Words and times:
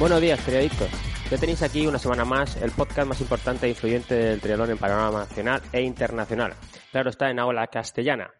Buenos 0.00 0.20
días, 0.20 0.40
periodistas. 0.42 0.88
Ya 1.30 1.36
tenéis 1.36 1.62
aquí 1.62 1.86
una 1.86 1.98
semana 1.98 2.24
más 2.24 2.56
el 2.60 2.70
podcast 2.70 3.06
más 3.06 3.20
importante 3.20 3.66
e 3.66 3.68
influyente 3.68 4.14
del 4.14 4.40
triatlón 4.40 4.70
en 4.70 4.78
panorama 4.78 5.20
nacional 5.20 5.60
e 5.72 5.82
internacional. 5.82 6.54
Claro, 6.90 7.10
está 7.10 7.30
en 7.30 7.38
aula 7.38 7.66
castellana. 7.66 8.30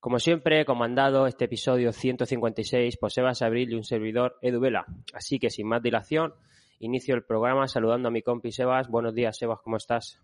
Como 0.00 0.18
siempre, 0.18 0.60
he 0.60 0.64
comandado 0.64 1.26
este 1.26 1.44
episodio 1.44 1.92
156 1.92 2.96
por 2.96 3.12
Sebas 3.12 3.42
Abril 3.42 3.70
y 3.70 3.74
un 3.74 3.84
servidor 3.84 4.36
Edu 4.40 4.58
Vela. 4.60 4.86
Así 5.12 5.38
que 5.38 5.50
sin 5.50 5.68
más 5.68 5.82
dilación, 5.82 6.32
inicio 6.80 7.14
el 7.14 7.24
programa 7.24 7.68
saludando 7.68 8.08
a 8.08 8.10
mi 8.10 8.22
compi 8.22 8.50
Sebas. 8.50 8.88
Buenos 8.88 9.14
días, 9.14 9.36
Sebas, 9.36 9.58
¿cómo 9.62 9.76
estás? 9.76 10.18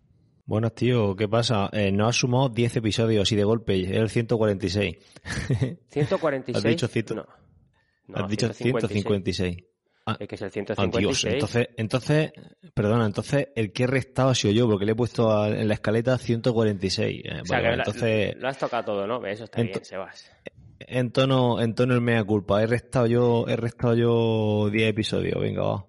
Buenos 0.46 0.74
tío, 0.74 1.14
¿qué 1.14 1.28
pasa? 1.28 1.68
Eh, 1.72 1.92
no 1.92 2.08
has 2.08 2.16
sumado 2.16 2.48
10 2.48 2.76
episodios 2.76 3.30
y 3.30 3.36
de 3.36 3.44
golpe 3.44 3.80
es 3.82 3.90
el 3.90 4.08
146. 4.08 4.96
¿146? 5.92 6.56
Has 6.56 6.62
dicho, 6.64 6.88
cito- 6.88 7.14
No. 7.14 7.26
No, 8.08 8.24
has 8.24 8.30
dicho 8.30 8.52
156. 8.52 9.56
Ah, 10.04 10.16
que 10.18 10.34
es 10.34 10.42
el 10.42 10.48
ah, 10.48 10.50
156. 10.50 11.00
Dios, 11.00 11.24
entonces, 11.34 11.68
entonces, 11.76 12.32
perdona, 12.74 13.06
entonces 13.06 13.48
el 13.54 13.72
que 13.72 13.84
he 13.84 13.86
restado 13.86 14.30
ha 14.30 14.34
sido 14.34 14.52
yo, 14.52 14.68
porque 14.68 14.84
le 14.84 14.92
he 14.92 14.96
puesto 14.96 15.30
a- 15.30 15.48
en 15.48 15.68
la 15.68 15.74
escaleta 15.74 16.18
146. 16.18 17.22
Eh, 17.24 17.40
O 17.42 17.46
sea, 17.46 17.60
que 17.60 17.68
entonces, 17.68 18.36
lo 18.36 18.48
has 18.48 18.58
tocado 18.58 18.84
todo, 18.84 19.06
¿no? 19.06 19.24
Eso 19.26 19.44
está 19.44 19.62
bien, 19.62 19.84
Sebas. 19.84 20.30
en 20.80 21.12
tono, 21.12 21.60
en 21.60 21.74
tono 21.76 21.94
el 21.94 22.00
mea 22.00 22.24
culpa, 22.24 22.62
he 22.62 22.66
restado 22.66 23.06
yo, 23.06 23.44
he 23.46 23.54
restado 23.56 23.94
yo 23.94 24.70
10 24.70 24.88
episodios, 24.90 25.40
venga, 25.40 25.62
va. 25.62 25.86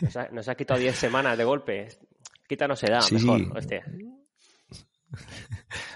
Nos, 0.00 0.16
ha- 0.48 0.52
has 0.52 0.56
quitado 0.56 0.78
10 0.78 0.94
semanas 0.94 1.36
de 1.36 1.42
golpe. 1.44 1.88
Quítanos 2.48 2.82
edad, 2.84 3.00
Sí, 3.00 3.16
mejor. 3.16 3.40
sí. 3.40 3.48
hostia. 3.56 3.84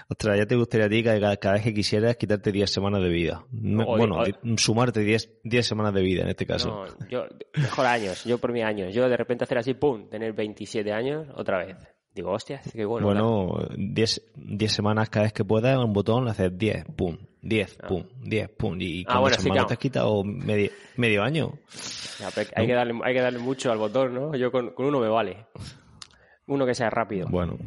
Ostras, 0.09 0.37
ya 0.37 0.45
te 0.45 0.55
gustaría 0.55 0.85
a 0.87 0.89
ti 0.89 1.03
que 1.03 1.19
cada, 1.39 1.53
vez 1.53 1.63
que 1.63 1.73
quisieras 1.73 2.17
quitarte 2.17 2.51
10 2.51 2.69
semanas 2.69 3.01
de 3.01 3.09
vida. 3.09 3.45
No, 3.51 3.85
bueno, 3.85 4.17
oye. 4.17 4.33
sumarte 4.57 4.99
10, 5.01 5.39
10 5.43 5.67
semanas 5.67 5.93
de 5.93 6.01
vida 6.01 6.23
en 6.23 6.29
este 6.29 6.45
caso. 6.45 6.69
No, 6.69 7.07
yo, 7.09 7.25
mejor 7.55 7.85
años, 7.85 8.23
yo 8.25 8.37
por 8.37 8.51
mis 8.51 8.63
años. 8.63 8.93
Yo 8.93 9.07
de 9.09 9.17
repente 9.17 9.43
hacer 9.43 9.57
así, 9.57 9.73
pum, 9.73 10.09
tener 10.09 10.33
27 10.33 10.91
años 10.91 11.27
otra 11.35 11.65
vez. 11.65 11.77
Digo, 12.13 12.31
hostia, 12.31 12.61
qué 12.71 12.85
bueno. 12.85 13.07
Bueno, 13.07 13.67
10 13.75 14.33
10 14.35 14.71
semanas 14.71 15.09
cada 15.09 15.23
vez 15.23 15.33
que 15.33 15.43
puedas, 15.43 15.77
un 15.83 15.93
botón, 15.93 16.25
le 16.25 16.31
haces 16.31 16.55
10, 16.55 16.85
pum, 16.95 17.17
10, 17.41 17.77
Ah. 17.81 17.87
pum, 17.87 18.03
10, 18.21 18.49
pum. 18.49 18.77
Y 18.79 19.03
Ah, 19.07 19.13
con 19.13 19.21
bueno, 19.21 19.37
sí, 19.39 19.49
claro. 19.49 19.65
te 19.67 19.73
has 19.73 19.79
quitado 19.79 20.23
medio, 20.23 20.69
medio 20.95 21.23
año. 21.23 21.53
Ya, 22.19 22.29
pero 22.35 22.49
hay, 22.55 22.67
que 22.67 22.73
darle, 22.73 22.99
hay 23.03 23.13
que 23.15 23.21
darle 23.21 23.39
mucho 23.39 23.71
al 23.71 23.79
botón, 23.79 24.13
¿no? 24.13 24.35
Yo 24.35 24.51
con, 24.51 24.75
con 24.75 24.85
uno 24.85 24.99
me 24.99 25.07
vale. 25.07 25.47
Uno 26.45 26.65
que 26.67 26.75
sea 26.75 26.91
rápido. 26.91 27.27
Bueno, 27.29 27.57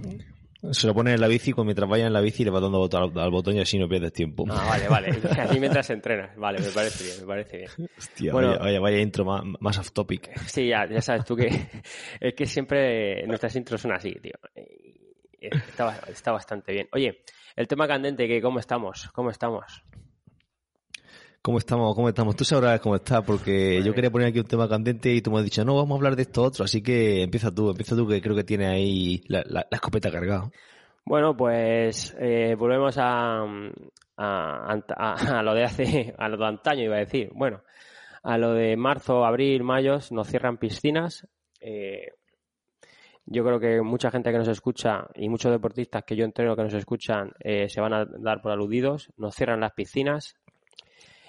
se 0.71 0.87
lo 0.87 0.95
pones 0.95 1.15
en 1.15 1.21
la 1.21 1.29
bici, 1.29 1.53
con 1.53 1.67
mientras 1.67 1.89
vayas 1.89 2.07
en 2.07 2.13
la 2.13 2.21
bici 2.21 2.45
le 2.45 2.51
vas 2.51 2.63
dando 2.63 2.89
al, 2.93 3.19
al 3.19 3.31
botón 3.31 3.57
y 3.57 3.61
así 3.61 3.79
no 3.79 3.89
pierdes 3.89 4.13
tiempo. 4.13 4.45
Ah, 4.49 4.65
vale, 4.69 4.89
vale. 4.89 5.09
Así 5.41 5.61
mientras 5.61 5.89
entrenas. 5.91 6.37
Vale, 6.37 6.59
me 6.61 6.69
parece 6.71 7.05
bien, 7.05 7.21
me 7.21 7.27
parece 7.27 7.57
bien. 7.59 7.71
Hostia, 7.97 8.33
bueno. 8.33 8.49
vaya, 8.49 8.61
vaya, 8.61 8.81
vaya 8.81 8.99
intro 9.01 9.25
más, 9.25 9.43
más 9.61 9.79
off 9.79 9.93
topic. 9.93 10.39
Sí, 10.47 10.69
ya, 10.69 10.87
ya 10.87 11.01
sabes 11.01 11.25
tú 11.25 11.37
que 11.37 11.49
es 12.21 12.35
que 12.35 12.47
siempre 12.47 13.27
nuestras 13.27 13.55
intros 13.57 13.81
son 13.81 13.93
así, 13.93 14.13
tío. 14.15 14.35
Está, 15.41 16.01
está 16.09 16.33
bastante 16.33 16.73
bien. 16.73 16.89
Oye, 16.93 17.23
el 17.55 17.69
tema 17.69 17.87
candente, 17.87 18.27
que 18.27 18.41
¿cómo 18.41 18.59
estamos? 18.59 19.09
¿Cómo 19.13 19.31
estamos? 19.31 19.85
¿Cómo 21.47 21.59
estamos? 21.59 21.95
¿Cómo 21.95 22.09
estamos? 22.09 22.35
Tú 22.35 22.45
sabrás 22.45 22.81
cómo 22.81 22.97
estás, 22.97 23.23
porque 23.25 23.75
Vale. 23.79 23.85
yo 23.85 23.95
quería 23.95 24.11
poner 24.11 24.27
aquí 24.29 24.41
un 24.41 24.47
tema 24.47 24.69
candente 24.69 25.13
y 25.15 25.23
tú 25.23 25.31
me 25.31 25.39
has 25.39 25.45
dicho, 25.45 25.65
no, 25.65 25.77
vamos 25.77 25.93
a 25.93 25.95
hablar 25.99 26.17
de 26.17 26.23
esto 26.23 26.43
otro, 26.43 26.65
así 26.65 26.83
que 26.83 27.23
empieza 27.23 27.55
tú, 27.55 27.71
empieza 27.71 27.95
tú, 27.95 28.09
que 28.09 28.21
creo 28.21 28.35
que 28.35 28.43
tienes 28.43 28.67
ahí 28.69 29.23
la, 29.29 29.45
la- 29.47 29.65
la 29.71 29.77
escopeta 29.77 30.11
cargada. 30.11 30.51
Bueno, 31.05 31.37
pues 31.37 32.17
eh, 32.19 32.57
volvemos 32.59 32.99
a, 32.99 33.43
a, 34.17 34.77
a- 34.97 35.39
a 35.39 35.43
lo 35.45 35.55
de 35.55 35.63
hace, 35.63 36.15
a 36.19 36.29
lo 36.29 36.37
de 36.37 36.47
antaño 36.47 36.83
iba 36.83 36.97
a 36.97 37.01
decir. 37.07 37.31
Bueno, 37.33 37.63
a 38.25 38.37
lo 38.39 38.53
de 38.55 38.77
marzo, 38.77 39.25
abril, 39.25 39.63
mayo, 39.63 39.99
nos 40.11 40.27
cierran 40.27 40.57
piscinas. 40.59 41.29
Eh, 41.61 42.09
yo 43.25 43.45
creo 43.45 43.61
que 43.61 43.83
mucha 43.83 44.11
gente 44.11 44.33
que 44.33 44.39
nos 44.39 44.49
escucha 44.49 45.07
y 45.15 45.29
muchos 45.29 45.53
deportistas 45.53 46.03
que 46.05 46.17
yo 46.17 46.25
entreno 46.25 46.57
que 46.57 46.63
nos 46.65 46.75
escuchan 46.75 47.31
eh, 47.39 47.69
se 47.69 47.81
van 47.81 47.93
a 47.93 48.05
dar 48.05 48.43
por 48.43 48.51
aludidos. 48.51 49.13
Nos 49.17 49.37
cierran 49.37 49.61
las 49.61 49.75
piscinas. 49.75 50.35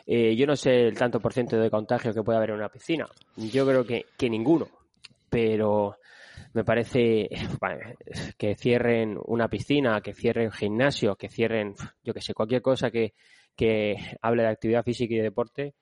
Eh, 0.10 0.36
yo 0.38 0.48
no 0.48 0.56
sé 0.56 0.88
el 0.88 0.98
tanto 0.98 1.20
por 1.20 1.34
ciento 1.34 1.58
de 1.58 1.70
contagio 1.70 2.14
que 2.14 2.24
puede 2.24 2.38
haber 2.38 2.52
en 2.52 2.56
una 2.56 2.70
piscina. 2.70 3.06
Yo 3.36 3.68
creo 3.68 3.86
que, 3.86 4.06
que 4.18 4.30
ninguno. 4.30 4.68
Pero 5.30 5.98
me 6.54 6.64
parece 6.64 7.28
que 8.38 8.56
cierren 8.56 9.18
una 9.26 9.50
piscina, 9.50 10.00
que 10.02 10.14
cierren 10.14 10.50
gimnasio, 10.52 11.16
que 11.18 11.28
cierren, 11.28 11.76
yo 12.04 12.14
que 12.14 12.22
sé, 12.22 12.34
cualquier 12.34 12.62
cosa 12.62 12.90
que, 12.90 13.14
que 13.56 13.96
hable 14.22 14.44
de 14.44 14.50
actividad 14.50 14.84
física 14.86 15.14
y 15.14 15.18
de 15.18 15.24
deporte, 15.24 15.76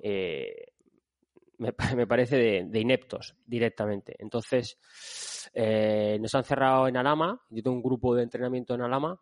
eh, 0.00 0.72
me, 1.58 1.72
pa- 1.72 1.94
me 1.94 2.06
parece 2.08 2.36
de, 2.36 2.64
de 2.66 2.80
ineptos 2.80 3.36
directamente. 3.46 4.16
Entonces, 4.18 4.76
eh, 5.54 6.18
nos 6.20 6.34
han 6.34 6.42
cerrado 6.42 6.88
en 6.88 6.96
Alama, 6.96 7.40
yo 7.50 7.62
tengo 7.62 7.76
un 7.76 7.82
grupo 7.82 8.14
de 8.16 8.24
entrenamiento 8.24 8.74
en 8.74 8.82
Alama, 8.82 9.20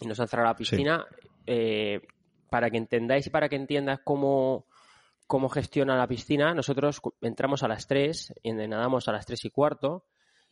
y 0.00 0.06
nos 0.06 0.18
han 0.18 0.28
cerrado 0.28 0.48
la 0.48 0.56
piscina. 0.56 1.04
eh, 1.46 2.00
para 2.52 2.70
que 2.70 2.76
entendáis 2.76 3.26
y 3.26 3.30
para 3.30 3.48
que 3.48 3.56
entiendas 3.56 4.00
cómo, 4.04 4.66
cómo 5.26 5.48
gestiona 5.48 5.96
la 5.96 6.06
piscina, 6.06 6.52
nosotros 6.52 7.00
entramos 7.22 7.62
a 7.62 7.68
las 7.68 7.86
3 7.86 8.34
y 8.42 8.52
nadamos 8.52 9.08
a 9.08 9.12
las 9.12 9.24
3 9.24 9.46
y 9.46 9.50
cuarto 9.50 10.04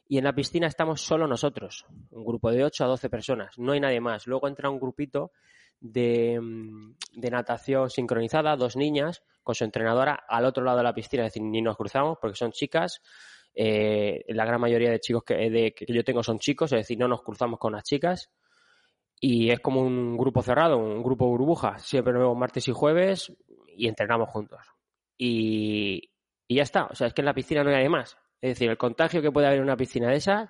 y 0.09 0.17
en 0.17 0.25
la 0.25 0.33
piscina 0.33 0.67
estamos 0.67 1.03
solo 1.03 1.27
nosotros, 1.27 1.85
un 2.11 2.25
grupo 2.25 2.51
de 2.53 2.65
8 2.65 2.85
a 2.85 2.87
12 2.87 3.11
personas, 3.11 3.59
no 3.59 3.73
hay 3.73 3.81
nadie 3.81 4.01
más. 4.01 4.27
Luego 4.27 4.49
entra 4.49 4.71
un 4.71 4.81
grupito 4.81 5.33
de, 5.79 6.41
mm, 6.41 6.95
de 7.21 7.31
natación 7.31 7.91
sincronizada, 7.91 8.57
dos 8.57 8.77
niñas 8.77 9.23
con 9.43 9.55
su 9.55 9.65
entrenadora 9.65 10.25
al 10.27 10.47
otro 10.47 10.65
lado 10.65 10.79
de 10.79 10.85
la 10.85 10.95
piscina, 10.95 11.27
es 11.27 11.35
decir, 11.35 11.43
ni 11.43 11.61
nos 11.61 11.77
cruzamos 11.77 12.17
porque 12.19 12.37
son 12.37 12.51
chicas. 12.53 13.03
eh, 13.53 14.25
la 14.29 14.45
gran 14.47 14.61
mayoría 14.61 14.91
de 14.91 15.01
chicos 15.01 15.25
que 15.25 15.75
yo 15.89 16.05
tengo 16.05 16.23
son 16.23 16.39
chicos, 16.39 16.73
es 16.73 16.79
decir, 16.79 16.97
no 16.97 17.09
nos 17.09 17.21
cruzamos 17.21 17.59
con 17.59 17.73
las 17.73 17.83
chicas 17.83 18.31
y 19.21 19.51
es 19.51 19.61
como 19.61 19.83
un 19.83 20.17
grupo 20.17 20.43
cerrado, 20.43 20.79
un 20.79 21.03
grupo 21.03 21.27
burbuja. 21.29 21.79
Siempre 21.79 22.15
nos 22.15 22.23
vemos 22.23 22.39
martes 22.39 22.67
y 22.69 22.73
jueves 22.73 23.33
y 23.77 23.87
entrenamos 23.87 24.31
juntos. 24.31 24.61
Y, 25.19 26.11
y 26.49 26.57
ya 26.57 26.63
está. 26.63 26.87
O 26.87 26.95
sea, 26.95 27.07
es 27.07 27.13
que 27.13 27.21
en 27.21 27.27
la 27.27 27.35
piscina 27.35 27.63
no 27.63 27.71
hay 27.71 27.89
más. 27.91 28.17
Es 28.41 28.53
decir, 28.53 28.71
el 28.71 28.79
contagio 28.79 29.21
que 29.21 29.31
puede 29.31 29.47
haber 29.47 29.59
en 29.59 29.65
una 29.65 29.77
piscina 29.77 30.09
de 30.09 30.17
esas 30.17 30.49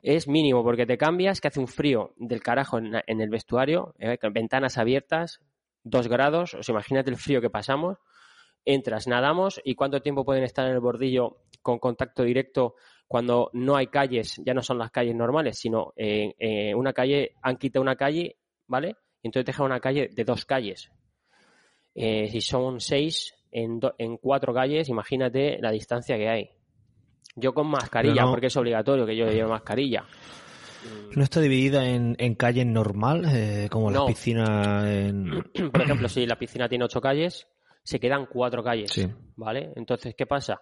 es 0.00 0.28
mínimo 0.28 0.62
porque 0.62 0.86
te 0.86 0.96
cambias, 0.96 1.40
que 1.40 1.48
hace 1.48 1.58
un 1.58 1.66
frío 1.66 2.14
del 2.16 2.40
carajo 2.40 2.78
en 2.78 3.20
el 3.20 3.28
vestuario, 3.28 3.94
eh, 3.98 4.16
con 4.18 4.32
ventanas 4.32 4.78
abiertas, 4.78 5.40
dos 5.82 6.06
grados. 6.06 6.54
O 6.54 6.62
sea, 6.62 6.74
imagínate 6.74 7.10
el 7.10 7.16
frío 7.16 7.40
que 7.40 7.50
pasamos. 7.50 7.98
Entras, 8.64 9.08
nadamos 9.08 9.60
y 9.64 9.74
cuánto 9.74 10.00
tiempo 10.02 10.24
pueden 10.24 10.44
estar 10.44 10.66
en 10.66 10.74
el 10.74 10.80
bordillo 10.80 11.38
con 11.62 11.78
contacto 11.78 12.22
directo 12.22 12.74
cuando 13.06 13.50
no 13.54 13.76
hay 13.76 13.86
calles, 13.88 14.40
ya 14.44 14.52
no 14.54 14.62
son 14.62 14.78
las 14.78 14.90
calles 14.90 15.14
normales, 15.14 15.58
sino 15.58 15.92
eh, 15.96 16.34
eh, 16.38 16.74
una 16.74 16.92
calle, 16.92 17.32
han 17.42 17.56
quitado 17.56 17.82
una 17.82 17.96
calle, 17.96 18.36
¿vale? 18.66 18.96
Y 19.22 19.28
entonces 19.28 19.46
dejan 19.46 19.66
una 19.66 19.80
calle 19.80 20.08
de 20.12 20.24
dos 20.24 20.44
calles. 20.44 20.90
Eh, 21.94 22.28
si 22.30 22.40
son 22.40 22.80
seis 22.80 23.34
en, 23.50 23.80
do- 23.80 23.94
en 23.98 24.18
cuatro 24.18 24.52
calles, 24.54 24.88
imagínate 24.88 25.58
la 25.60 25.70
distancia 25.70 26.16
que 26.16 26.28
hay. 26.28 26.50
Yo 27.34 27.54
con 27.54 27.66
mascarilla, 27.68 28.22
no- 28.24 28.30
porque 28.30 28.46
es 28.48 28.56
obligatorio 28.56 29.06
que 29.06 29.16
yo 29.16 29.26
lleve 29.26 29.48
mascarilla. 29.48 30.04
¿No 31.16 31.22
está 31.24 31.40
dividida 31.40 31.88
en, 31.88 32.14
en 32.18 32.34
calles 32.34 32.66
normal, 32.66 33.24
eh, 33.32 33.68
como 33.70 33.90
No. 33.90 34.00
las 34.04 34.06
piscinas 34.14 34.84
en... 34.86 35.42
Por 35.72 35.82
ejemplo, 35.82 36.08
si 36.08 36.26
la 36.26 36.38
piscina 36.38 36.68
tiene 36.68 36.84
ocho 36.84 37.00
calles, 37.00 37.48
se 37.82 37.98
quedan 37.98 38.26
cuatro 38.26 38.62
calles, 38.62 38.92
Sí. 38.92 39.06
¿vale? 39.36 39.72
Entonces, 39.76 40.14
¿qué 40.16 40.26
pasa? 40.26 40.60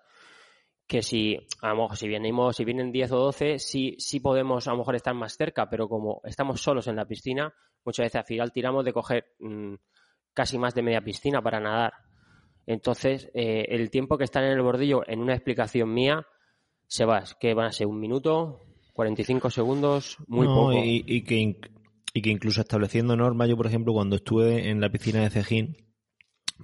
Que 0.86 1.02
si, 1.02 1.36
a 1.62 1.70
lo 1.70 1.82
mejor, 1.82 1.96
si 1.96 2.08
venimos, 2.08 2.56
si 2.56 2.64
vienen 2.64 2.92
10 2.92 3.12
o 3.12 3.18
12, 3.18 3.58
sí, 3.58 3.96
sí 3.98 4.20
podemos 4.20 4.68
a 4.68 4.72
lo 4.72 4.78
mejor 4.78 4.94
estar 4.94 5.14
más 5.14 5.36
cerca, 5.36 5.68
pero 5.68 5.88
como 5.88 6.20
estamos 6.24 6.60
solos 6.60 6.86
en 6.86 6.96
la 6.96 7.06
piscina, 7.06 7.52
muchas 7.84 8.04
veces 8.04 8.20
al 8.20 8.24
final 8.24 8.52
tiramos 8.52 8.84
de 8.84 8.92
coger 8.92 9.24
mm, 9.40 9.74
casi 10.32 10.58
más 10.58 10.74
de 10.74 10.82
media 10.82 11.00
piscina 11.00 11.42
para 11.42 11.58
nadar. 11.60 11.92
Entonces, 12.66 13.30
eh, 13.34 13.66
el 13.68 13.90
tiempo 13.90 14.18
que 14.18 14.24
están 14.24 14.44
en 14.44 14.52
el 14.52 14.62
bordillo, 14.62 15.02
en 15.08 15.20
una 15.20 15.34
explicación 15.34 15.92
mía, 15.92 16.26
se 16.86 17.04
va, 17.04 17.18
es 17.18 17.34
que 17.34 17.54
van 17.54 17.66
a 17.66 17.72
ser 17.72 17.86
un 17.86 17.98
minuto, 17.98 18.60
45 18.92 19.50
segundos, 19.50 20.16
muy 20.26 20.46
No, 20.46 20.54
poco. 20.54 20.72
Y, 20.72 21.04
y 21.06 21.22
que, 21.22 21.60
y 22.14 22.22
que 22.22 22.30
incluso 22.30 22.60
estableciendo 22.60 23.16
normas, 23.16 23.48
yo 23.48 23.56
por 23.56 23.66
ejemplo 23.66 23.92
cuando 23.92 24.16
estuve 24.16 24.68
en 24.68 24.80
la 24.80 24.90
piscina 24.90 25.20
de 25.20 25.30
Cejín, 25.30 25.76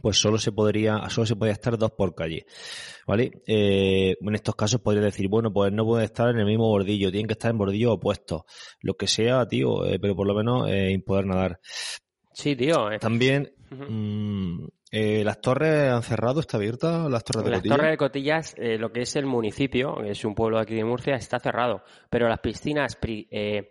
pues 0.00 0.16
solo 0.18 0.38
se 0.38 0.52
podría, 0.52 1.08
solo 1.08 1.26
se 1.26 1.36
podía 1.36 1.52
estar 1.52 1.76
dos 1.76 1.92
por 1.92 2.14
calle, 2.14 2.46
¿vale? 3.06 3.42
Eh, 3.46 4.16
en 4.20 4.34
estos 4.34 4.54
casos 4.54 4.80
podría 4.80 5.02
decir, 5.02 5.28
bueno, 5.28 5.52
pues 5.52 5.72
no 5.72 5.84
puede 5.84 6.04
estar 6.04 6.28
en 6.30 6.38
el 6.38 6.46
mismo 6.46 6.68
bordillo, 6.68 7.10
tienen 7.10 7.26
que 7.26 7.34
estar 7.34 7.50
en 7.50 7.58
bordillos 7.58 7.92
opuestos, 7.92 8.42
lo 8.80 8.94
que 8.94 9.06
sea, 9.06 9.46
tío, 9.46 9.84
eh, 9.84 9.98
pero 10.00 10.16
por 10.16 10.26
lo 10.26 10.34
menos 10.34 10.68
eh, 10.70 11.00
poder 11.04 11.26
nadar. 11.26 11.60
Sí, 12.32 12.56
tío. 12.56 12.88
También, 12.98 13.52
mm, 13.70 14.64
eh, 14.94 15.24
las 15.24 15.40
torres 15.40 15.90
han 15.90 16.02
cerrado, 16.02 16.40
está 16.40 16.58
abierta, 16.58 17.08
las 17.08 17.24
torres 17.24 17.44
de 17.44 17.50
Las 17.50 17.60
Cotilla? 17.60 17.76
Torres 17.76 17.90
de 17.92 17.96
Cotillas, 17.96 18.54
eh, 18.58 18.76
lo 18.76 18.92
que 18.92 19.00
es 19.00 19.16
el 19.16 19.24
municipio, 19.24 19.96
que 19.96 20.10
es 20.10 20.22
un 20.26 20.34
pueblo 20.34 20.58
aquí 20.58 20.74
de 20.74 20.84
Murcia, 20.84 21.14
está 21.14 21.40
cerrado. 21.40 21.82
Pero 22.10 22.28
las 22.28 22.40
piscinas, 22.40 22.98
eh, 23.02 23.70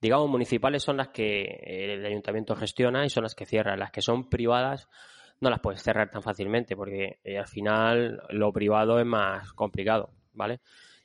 digamos, 0.00 0.30
municipales 0.30 0.82
son 0.82 0.96
las 0.96 1.08
que 1.08 1.42
el 1.66 2.06
ayuntamiento 2.06 2.56
gestiona 2.56 3.04
y 3.04 3.10
son 3.10 3.24
las 3.24 3.34
que 3.34 3.44
cierran. 3.44 3.78
Las 3.78 3.90
que 3.90 4.00
son 4.00 4.30
privadas, 4.30 4.88
no 5.42 5.50
las 5.50 5.60
puedes 5.60 5.82
cerrar 5.82 6.08
tan 6.08 6.22
fácilmente 6.22 6.76
porque 6.76 7.18
eh, 7.24 7.36
al 7.36 7.48
final 7.48 8.22
lo 8.30 8.52
privado 8.52 9.00
es 9.00 9.04
más 9.04 9.52
complicado, 9.52 10.10
¿vale? 10.34 10.60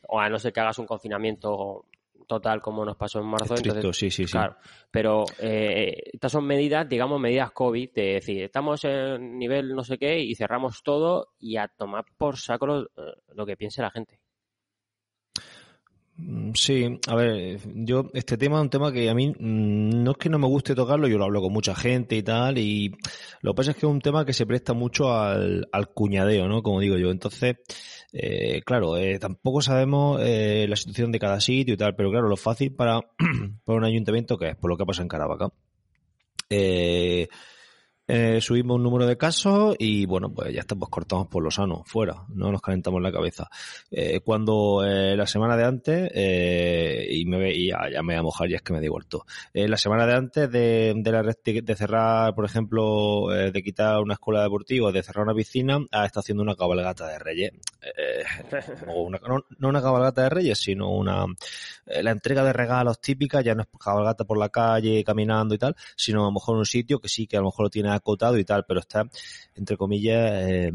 O 0.08 0.20
a 0.20 0.30
no 0.30 0.38
ser 0.38 0.54
que 0.54 0.60
hagas 0.60 0.78
un 0.78 0.86
confinamiento 0.86 1.86
total 2.28 2.62
como 2.62 2.86
nos 2.86 2.96
pasó 2.96 3.20
en 3.20 3.26
marzo. 3.26 3.56
entonces, 3.58 3.98
sí, 3.98 4.12
sí, 4.12 4.26
sí. 4.26 4.32
Claro, 4.32 4.58
pero 4.92 5.26
eh, 5.40 6.12
estas 6.14 6.32
son 6.32 6.46
medidas, 6.46 6.88
digamos, 6.88 7.20
medidas 7.20 7.52
COVID, 7.52 7.92
de 7.94 8.14
decir, 8.14 8.44
estamos 8.44 8.84
en 8.86 9.40
nivel 9.40 9.74
no 9.74 9.84
sé 9.84 9.98
qué 9.98 10.20
y 10.20 10.36
cerramos 10.36 10.84
todo 10.84 11.30
y 11.40 11.58
a 11.58 11.68
tomar 11.68 12.06
por 12.16 12.38
saco 12.38 12.68
lo, 12.68 12.88
lo 13.34 13.46
que 13.46 13.58
piense 13.58 13.82
la 13.82 13.90
gente. 13.90 14.20
Mm, 16.18 16.52
sí, 16.56 17.00
a 17.08 17.16
ver, 17.16 17.60
yo 17.76 18.10
este 18.14 18.38
tema 18.38 18.58
es 18.58 18.64
un 18.64 18.70
tema 18.72 18.92
que 18.92 19.08
a 19.10 19.14
mí 19.14 19.30
mm, 19.30 20.04
no 20.04 20.12
es 20.12 20.18
que 20.18 20.30
no 20.30 20.40
me 20.40 20.48
guste 20.48 20.74
tocarlo, 20.74 21.08
yo 21.08 21.18
lo 21.20 21.26
hablo 21.26 21.42
con 21.42 21.54
mucha 21.54 21.76
gente 21.76 22.16
y 22.16 22.24
tal, 22.24 22.58
y 22.58 22.90
lo 23.42 23.54
que 23.54 23.58
pasa 23.58 23.72
es 23.72 23.78
que 23.78 23.86
es 23.86 23.92
un 23.92 24.02
tema 24.02 24.26
que 24.26 24.34
se 24.34 24.48
presta 24.48 24.74
mucho 24.74 25.14
al, 25.14 25.68
cuñadeo, 25.94 26.48
¿no? 26.48 26.64
Como 26.64 26.80
digo 26.80 26.98
yo. 26.98 27.12
Entonces, 27.12 27.58
eh, 28.14 28.62
claro, 28.66 28.98
eh, 28.98 29.20
tampoco 29.20 29.62
sabemos 29.62 30.20
eh, 30.24 30.66
la 30.68 30.76
situación 30.76 31.12
de 31.12 31.20
cada 31.20 31.40
sitio 31.40 31.76
y 31.76 31.78
tal, 31.78 31.96
pero 31.96 32.10
claro, 32.10 32.28
lo 32.28 32.38
fácil 32.38 32.74
para, 32.74 33.00
para 33.66 33.78
un 33.78 33.86
ayuntamiento 33.86 34.38
que 34.38 34.50
es 34.50 34.56
por 34.56 34.70
lo 34.72 34.78
que 34.78 34.86
pasa 34.86 35.04
en 35.04 35.08
Caravaca. 35.08 35.52
Eh, 36.50 37.28
eh, 38.08 38.40
subimos 38.42 38.78
un 38.78 38.84
número 38.84 39.06
de 39.06 39.18
casos 39.18 39.76
y 39.80 40.06
bueno, 40.06 40.34
pues 40.34 40.54
ya 40.54 40.62
estamos 40.62 40.88
cortamos 40.90 41.28
por 41.28 41.44
lo 41.44 41.52
sano, 41.52 41.84
fuera, 41.86 42.24
no 42.30 42.52
nos 42.52 42.62
calentamos 42.62 43.02
la 43.02 43.12
cabeza. 43.12 43.50
Eh, 43.92 44.22
cuando 44.22 44.84
eh, 44.86 45.16
la 45.18 45.28
semana 45.28 45.58
de 45.58 45.66
antes, 45.66 46.12
eh, 46.14 47.08
y, 47.10 47.26
me, 47.26 47.52
y 47.52 47.70
ya, 47.70 48.02
me 48.02 48.14
voy 48.14 48.16
a 48.16 48.24
mojar, 48.24 48.50
ya 48.50 48.58
es 48.58 48.62
que 48.62 48.72
me 48.72 48.80
he 48.80 48.82
devuelto. 48.82 49.26
Eh, 49.54 49.68
la 49.68 49.78
semana 49.78 50.06
de 50.06 50.14
antes 50.14 50.52
de, 50.52 50.94
de, 50.96 51.12
la, 51.12 51.22
de 51.22 51.76
cerrar, 51.76 52.34
por 52.34 52.46
ejemplo, 52.46 53.34
eh, 53.36 53.52
de 53.52 53.64
quitar 53.64 54.00
una 54.00 54.14
escuela 54.14 54.42
deportiva, 54.42 54.92
de 54.92 55.04
cerrar 55.04 55.26
una 55.26 55.36
piscina, 55.36 55.80
ha 55.92 56.06
estado 56.06 56.22
haciendo 56.22 56.44
una 56.44 56.56
cabalgata 56.56 57.08
de 57.08 57.20
reyes. 57.20 57.52
Eh, 57.82 58.24
una, 58.96 59.20
no, 59.28 59.44
no, 59.58 59.70
una 59.70 59.82
cabalgata 59.82 60.24
de 60.24 60.30
reyes, 60.30 60.60
sino 60.60 60.90
una 60.90 61.26
la 61.86 62.12
entrega 62.12 62.44
de 62.44 62.52
regalos 62.54 63.00
típica, 63.00 63.42
ya 63.42 63.56
no 63.56 63.62
es 63.62 63.68
cabalgata 63.80 64.26
por 64.26 64.38
la 64.38 64.50
calle, 64.50 65.04
caminando 65.04 65.56
y 65.56 65.58
tal, 65.58 65.76
sino 65.96 66.22
a 66.22 66.26
lo 66.26 66.32
mejor 66.32 66.58
un 66.58 66.66
sitio 66.66 67.00
que 67.00 67.08
sí, 67.08 67.28
que 67.28 67.38
a 67.38 67.40
lo 67.40 67.46
mejor 67.48 67.66
lo 67.66 67.70
tiene 67.70 67.90
acotado 67.98 68.38
y 68.38 68.46
tal, 68.46 68.66
pero 68.68 68.80
está, 68.80 69.10
entre 69.56 69.78
comillas, 69.78 70.44
eh, 70.48 70.72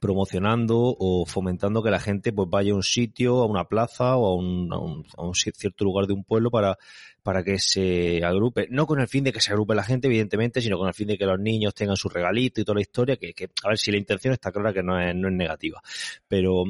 promocionando 0.00 0.76
o 0.98 1.24
fomentando 1.26 1.82
que 1.82 1.90
la 1.90 2.00
gente 2.00 2.32
pues 2.32 2.48
vaya 2.50 2.72
a 2.72 2.76
un 2.76 2.82
sitio, 2.82 3.42
a 3.42 3.46
una 3.46 3.64
plaza 3.64 4.16
o 4.16 4.26
a 4.26 4.34
un, 4.36 4.72
a 4.72 5.22
un, 5.22 5.34
cierto 5.34 5.84
lugar 5.84 6.06
de 6.06 6.12
un 6.12 6.24
pueblo 6.24 6.50
para, 6.50 6.78
para 7.22 7.42
que 7.42 7.58
se 7.58 8.22
agrupe, 8.24 8.68
no 8.70 8.86
con 8.86 9.00
el 9.00 9.08
fin 9.08 9.24
de 9.24 9.32
que 9.32 9.40
se 9.40 9.52
agrupe 9.52 9.74
la 9.74 9.84
gente, 9.84 10.06
evidentemente, 10.08 10.60
sino 10.60 10.78
con 10.78 10.88
el 10.88 10.94
fin 10.94 11.08
de 11.08 11.18
que 11.18 11.26
los 11.26 11.38
niños 11.38 11.74
tengan 11.74 11.96
su 11.96 12.08
regalito 12.08 12.60
y 12.60 12.64
toda 12.64 12.76
la 12.76 12.82
historia, 12.82 13.16
que, 13.16 13.32
que 13.32 13.50
a 13.64 13.68
ver 13.68 13.78
si 13.78 13.90
la 13.90 13.98
intención 13.98 14.34
está 14.34 14.52
clara 14.52 14.72
que 14.72 14.82
no 14.82 15.00
es, 15.00 15.14
no 15.14 15.28
es 15.28 15.34
negativa. 15.34 15.80
Pero 16.26 16.64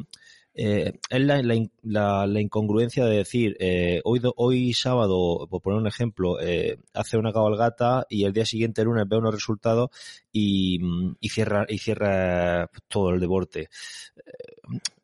eh, 0.61 0.99
es 1.09 1.21
la, 1.21 2.27
la, 2.27 2.41
incongruencia 2.41 3.05
de 3.05 3.19
decir, 3.19 3.57
eh, 3.61 4.01
hoy, 4.03 4.21
hoy 4.35 4.73
sábado, 4.73 5.47
por 5.49 5.63
poner 5.63 5.79
un 5.79 5.87
ejemplo, 5.87 6.41
eh, 6.41 6.81
hace 6.95 7.17
una 7.17 7.33
cabalgata 7.33 8.07
y 8.11 8.25
el 8.25 8.33
día 8.33 8.45
siguiente, 8.45 8.83
lunes, 8.83 9.09
ve 9.09 9.19
unos 9.19 9.33
resultados 9.33 9.91
y, 10.33 10.81
y 11.21 11.29
cierra, 11.29 11.65
y 11.69 11.79
cierra 11.79 12.69
todo 12.89 13.11
el 13.11 13.21
deporte. 13.21 13.69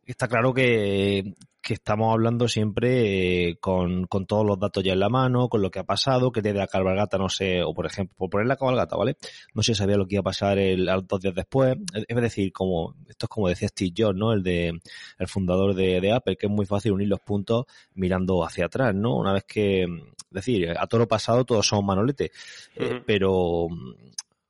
Está 0.04 0.26
claro 0.26 0.52
que, 0.52 1.34
que 1.64 1.74
estamos 1.74 2.12
hablando 2.12 2.46
siempre 2.46 3.48
eh, 3.48 3.56
con, 3.58 4.06
con, 4.06 4.26
todos 4.26 4.44
los 4.44 4.58
datos 4.60 4.84
ya 4.84 4.92
en 4.92 5.00
la 5.00 5.08
mano, 5.08 5.48
con 5.48 5.62
lo 5.62 5.70
que 5.70 5.78
ha 5.78 5.84
pasado, 5.84 6.30
que 6.30 6.42
desde 6.42 6.58
la 6.58 6.66
cabalgata 6.66 7.16
no 7.16 7.30
sé, 7.30 7.62
o 7.62 7.72
por 7.72 7.86
ejemplo, 7.86 8.14
por 8.18 8.30
poner 8.30 8.46
la 8.46 8.56
cabalgata, 8.56 8.96
¿vale? 8.96 9.16
No 9.54 9.62
se 9.62 9.74
sabía 9.74 9.96
lo 9.96 10.06
que 10.06 10.16
iba 10.16 10.20
a 10.20 10.24
pasar 10.24 10.58
el, 10.58 10.86
dos 11.08 11.20
días 11.20 11.34
después. 11.34 11.76
Es 12.06 12.16
decir, 12.16 12.52
como, 12.52 12.94
esto 13.08 13.26
es 13.26 13.30
como 13.30 13.48
decía 13.48 13.68
Steve 13.68 13.92
Jobs, 13.96 14.14
¿no? 14.16 14.32
El 14.34 14.42
de, 14.42 14.78
el 15.18 15.26
fundador 15.26 15.74
de, 15.74 16.00
de 16.00 16.12
Apple, 16.12 16.36
que 16.36 16.46
es 16.46 16.52
muy 16.52 16.66
fácil 16.66 16.92
unir 16.92 17.08
los 17.08 17.20
puntos 17.20 17.64
mirando 17.94 18.44
hacia 18.44 18.66
atrás, 18.66 18.94
¿no? 18.94 19.16
Una 19.16 19.32
vez 19.32 19.44
que, 19.44 19.84
es 19.84 19.88
decir, 20.30 20.70
a 20.78 20.86
todo 20.86 21.00
lo 21.00 21.08
pasado 21.08 21.44
todos 21.46 21.66
somos 21.66 21.86
manolete, 21.86 22.30
uh 22.76 22.80
-huh. 22.80 22.96
eh, 22.98 23.02
pero, 23.06 23.68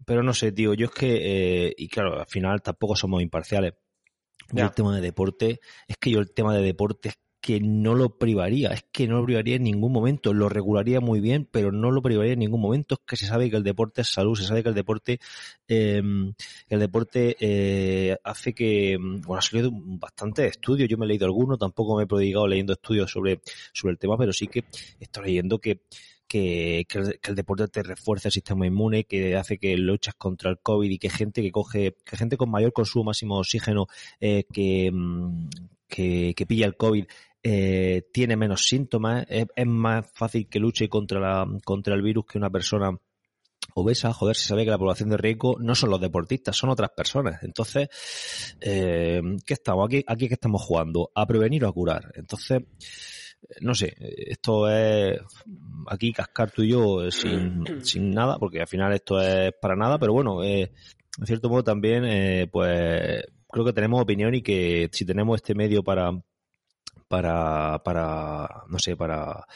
pero 0.04 0.22
no 0.24 0.34
sé, 0.34 0.50
tío, 0.50 0.74
yo 0.74 0.86
es 0.86 0.92
que, 0.92 1.68
eh, 1.68 1.74
y 1.76 1.86
claro, 1.86 2.18
al 2.18 2.26
final 2.26 2.60
tampoco 2.60 2.96
somos 2.96 3.22
imparciales 3.22 3.74
yo 4.52 4.64
el 4.64 4.72
tema 4.72 4.94
de 4.94 5.00
deporte, 5.00 5.60
es 5.88 5.96
que 5.96 6.10
yo 6.10 6.20
el 6.20 6.32
tema 6.32 6.54
de 6.54 6.62
deporte 6.62 7.10
es 7.10 7.18
que 7.44 7.60
no 7.60 7.94
lo 7.94 8.16
privaría, 8.16 8.70
es 8.70 8.86
que 8.90 9.06
no 9.06 9.18
lo 9.18 9.26
privaría 9.26 9.56
en 9.56 9.64
ningún 9.64 9.92
momento, 9.92 10.32
lo 10.32 10.48
regularía 10.48 11.00
muy 11.00 11.20
bien, 11.20 11.46
pero 11.50 11.72
no 11.72 11.90
lo 11.90 12.00
privaría 12.00 12.32
en 12.32 12.38
ningún 12.38 12.62
momento, 12.62 12.94
es 12.94 13.00
que 13.06 13.16
se 13.16 13.26
sabe 13.26 13.50
que 13.50 13.56
el 13.58 13.62
deporte 13.62 14.00
es 14.00 14.08
salud, 14.08 14.34
se 14.34 14.46
sabe 14.46 14.62
que 14.62 14.70
el 14.70 14.74
deporte, 14.74 15.20
eh, 15.68 16.02
el 16.68 16.80
deporte 16.80 17.36
eh, 17.38 18.16
hace 18.24 18.54
que, 18.54 18.96
bueno, 18.98 19.40
ha 19.40 19.42
salido 19.42 19.70
bastante 19.74 20.46
estudios, 20.46 20.88
yo 20.88 20.96
me 20.96 21.04
he 21.04 21.08
leído 21.08 21.26
algunos, 21.26 21.58
tampoco 21.58 21.98
me 21.98 22.04
he 22.04 22.06
prodigado 22.06 22.48
leyendo 22.48 22.72
estudios 22.72 23.10
sobre, 23.10 23.42
sobre 23.74 23.92
el 23.92 23.98
tema, 23.98 24.16
pero 24.16 24.32
sí 24.32 24.46
que 24.46 24.64
estoy 24.98 25.26
leyendo 25.26 25.58
que 25.58 25.82
que, 26.34 26.84
que, 26.88 26.98
el, 26.98 27.34
deporte 27.36 27.68
te 27.68 27.84
refuerza 27.84 28.26
el 28.26 28.32
sistema 28.32 28.66
inmune, 28.66 29.04
que 29.04 29.36
hace 29.36 29.56
que 29.56 29.76
luchas 29.76 30.16
contra 30.16 30.50
el 30.50 30.58
COVID 30.58 30.90
y 30.90 30.98
que 30.98 31.08
gente 31.08 31.42
que 31.42 31.52
coge, 31.52 31.94
que 32.04 32.16
gente 32.16 32.36
con 32.36 32.50
mayor 32.50 32.72
consumo 32.72 33.04
máximo 33.04 33.36
de 33.36 33.40
oxígeno 33.40 33.86
eh, 34.18 34.44
que, 34.52 34.90
que, 35.86 36.34
que, 36.36 36.46
pilla 36.46 36.66
el 36.66 36.76
COVID 36.76 37.04
eh, 37.40 38.08
tiene 38.12 38.36
menos 38.36 38.66
síntomas, 38.66 39.24
es, 39.28 39.46
es, 39.54 39.66
más 39.66 40.10
fácil 40.12 40.48
que 40.48 40.58
luche 40.58 40.88
contra, 40.88 41.20
la, 41.20 41.46
contra 41.64 41.94
el 41.94 42.02
virus 42.02 42.26
que 42.26 42.38
una 42.38 42.50
persona 42.50 42.98
obesa, 43.74 44.12
joder, 44.12 44.34
se 44.34 44.48
sabe 44.48 44.64
que 44.64 44.72
la 44.72 44.78
población 44.78 45.10
de 45.10 45.16
riesgo 45.16 45.56
no 45.60 45.76
son 45.76 45.90
los 45.90 46.00
deportistas, 46.00 46.56
son 46.56 46.70
otras 46.70 46.90
personas. 46.90 47.44
Entonces, 47.44 47.88
eh, 48.60 49.22
¿qué 49.46 49.54
estamos? 49.54 49.86
Aquí, 49.86 50.04
aquí 50.04 50.26
que 50.26 50.34
estamos 50.34 50.62
jugando, 50.62 51.12
a 51.14 51.26
prevenir 51.26 51.64
o 51.64 51.68
a 51.68 51.72
curar. 51.72 52.10
Entonces, 52.16 52.62
no 53.60 53.74
sé, 53.74 53.94
esto 53.98 54.68
es 54.68 55.20
aquí 55.88 56.12
cascar 56.12 56.50
tú 56.50 56.62
y 56.62 56.70
yo 56.70 57.10
sin, 57.10 57.64
sin 57.84 58.10
nada, 58.10 58.38
porque 58.38 58.60
al 58.60 58.68
final 58.68 58.92
esto 58.92 59.20
es 59.20 59.52
para 59.60 59.76
nada, 59.76 59.98
pero 59.98 60.12
bueno, 60.12 60.42
eh, 60.42 60.72
en 61.18 61.26
cierto 61.26 61.48
modo 61.48 61.64
también, 61.64 62.04
eh, 62.04 62.48
pues 62.50 63.24
creo 63.48 63.64
que 63.64 63.72
tenemos 63.72 64.00
opinión 64.00 64.34
y 64.34 64.42
que 64.42 64.88
si 64.92 65.04
tenemos 65.04 65.36
este 65.36 65.54
medio 65.54 65.82
para, 65.82 66.10
para, 67.08 67.82
para, 67.84 68.64
no 68.68 68.78
sé, 68.78 68.96
para, 68.96 69.46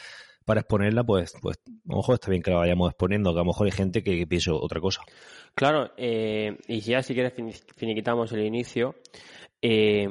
para 0.45 0.61
exponerla, 0.61 1.03
pues, 1.03 1.33
pues 1.41 1.57
a 1.67 1.91
lo 1.91 1.97
mejor 1.97 2.15
está 2.15 2.29
bien 2.29 2.41
que 2.41 2.51
la 2.51 2.57
vayamos 2.57 2.89
exponiendo, 2.89 3.33
que 3.33 3.39
a 3.39 3.43
lo 3.43 3.47
mejor 3.47 3.65
hay 3.67 3.71
gente 3.71 4.03
que, 4.03 4.17
que 4.17 4.27
piense 4.27 4.51
otra 4.51 4.79
cosa. 4.79 5.01
Claro, 5.53 5.91
eh, 5.97 6.57
y 6.67 6.79
ya 6.79 7.03
si 7.03 7.13
quieres 7.13 7.33
finiquitamos 7.75 8.31
el 8.31 8.45
inicio, 8.45 8.95
eh, 9.61 10.07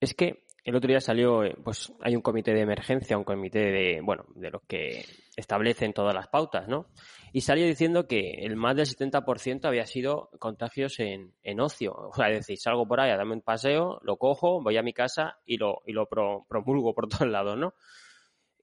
es 0.00 0.14
que 0.14 0.44
el 0.64 0.76
otro 0.76 0.88
día 0.88 1.00
salió, 1.00 1.42
pues 1.64 1.92
hay 2.00 2.14
un 2.14 2.22
comité 2.22 2.52
de 2.52 2.60
emergencia, 2.60 3.16
un 3.16 3.24
comité 3.24 3.58
de, 3.58 4.00
bueno, 4.02 4.26
de 4.34 4.50
los 4.50 4.62
que 4.62 5.04
establecen 5.36 5.92
todas 5.92 6.14
las 6.14 6.28
pautas, 6.28 6.68
¿no? 6.68 6.86
Y 7.32 7.42
salió 7.42 7.66
diciendo 7.66 8.06
que 8.06 8.44
el 8.44 8.56
más 8.56 8.76
del 8.76 8.86
70% 8.86 9.64
había 9.64 9.86
sido 9.86 10.30
contagios 10.38 10.98
en, 11.00 11.32
en 11.42 11.60
ocio. 11.60 11.94
O 11.94 12.12
sea, 12.14 12.28
es 12.28 12.40
decir, 12.40 12.58
salgo 12.58 12.86
por 12.86 13.00
ahí 13.00 13.10
a 13.10 13.16
darme 13.16 13.34
un 13.34 13.42
paseo, 13.42 14.00
lo 14.02 14.16
cojo, 14.16 14.62
voy 14.62 14.76
a 14.76 14.82
mi 14.82 14.92
casa 14.92 15.38
y 15.46 15.56
lo, 15.56 15.82
y 15.86 15.92
lo 15.92 16.06
pro, 16.06 16.44
promulgo 16.48 16.94
por 16.94 17.08
todos 17.08 17.28
lados, 17.28 17.56
¿no? 17.56 17.74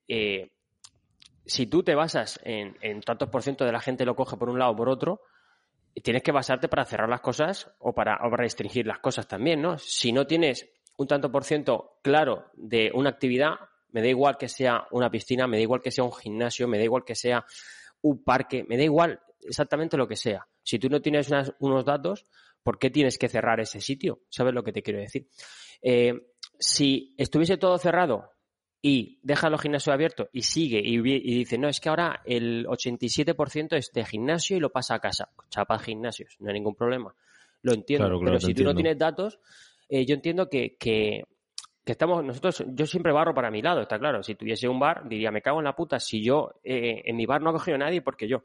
Eh, 0.08 0.52
si 1.46 1.66
tú 1.66 1.82
te 1.82 1.96
basas 1.96 2.40
en, 2.44 2.78
en 2.82 3.02
tantos 3.02 3.30
por 3.30 3.42
ciento 3.42 3.66
de 3.66 3.72
la 3.72 3.80
gente 3.80 4.06
lo 4.06 4.16
coge 4.16 4.36
por 4.38 4.50
un 4.50 4.60
lado 4.60 4.72
o 4.72 4.76
por 4.76 4.90
otro, 4.90 5.22
tienes 6.04 6.22
que 6.22 6.32
basarte 6.32 6.68
para 6.68 6.86
cerrar 6.86 7.10
las 7.10 7.22
cosas 7.22 7.72
o 7.80 7.94
para, 7.94 8.16
o 8.18 8.30
para 8.30 8.44
restringir 8.44 8.86
las 8.86 9.00
cosas 9.00 9.28
también, 9.28 9.62
¿no? 9.62 9.78
Si 9.78 10.12
no 10.12 10.28
tienes 10.28 10.70
un 10.98 11.08
tanto 11.08 11.32
por 11.32 11.44
ciento 11.44 12.00
claro 12.02 12.52
de 12.56 12.92
una 12.94 13.10
actividad, 13.10 13.56
me 13.92 14.02
da 14.02 14.08
igual 14.08 14.38
que 14.38 14.50
sea 14.50 14.86
una 14.92 15.10
piscina, 15.10 15.48
me 15.48 15.58
da 15.58 15.64
igual 15.64 15.82
que 15.82 15.92
sea 15.92 16.04
un 16.04 16.14
gimnasio, 16.14 16.68
me 16.68 16.78
da 16.78 16.84
igual 16.84 17.04
que 17.06 17.16
sea 17.16 17.46
un 18.02 18.24
parque, 18.24 18.64
me 18.68 18.78
da 18.78 18.84
igual 18.84 19.20
exactamente 19.42 19.98
lo 19.98 20.08
que 20.08 20.16
sea. 20.16 20.48
Si 20.64 20.80
tú 20.80 20.90
no 20.90 21.02
tienes 21.02 21.30
unas, 21.30 21.54
unos 21.60 21.86
datos, 21.86 22.26
¿por 22.64 22.80
qué 22.80 22.90
tienes 22.90 23.18
que 23.18 23.30
cerrar 23.30 23.60
ese 23.60 23.80
sitio? 23.80 24.22
¿Sabes 24.30 24.54
lo 24.54 24.64
que 24.64 24.74
te 24.74 24.82
quiero 24.82 25.00
decir? 25.00 25.28
Eh, 25.82 26.34
si 26.60 27.16
estuviese 27.18 27.58
todo 27.58 27.78
cerrado 27.78 28.32
y 28.82 29.20
deja 29.24 29.50
los 29.50 29.62
gimnasios 29.62 29.94
abiertos 29.94 30.28
y 30.32 30.42
sigue 30.44 30.82
y, 30.84 30.96
y, 30.98 31.36
dice, 31.36 31.58
no, 31.58 31.68
es 31.68 31.80
que 31.80 31.90
ahora 31.90 32.22
el 32.26 32.66
87% 32.68 33.78
es 33.78 33.92
de 33.92 34.06
gimnasio 34.06 34.58
y 34.58 34.60
lo 34.60 34.72
pasa 34.72 34.96
a 34.96 35.00
casa. 35.00 35.30
Chapa 35.50 35.80
gimnasios, 35.80 36.36
no 36.40 36.50
hay 36.50 36.56
ningún 36.56 36.76
problema. 36.76 37.16
Lo 37.62 37.74
entiendo, 37.74 38.06
claro, 38.06 38.20
claro, 38.20 38.32
pero 38.34 38.40
si 38.40 38.52
entiendo. 38.52 38.72
tú 38.72 38.74
no 38.74 38.82
tienes 38.82 38.98
datos, 38.98 39.40
eh, 39.90 40.06
yo 40.06 40.16
entiendo 40.16 40.50
que, 40.50 40.76
que, 40.78 41.24
que, 41.86 41.92
estamos, 41.92 42.24
nosotros, 42.24 42.64
yo 42.68 42.86
siempre 42.86 43.12
barro 43.12 43.34
para 43.34 43.52
mi 43.52 43.62
lado, 43.62 43.82
está 43.82 43.98
claro. 44.00 44.24
Si 44.24 44.36
tuviese 44.36 44.68
un 44.68 44.80
bar, 44.80 45.08
diría, 45.08 45.32
me 45.32 45.42
cago 45.42 45.60
en 45.60 45.66
la 45.66 45.76
puta, 45.76 46.00
si 46.00 46.24
yo 46.24 46.60
eh, 46.64 47.02
en 47.06 47.16
mi 47.16 47.26
bar 47.26 47.42
no 47.42 47.50
ha 47.50 47.54
cogido 47.54 47.76
a 47.76 47.80
nadie 47.80 48.02
porque 48.02 48.28
yo. 48.28 48.44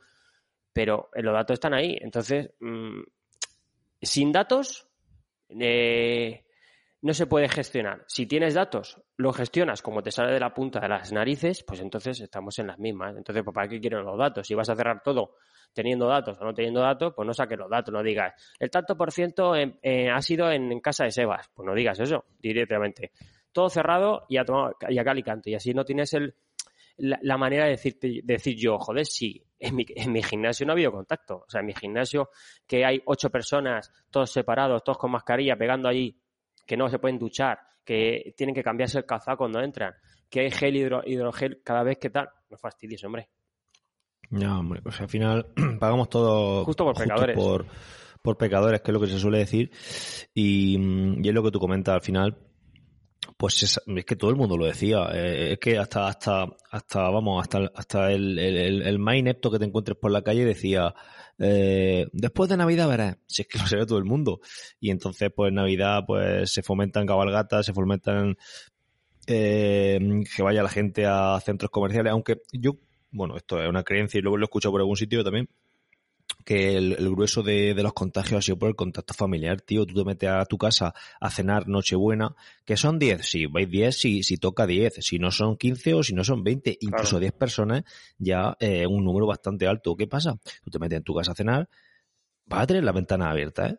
Pero 0.73 1.11
eh, 1.15 1.23
los 1.23 1.35
datos 1.35 1.55
están 1.55 1.75
ahí. 1.75 1.99
Entonces, 2.01 2.51
mmm, 2.61 3.03
sin 4.01 4.33
datos, 4.33 4.89
eh, 5.49 6.45
no 7.03 7.13
se 7.13 7.27
puede 7.27 7.49
gestionar. 7.49 8.05
Si 8.07 8.27
tienes 8.27 8.55
datos, 8.55 9.01
lo 9.17 9.33
gestionas 9.33 9.83
como 9.83 10.03
te 10.03 10.13
sale 10.13 10.33
de 10.33 10.39
la 10.39 10.55
punta 10.55 10.79
de 10.79 10.89
las 10.89 11.13
narices, 11.13 11.65
pues 11.65 11.81
entonces 11.81 12.21
estamos 12.21 12.57
en 12.61 12.69
las 12.69 12.79
mismas. 12.79 13.17
Entonces, 13.17 13.43
¿para 13.53 13.69
qué 13.69 13.81
quieren 13.81 14.05
los 14.05 14.17
datos? 14.17 14.47
Si 14.47 14.55
vas 14.55 14.69
a 14.71 14.77
cerrar 14.77 15.03
todo 15.03 15.35
teniendo 15.73 16.07
datos 16.07 16.39
o 16.41 16.45
no 16.45 16.55
teniendo 16.55 16.81
datos, 16.81 17.13
pues 17.15 17.27
no 17.27 17.35
saques 17.35 17.59
los 17.59 17.69
datos, 17.69 17.93
no 17.93 18.03
digas, 18.03 18.35
el 18.59 18.71
tanto 18.71 18.97
por 18.97 19.11
ciento 19.11 19.55
ha 19.55 20.23
sido 20.23 20.53
en, 20.53 20.81
casa 20.81 21.05
de 21.05 21.11
Sebas. 21.11 21.51
Pues 21.53 21.67
no 21.67 21.75
digas 21.75 21.99
eso 21.99 22.25
directamente. 22.39 23.11
Todo 23.51 23.69
cerrado 23.69 24.25
y 24.29 24.37
a, 24.37 24.45
y 24.89 24.99
a 24.99 25.05
cal 25.05 25.19
y 25.19 25.23
canto. 25.25 25.51
Y 25.51 25.55
así 25.57 25.75
no 25.75 25.85
tienes 25.85 26.15
el, 26.15 26.37
la, 26.99 27.37
manera 27.37 27.67
de, 27.67 28.23
decir 28.23 28.57
yo, 28.57 28.79
joder, 28.79 29.07
sí, 29.07 29.45
en 29.59 29.75
mi, 29.75 29.85
en 29.89 30.13
mi 30.13 30.23
gimnasio 30.23 30.65
no 30.67 30.73
ha 30.73 30.75
habido 30.75 30.93
contacto. 30.93 31.45
O 31.47 31.51
sea, 31.51 31.61
en 31.61 31.67
mi 31.67 31.75
gimnasio 31.75 32.31
que 32.65 32.85
hay 32.85 33.03
ocho 33.07 33.29
personas, 33.29 33.91
todos 34.09 34.31
separados, 34.31 34.85
todos 34.85 34.99
con 34.99 35.11
mascarilla, 35.11 35.57
pegando 35.57 35.89
allí, 35.89 36.17
que 36.73 36.77
no 36.79 36.89
se 36.89 36.99
pueden 36.99 37.19
duchar, 37.19 37.59
que 37.85 38.33
tienen 38.35 38.55
que 38.55 38.63
cambiarse 38.63 38.97
el 38.97 39.05
calzado 39.05 39.37
cuando 39.37 39.61
entran, 39.61 39.93
que 40.31 40.41
hay 40.41 40.51
gel 40.51 40.75
hidro, 40.75 41.03
hidrogel 41.05 41.61
cada 41.63 41.83
vez 41.83 41.99
que 41.99 42.09
tal. 42.09 42.31
No 42.49 42.57
fastidies, 42.57 43.05
hombre. 43.05 43.29
No, 44.31 44.61
hombre, 44.61 44.81
pues 44.81 44.99
al 45.03 45.09
final 45.11 45.53
pagamos 45.79 46.09
todo 46.09 46.65
justo 46.65 46.85
por 46.87 46.97
pecadores. 46.97 47.39
Por, 48.23 48.39
pecadores, 48.39 48.81
que 48.81 48.91
es 48.91 48.95
lo 48.95 49.01
que 49.01 49.07
se 49.09 49.19
suele 49.19 49.37
decir. 49.37 49.71
Y, 50.33 50.79
y 51.23 51.29
es 51.29 51.35
lo 51.35 51.43
que 51.43 51.51
tú 51.51 51.61
comentas 51.61 51.95
al 51.95 52.01
final 52.01 52.39
pues 53.37 53.63
es, 53.63 53.81
que 54.05 54.17
todo 54.17 54.31
el 54.31 54.37
mundo 54.37 54.57
lo 54.57 54.67
decía. 54.67 55.09
Eh, 55.13 55.53
es 55.53 55.59
que 55.59 55.79
hasta, 55.79 56.09
hasta, 56.09 56.47
hasta, 56.71 57.11
vamos, 57.11 57.43
hasta, 57.43 57.71
hasta 57.75 58.13
el, 58.13 58.39
el, 58.39 58.83
el, 58.83 58.99
más 58.99 59.17
inepto 59.17 59.51
que 59.51 59.59
te 59.59 59.65
encuentres 59.65 59.97
por 59.97 60.11
la 60.11 60.23
calle 60.23 60.45
decía, 60.45 60.95
eh, 61.39 62.07
después 62.13 62.49
de 62.51 62.57
Navidad 62.57 62.89
verás. 62.89 63.17
Si 63.27 63.43
es 63.43 63.49
que 63.49 63.59
lo 63.59 63.67
sabe 63.67 63.87
todo 63.87 63.99
el 63.99 64.05
mundo. 64.05 64.41
Y 64.81 64.91
entonces, 64.91 65.31
pues 65.35 65.53
Navidad, 65.53 66.05
pues 66.07 66.53
se 66.53 66.63
fomentan 66.63 67.07
cabalgatas, 67.07 67.67
se 67.67 67.73
fomentan 67.73 68.37
eh, 69.27 69.99
que 70.35 70.43
vaya 70.43 70.63
la 70.63 70.69
gente 70.69 71.07
a 71.07 71.39
centros 71.41 71.71
comerciales. 71.71 72.13
Aunque 72.13 72.43
yo, 72.53 72.77
bueno, 73.11 73.37
esto 73.37 73.63
es 73.63 73.69
una 73.69 73.85
creencia 73.85 74.19
y 74.19 74.23
luego 74.23 74.37
lo 74.37 74.45
he 74.45 74.47
escuchado 74.47 74.73
por 74.73 74.81
algún 74.81 74.97
sitio 74.97 75.25
también 75.25 75.49
que 76.45 76.77
el, 76.77 76.97
grueso 77.11 77.43
de, 77.43 77.75
los 77.75 77.93
contagios 77.93 78.39
ha 78.39 78.43
sido 78.43 78.59
por 78.59 78.69
el 78.69 78.77
contacto 78.77 79.15
familiar, 79.15 79.61
tío. 79.61 79.87
Tú 79.87 79.95
te 79.95 80.05
metes 80.05 80.29
a 80.29 80.45
tu 80.45 80.59
casa 80.59 80.95
a 81.21 81.31
cenar 81.31 81.69
Nochebuena, 81.69 82.35
que 82.65 82.77
son 82.77 82.99
10, 82.99 83.25
si 83.25 83.47
vais 83.47 83.69
10, 83.69 83.97
si, 83.97 84.23
si 84.23 84.37
toca 84.37 84.67
10, 84.67 84.95
si 85.01 85.19
no 85.19 85.31
son 85.31 85.57
15 85.57 85.95
o 85.95 86.03
si 86.03 86.15
no 86.15 86.25
son 86.25 86.43
20, 86.43 86.79
incluso 86.81 87.21
10 87.21 87.33
personas, 87.33 87.85
ya 88.19 88.57
es 88.59 88.83
eh, 88.83 88.87
un 88.87 89.05
número 89.05 89.27
bastante 89.27 89.67
alto. 89.67 89.97
¿Qué 89.97 90.07
pasa? 90.07 90.39
Tú 90.65 90.71
te 90.71 90.79
metes 90.79 90.99
en 90.99 91.05
tu 91.05 91.15
casa 91.15 91.33
a 91.33 91.35
cenar, 91.35 91.69
vas 92.47 92.63
a 92.63 92.67
tener 92.67 92.85
la 92.85 92.93
ventana 92.93 93.31
abierta, 93.31 93.69
¿eh? 93.69 93.79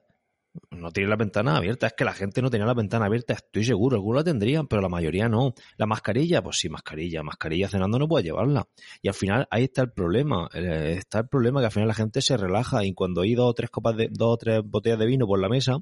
No 0.72 0.92
tiene 0.92 1.10
la 1.10 1.16
ventana 1.16 1.58
abierta. 1.58 1.88
Es 1.88 1.94
que 1.94 2.06
la 2.06 2.14
gente 2.14 2.42
no 2.42 2.50
tenía 2.50 2.66
la 2.66 2.74
ventana 2.74 3.06
abierta, 3.06 3.34
estoy 3.34 3.64
seguro. 3.64 3.96
Algunos 3.96 4.22
la 4.22 4.24
tendrían, 4.24 4.68
pero 4.68 4.82
la 4.82 4.90
mayoría 4.90 5.28
no. 5.28 5.54
La 5.78 5.86
mascarilla, 5.86 6.42
pues 6.42 6.58
sí, 6.58 6.70
mascarilla. 6.70 7.24
Mascarilla 7.24 7.68
cenando 7.68 8.00
no 8.00 8.08
puede 8.08 8.26
llevarla. 8.26 8.68
Y 9.02 9.08
al 9.08 9.14
final 9.14 9.48
ahí 9.50 9.66
está 9.66 9.82
el 9.82 9.92
problema. 9.92 10.50
Eh, 10.54 10.96
está 10.98 11.20
el 11.20 11.28
problema 11.28 11.60
que 11.60 11.68
al 11.68 11.72
final 11.72 11.88
la 11.88 11.94
gente 11.94 12.22
se 12.22 12.38
relaja 12.38 12.84
y 12.86 12.94
cuando 12.94 13.22
hay 13.22 13.36
dos 13.36 13.50
o 13.50 13.54
tres 13.54 13.70
copas 13.70 13.96
de, 13.96 14.10
dos 14.12 14.34
o 14.34 14.38
tres 14.38 14.62
botellas 14.64 15.00
de 15.00 15.06
vino 15.06 15.26
por 15.26 15.40
la 15.40 15.50
mesa, 15.50 15.78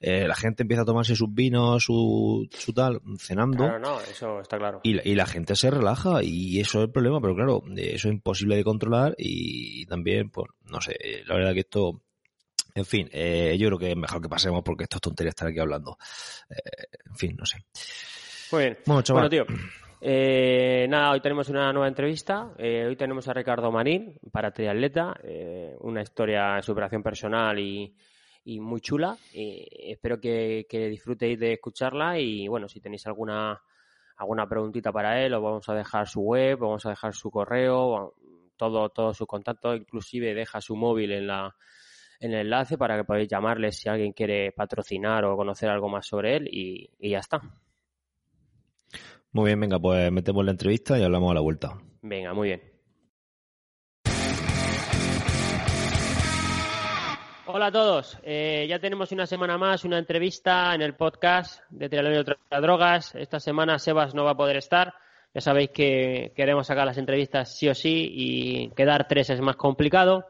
eh, 0.00 0.26
la 0.26 0.34
gente 0.34 0.62
empieza 0.62 0.82
a 0.82 0.86
tomarse 0.86 1.16
sus 1.16 1.32
vinos, 1.32 1.84
su, 1.84 2.48
su 2.50 2.72
tal, 2.72 3.00
cenando. 3.18 3.64
Claro, 3.64 3.78
no, 3.78 4.00
eso 4.00 4.40
está 4.40 4.58
claro. 4.58 4.80
Y, 4.82 5.08
y 5.08 5.14
la 5.14 5.26
gente 5.26 5.56
se 5.56 5.70
relaja 5.70 6.22
y 6.22 6.60
eso 6.60 6.78
es 6.78 6.84
el 6.86 6.92
problema, 6.92 7.20
pero 7.20 7.34
claro, 7.34 7.62
eso 7.76 8.08
es 8.08 8.14
imposible 8.14 8.56
de 8.56 8.64
controlar 8.64 9.14
y 9.18 9.86
también, 9.86 10.30
pues, 10.30 10.48
no 10.64 10.80
sé, 10.80 10.96
la 11.26 11.34
verdad 11.34 11.54
que 11.54 11.60
esto 11.60 12.02
en 12.74 12.84
fin, 12.84 13.08
eh, 13.12 13.56
yo 13.58 13.68
creo 13.68 13.78
que 13.78 13.90
es 13.90 13.96
mejor 13.96 14.20
que 14.20 14.28
pasemos 14.28 14.62
porque 14.62 14.84
esto 14.84 14.96
es 14.96 15.02
tontería 15.02 15.30
estar 15.30 15.48
aquí 15.48 15.58
hablando. 15.58 15.96
Eh, 16.48 16.98
en 17.06 17.16
fin, 17.16 17.36
no 17.36 17.44
sé. 17.44 17.58
Muy 18.52 18.64
bien. 18.64 18.78
Bueno, 18.86 19.28
tío. 19.28 19.46
Eh, 20.00 20.86
nada, 20.88 21.12
hoy 21.12 21.20
tenemos 21.20 21.48
una 21.48 21.72
nueva 21.72 21.88
entrevista. 21.88 22.52
hoy 22.58 22.96
tenemos 22.96 23.28
a 23.28 23.34
Ricardo 23.34 23.70
Marín 23.70 24.18
para 24.32 24.52
triatleta. 24.52 25.14
una 25.80 26.02
historia 26.02 26.54
de 26.56 26.62
superación 26.62 27.02
personal 27.02 27.58
y, 27.58 27.94
muy 28.44 28.80
chula. 28.80 29.16
espero 29.32 30.20
que, 30.20 30.66
disfrutéis 30.90 31.38
de 31.38 31.52
escucharla 31.54 32.18
y 32.18 32.48
bueno, 32.48 32.68
si 32.68 32.80
tenéis 32.80 33.06
alguna 33.06 33.60
alguna 34.16 34.46
preguntita 34.46 34.92
para 34.92 35.24
él, 35.24 35.32
os 35.32 35.42
vamos 35.42 35.68
a 35.70 35.74
dejar 35.74 36.06
su 36.06 36.20
web, 36.20 36.58
vamos 36.58 36.84
a 36.84 36.90
dejar 36.90 37.14
su 37.14 37.30
correo, 37.30 38.14
todo, 38.54 38.90
todo 38.90 39.14
su 39.14 39.26
contacto, 39.26 39.74
inclusive 39.74 40.34
deja 40.34 40.60
su 40.60 40.76
móvil 40.76 41.12
en 41.12 41.26
la 41.26 41.56
en 42.20 42.34
el 42.34 42.40
enlace 42.40 42.76
para 42.76 42.96
que 42.96 43.04
podáis 43.04 43.28
llamarle 43.28 43.72
si 43.72 43.88
alguien 43.88 44.12
quiere 44.12 44.52
patrocinar 44.52 45.24
o 45.24 45.36
conocer 45.36 45.70
algo 45.70 45.88
más 45.88 46.06
sobre 46.06 46.36
él 46.36 46.48
y, 46.52 46.90
ya 47.00 47.18
está. 47.18 47.40
Muy 49.32 49.46
bien, 49.46 49.60
venga, 49.60 49.78
pues 49.78 50.12
metemos 50.12 50.44
la 50.44 50.50
entrevista 50.50 50.98
y 50.98 51.02
hablamos 51.02 51.30
a 51.30 51.34
la 51.34 51.40
vuelta. 51.40 51.78
Venga, 52.02 52.34
muy 52.34 52.48
bien. 52.48 52.62
Hola 57.46 57.66
a 57.66 57.72
todos. 57.72 58.18
Eh, 58.22 58.66
ya 58.68 58.78
tenemos 58.78 59.10
una 59.10 59.26
semana 59.26 59.58
más, 59.58 59.84
una 59.84 59.98
entrevista 59.98 60.72
en 60.74 60.82
el 60.82 60.94
podcast 60.94 61.62
de 61.70 61.88
Triatlón 61.88 62.14
y 62.14 62.18
otras 62.18 62.38
drogas. 62.60 63.14
Esta 63.16 63.40
semana 63.40 63.78
Sebas 63.78 64.14
no 64.14 64.24
va 64.24 64.32
a 64.32 64.36
poder 64.36 64.56
estar. 64.56 64.94
Ya 65.34 65.40
sabéis 65.40 65.70
que 65.70 66.32
queremos 66.36 66.66
sacar 66.66 66.86
las 66.86 66.98
entrevistas 66.98 67.56
sí 67.56 67.68
o 67.68 67.74
sí 67.74 68.08
y 68.12 68.70
quedar 68.70 69.08
tres 69.08 69.30
es 69.30 69.40
más 69.40 69.56
complicado. 69.56 70.26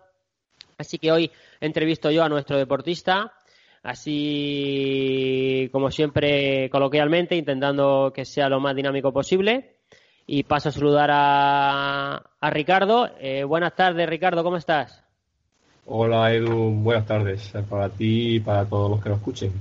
Así 0.81 0.99
que 0.99 1.13
hoy 1.13 1.31
entrevisto 1.61 2.11
yo 2.11 2.25
a 2.25 2.29
nuestro 2.31 2.57
deportista, 2.57 3.35
así 3.83 5.69
como 5.73 5.91
siempre 5.91 6.71
coloquialmente, 6.71 7.37
intentando 7.37 8.11
que 8.15 8.25
sea 8.25 8.49
lo 8.49 8.61
más 8.61 8.75
dinámico 8.75 9.13
posible. 9.13 9.77
Y 10.27 10.45
paso 10.45 10.71
a 10.71 10.73
saludar 10.73 11.11
a, 11.13 12.51
Ricardo. 12.51 13.11
Eh, 13.21 13.45
buenas 13.45 13.75
tardes, 13.75 14.09
Ricardo, 14.09 14.43
¿cómo 14.43 14.57
estás? 14.57 15.05
Hola, 15.85 16.33
Edu, 16.33 16.71
buenas 16.71 17.05
tardes 17.05 17.53
para 17.69 17.91
ti 17.91 18.37
y 18.37 18.41
para 18.41 18.65
todos 18.65 18.91
los 18.91 19.03
que 19.03 19.11
nos 19.11 19.19
escuchen. 19.19 19.53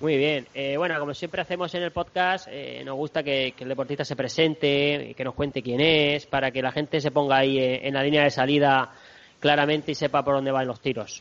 Muy 0.00 0.16
bien. 0.16 0.46
Eh, 0.54 0.76
bueno, 0.76 0.98
como 0.98 1.14
siempre 1.14 1.42
hacemos 1.42 1.72
en 1.76 1.84
el 1.84 1.92
podcast, 1.92 2.48
eh, 2.50 2.82
nos 2.84 2.96
gusta 2.96 3.22
que, 3.22 3.54
el 3.56 3.68
deportista 3.68 4.04
se 4.04 4.16
presente, 4.16 5.14
que 5.16 5.24
nos 5.24 5.34
cuente 5.34 5.62
quién 5.62 5.80
es, 5.80 6.26
para 6.26 6.50
que 6.50 6.62
la 6.62 6.72
gente 6.72 7.00
se 7.00 7.12
ponga 7.12 7.36
ahí 7.36 7.58
en 7.60 7.94
la 7.94 8.02
línea 8.02 8.24
de 8.24 8.30
salida 8.30 8.92
claramente 9.42 9.90
y 9.90 9.94
sepa 9.96 10.24
por 10.24 10.36
dónde 10.36 10.52
van 10.52 10.68
los 10.68 10.80
tiros. 10.80 11.20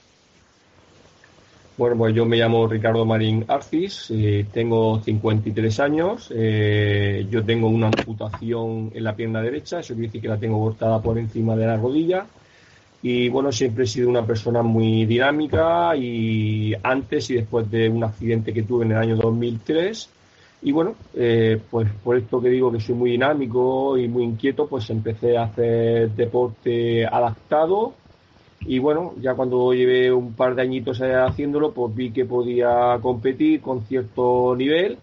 Bueno, 1.75 1.97
pues 1.97 2.13
yo 2.13 2.25
me 2.25 2.37
llamo 2.37 2.67
Ricardo 2.67 3.03
Marín 3.05 3.43
Arcis, 3.47 4.11
eh, 4.11 4.45
tengo 4.53 5.01
53 5.01 5.79
años, 5.79 6.31
eh, 6.35 7.25
yo 7.31 7.43
tengo 7.43 7.67
una 7.69 7.87
amputación 7.87 8.91
en 8.93 9.03
la 9.03 9.15
pierna 9.15 9.41
derecha, 9.41 9.79
eso 9.79 9.95
quiere 9.95 10.09
decir 10.09 10.21
que 10.21 10.27
la 10.27 10.37
tengo 10.37 10.59
cortada 10.59 11.01
por 11.01 11.17
encima 11.17 11.55
de 11.55 11.65
la 11.65 11.77
rodilla 11.77 12.27
y 13.01 13.29
bueno, 13.29 13.51
siempre 13.51 13.85
he 13.85 13.87
sido 13.87 14.09
una 14.09 14.23
persona 14.23 14.61
muy 14.61 15.05
dinámica 15.05 15.95
y 15.95 16.75
antes 16.83 17.31
y 17.31 17.35
después 17.35 17.71
de 17.71 17.89
un 17.89 18.03
accidente 18.03 18.53
que 18.53 18.61
tuve 18.61 18.85
en 18.85 18.91
el 18.91 18.97
año 18.97 19.15
2003 19.15 20.09
y 20.61 20.71
bueno, 20.71 20.93
eh, 21.15 21.59
pues 21.71 21.89
por 22.03 22.17
esto 22.17 22.39
que 22.39 22.49
digo 22.49 22.71
que 22.71 22.79
soy 22.79 22.93
muy 22.93 23.11
dinámico 23.11 23.97
y 23.97 24.07
muy 24.07 24.25
inquieto, 24.25 24.67
pues 24.67 24.87
empecé 24.91 25.35
a 25.35 25.45
hacer 25.45 26.11
deporte 26.11 27.07
adaptado 27.07 28.00
y 28.65 28.79
bueno, 28.79 29.15
ya 29.19 29.33
cuando 29.33 29.73
llevé 29.73 30.11
un 30.11 30.33
par 30.33 30.53
de 30.53 30.61
añitos 30.61 31.01
haciéndolo, 31.01 31.71
pues 31.71 31.95
vi 31.95 32.11
que 32.11 32.25
podía 32.25 32.97
competir 33.01 33.61
con 33.61 33.83
cierto 33.85 34.55
nivel. 34.55 34.97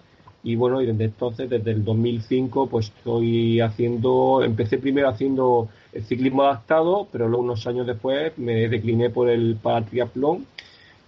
Y 0.44 0.54
bueno, 0.54 0.80
y 0.80 0.86
desde 0.86 1.04
entonces, 1.04 1.50
desde 1.50 1.72
el 1.72 1.84
2005, 1.84 2.68
pues 2.68 2.92
estoy 2.96 3.60
haciendo, 3.60 4.42
empecé 4.44 4.78
primero 4.78 5.08
haciendo 5.08 5.68
el 5.92 6.04
ciclismo 6.04 6.44
adaptado, 6.44 7.08
pero 7.10 7.26
luego 7.26 7.42
unos 7.42 7.66
años 7.66 7.86
después 7.86 8.38
me 8.38 8.68
decliné 8.68 9.10
por 9.10 9.28
el 9.28 9.56
paratriatlón. 9.60 10.46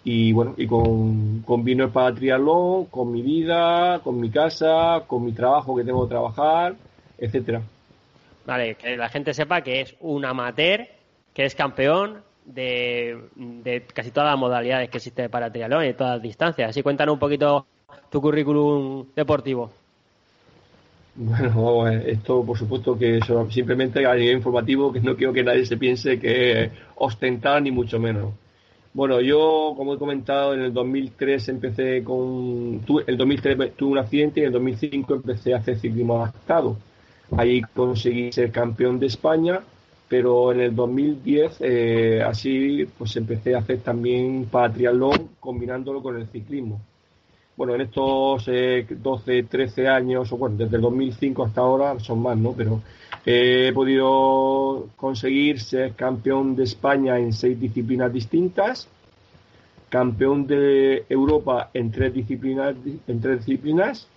Y 0.02 0.33
bueno, 0.33 0.54
y 0.57 0.66
con, 0.66 1.42
combino 1.42 1.85
el 1.85 1.90
paratriatlón 1.90 2.87
con 2.87 3.12
mi 3.12 3.23
vida, 3.23 4.00
con 4.02 4.19
mi 4.19 4.30
casa, 4.30 5.04
con 5.07 5.25
mi 5.25 5.33
trabajo 5.33 5.76
que 5.76 5.85
tengo 5.85 6.04
que 6.04 6.11
trabajar, 6.11 6.75
etcétera. 7.16 7.62
Vale, 8.45 8.75
que 8.75 8.97
la 8.97 9.09
gente 9.09 9.33
sepa 9.35 9.61
que 9.62 9.83
es 9.83 9.95
un 10.00 10.25
amateur, 10.25 10.88
que 11.33 11.45
es 11.45 11.54
campeón, 11.54 12.23
de, 12.44 13.85
casi 13.92 14.11
todas 14.11 14.30
las 14.30 14.38
modalidades 14.38 14.90
que 14.90 14.99
existe 14.99 15.28
para 15.28 15.52
triatlón 15.52 15.85
y 15.85 15.94
todas 15.94 16.14
las 16.14 16.23
distancias. 16.23 16.70
Así 16.70 16.82
cuéntanos 16.82 17.14
un 17.14 17.18
poquito 17.18 17.66
tu 18.11 18.20
currículum 18.20 19.06
deportivo. 19.14 19.70
Bueno, 21.14 21.88
esto 21.88 22.44
por 22.44 22.56
supuesto 22.56 22.97
que 22.97 23.20
simplemente 23.50 24.06
a 24.06 24.14
nivel 24.14 24.37
informativo, 24.37 24.92
que 24.92 25.00
no 25.00 25.16
quiero 25.16 25.32
que 25.32 25.42
nadie 25.42 25.66
se 25.66 25.76
piense 25.76 26.18
que 26.18 26.70
ostentar 26.97 27.61
ni 27.62 27.70
mucho 27.70 27.99
menos. 27.99 28.32
Bueno, 28.92 29.20
yo, 29.20 29.75
como 29.76 29.94
he 29.94 29.99
comentado, 29.99 30.52
en 30.54 30.62
el 30.62 30.73
2003 30.73 31.49
empecé 31.49 32.02
con. 32.02 32.80
el 33.06 33.16
2003 33.16 33.76
tuve 33.76 33.92
un 33.92 33.99
accidente 33.99 34.40
y 34.40 34.42
en 34.42 34.47
el 34.49 34.52
2005 34.52 35.14
empecé 35.14 35.54
a 35.54 35.59
hacer 35.59 35.78
ciclismo 35.78 36.16
adaptado. 36.23 36.76
Ahí 37.37 37.61
conseguí 37.75 38.32
ser 38.32 38.50
campeón 38.50 38.99
de 38.99 39.06
España 39.06 39.61
pero 40.11 40.50
en 40.50 40.61
el 40.61 40.75
2010 40.75 41.59
eh, 41.61 42.21
así 42.26 42.85
pues 42.99 43.17
empecé 43.17 43.55
a 43.55 43.59
hacer 43.59 43.79
también 43.79 44.47
para 44.50 44.73
triatlón 44.73 45.31
combinándolo 45.38 46.02
con 46.02 46.17
el 46.17 46.26
ciclismo. 46.26 46.81
bueno, 47.57 47.76
en 47.76 47.83
estos 47.83 48.47
12, 48.47 49.43
13 49.45 49.87
años, 49.87 50.33
o 50.33 50.37
bueno, 50.37 50.57
desde 50.57 50.76
el 50.76 50.83
2005 50.83 51.45
hasta 51.45 51.61
ahora 51.61 52.00
son 52.00 52.23
más, 52.23 52.37
¿no? 52.37 52.52
Pero 52.57 52.83
he 53.25 53.71
podido 53.73 54.88
conseguir 54.97 55.61
ser 55.61 55.93
campeón 55.93 56.57
de 56.57 56.64
España 56.64 57.17
en 57.17 57.33
seis 57.33 57.61
disciplinas 57.61 58.12
distintas, 58.12 58.88
campeón 59.90 60.45
de 60.49 61.05
Europa 61.09 61.71
en 61.73 61.93
tres 61.93 62.12
disciplinas, 62.14 62.75
en 63.07 63.21
tres 63.21 63.47
disciplinas 63.47 64.09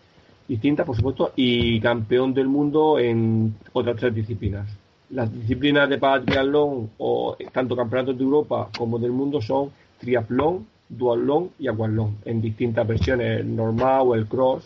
distintas, 0.47 0.87
por 0.87 0.95
supuesto, 0.95 1.33
y 1.35 1.79
campeón 1.81 2.33
del 2.33 2.47
mundo 2.47 2.97
en 2.97 3.55
otras 3.73 3.97
tres 3.97 4.15
disciplinas. 4.15 4.82
Las 5.13 5.31
disciplinas 5.31 5.87
de 5.89 5.99
paratriatlón 5.99 6.89
o 6.97 7.37
tanto 7.51 7.75
campeonatos 7.75 8.17
de 8.17 8.23
Europa 8.23 8.69
como 8.75 8.97
del 8.97 9.11
mundo 9.11 9.39
son 9.41 9.71
triatlón, 9.99 10.65
duatlón 10.89 11.51
y 11.59 11.67
aquatlón 11.67 12.17
en 12.25 12.41
distintas 12.41 12.87
versiones, 12.87 13.41
el 13.41 13.55
normal 13.55 14.01
o 14.05 14.15
el 14.15 14.25
cross. 14.25 14.65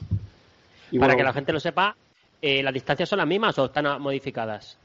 Para 0.99 1.15
que 1.15 1.23
la 1.23 1.33
gente 1.33 1.51
lo 1.51 1.59
sepa, 1.59 1.95
eh, 2.41 2.63
¿las 2.63 2.73
distancias 2.73 3.09
son 3.09 3.19
las 3.19 3.27
mismas 3.27 3.59
o 3.59 3.65
están 3.65 4.01
modificadas? 4.01 4.77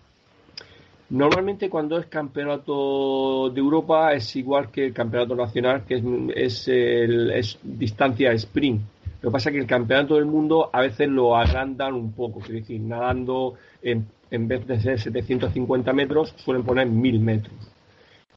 Normalmente 1.11 1.69
cuando 1.69 1.99
es 1.99 2.07
campeonato 2.07 3.51
de 3.51 3.61
Europa 3.61 4.15
es 4.15 4.35
igual 4.35 4.71
que 4.71 4.87
el 4.87 4.95
campeonato 4.95 5.37
nacional, 5.37 5.85
que 5.85 6.03
es, 6.35 6.67
es, 6.67 7.59
distancia 7.63 8.33
sprint. 8.33 8.81
Lo 9.21 9.29
que 9.29 9.33
pasa 9.33 9.51
es 9.51 9.53
que 9.53 9.61
el 9.61 9.67
campeonato 9.67 10.15
del 10.15 10.25
mundo 10.25 10.71
a 10.73 10.81
veces 10.81 11.09
lo 11.09 11.37
agrandan 11.37 11.95
un 11.95 12.13
poco, 12.13 12.41
es 12.41 12.49
decir, 12.49 12.81
nadando 12.81 13.55
en, 13.83 14.07
en 14.33 14.49
vez 14.49 14.67
de 14.67 14.81
ser 14.81 14.99
750 14.99 15.93
metros 15.93 16.35
suelen 16.39 16.65
poner 16.65 16.87
1000 16.89 17.21
metros. 17.21 17.55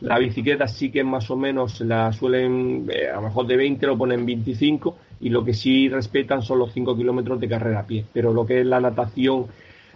La 0.01 0.19
bicicleta 0.19 0.67
sí 0.67 0.91
que 0.91 1.05
más 1.05 1.31
o 1.31 1.37
menos 1.37 1.79
la 1.79 2.11
suelen, 2.11 2.85
eh, 2.93 3.07
a 3.09 3.15
lo 3.15 3.21
mejor 3.23 3.47
de 3.47 3.55
20 3.55 3.87
lo 3.87 3.97
ponen 3.97 4.25
25 4.25 4.97
y 5.21 5.29
lo 5.29 5.45
que 5.45 5.53
sí 5.53 5.87
respetan 5.87 6.41
son 6.41 6.59
los 6.59 6.73
5 6.73 6.97
kilómetros 6.97 7.39
de 7.39 7.47
carrera 7.47 7.79
a 7.79 7.87
pie. 7.87 8.03
Pero 8.11 8.33
lo 8.33 8.45
que 8.45 8.59
es 8.59 8.65
la 8.65 8.81
natación 8.81 9.47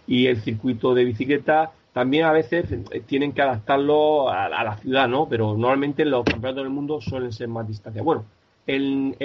y 0.08 0.28
el 0.28 0.42
circuito 0.42 0.96
de 0.96 1.04
bicicleta 1.04 1.72
también 1.92 2.24
a 2.24 2.32
veces 2.32 2.72
eh, 2.72 3.02
tienen 3.06 3.34
que 3.34 3.42
adaptarlo 3.42 4.30
a, 4.30 4.48
la 4.48 4.78
ciudad, 4.78 5.10
¿no? 5.10 5.28
Pero 5.28 5.58
normalmente 5.58 6.06
los 6.06 6.24
campeonatos 6.24 6.64
del 6.64 6.72
mundo 6.72 7.02
suelen 7.02 7.34
ser 7.34 7.50
más 7.50 7.68
distancia. 7.68 8.02
Bueno, 8.02 8.24
en, 8.68 9.18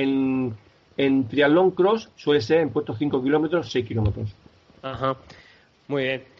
en, 0.96 1.28
triatlón 1.28 1.70
cross 1.70 2.10
suele 2.16 2.40
ser 2.40 2.62
en 2.62 2.70
puestos 2.70 2.98
5 2.98 3.22
kilómetros, 3.22 3.70
6 3.70 3.86
kilómetros. 3.86 4.34
Ajá, 4.82 5.16
muy 5.86 6.02
bien. 6.02 6.33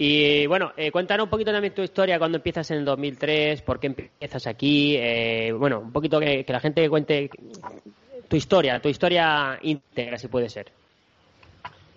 Y 0.00 0.46
bueno, 0.46 0.70
eh, 0.76 0.92
cuéntanos 0.92 1.24
un 1.24 1.30
poquito 1.30 1.50
también 1.50 1.74
tu 1.74 1.82
historia 1.82 2.20
cuando 2.20 2.36
empiezas 2.36 2.70
en 2.70 2.78
el 2.78 2.84
2003, 2.84 3.62
por 3.62 3.80
qué 3.80 3.88
empiezas 3.88 4.46
aquí, 4.46 4.94
eh, 4.96 5.52
bueno, 5.52 5.80
un 5.80 5.90
poquito 5.90 6.20
que, 6.20 6.44
la 6.46 6.60
gente 6.60 6.88
cuente 6.88 7.28
tu 8.28 8.36
historia, 8.36 8.78
tu 8.78 8.88
historia 8.88 9.58
íntegra, 9.60 10.16
si 10.16 10.28
puede 10.28 10.48
ser. 10.48 10.70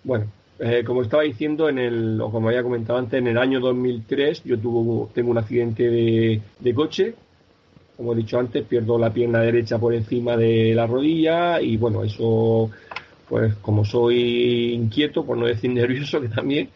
Bueno, 0.02 0.26
eh, 0.58 0.82
como 0.84 1.02
estaba 1.02 1.22
diciendo, 1.22 1.68
en 1.68 1.78
el, 1.78 2.20
o 2.20 2.28
como 2.32 2.48
había 2.48 2.64
comentado 2.64 2.98
antes, 2.98 3.20
en 3.20 3.28
el 3.28 3.38
año 3.38 3.60
2003 3.60 4.42
yo 4.44 4.58
tuvo, 4.58 5.08
tengo 5.14 5.30
un 5.30 5.38
accidente 5.38 5.88
de, 5.88 6.40
de 6.58 6.74
coche, 6.74 7.14
como 7.96 8.14
he 8.14 8.16
dicho 8.16 8.36
antes, 8.36 8.64
pierdo 8.64 8.98
la 8.98 9.12
pierna 9.12 9.42
derecha 9.42 9.78
por 9.78 9.94
encima 9.94 10.36
de 10.36 10.74
la 10.74 10.88
rodilla 10.88 11.60
y 11.60 11.76
bueno, 11.76 12.02
eso, 12.02 12.68
pues 13.28 13.54
como 13.56 13.84
soy 13.84 14.72
inquieto, 14.72 15.24
por 15.24 15.38
no 15.38 15.46
decir 15.46 15.70
nervioso, 15.74 16.20
que 16.20 16.28
también 16.28 16.68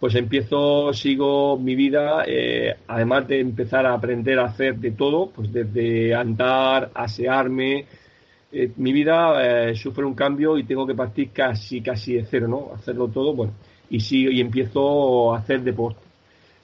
pues 0.00 0.14
empiezo, 0.14 0.94
sigo 0.94 1.58
mi 1.58 1.74
vida, 1.76 2.24
eh, 2.26 2.74
además 2.88 3.28
de 3.28 3.40
empezar 3.40 3.84
a 3.84 3.92
aprender 3.92 4.38
a 4.38 4.46
hacer 4.46 4.76
de 4.76 4.92
todo, 4.92 5.30
pues 5.30 5.52
desde 5.52 6.14
andar, 6.14 6.90
asearme, 6.94 7.84
eh, 8.50 8.72
mi 8.76 8.92
vida 8.94 9.68
eh, 9.68 9.74
sufre 9.76 10.06
un 10.06 10.14
cambio 10.14 10.56
y 10.56 10.64
tengo 10.64 10.86
que 10.86 10.94
partir 10.94 11.30
casi, 11.32 11.82
casi 11.82 12.14
de 12.14 12.24
cero, 12.24 12.48
¿no? 12.48 12.70
Hacerlo 12.74 13.08
todo, 13.08 13.34
bueno, 13.34 13.52
y 13.90 14.00
sigo 14.00 14.30
y 14.32 14.40
empiezo 14.40 15.34
a 15.34 15.38
hacer 15.38 15.62
deporte. 15.62 16.00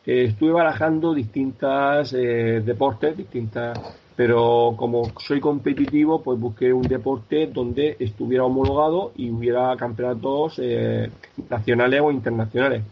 estuve 0.06 0.52
barajando 0.52 1.12
distintas 1.14 2.12
deportes, 2.12 3.16
distintas, 3.16 3.78
pero 4.16 4.74
como 4.76 5.10
soy 5.20 5.40
competitivo, 5.40 6.22
pues 6.22 6.38
busqué 6.40 6.72
un 6.72 6.88
deporte 6.88 7.48
donde 7.48 7.96
estuviera 7.98 8.44
homologado 8.44 9.12
y 9.16 9.30
hubiera 9.30 9.76
campeonatos 9.76 10.60
nacionales 11.50 12.00
o 12.00 12.10
internacionales 12.12 12.82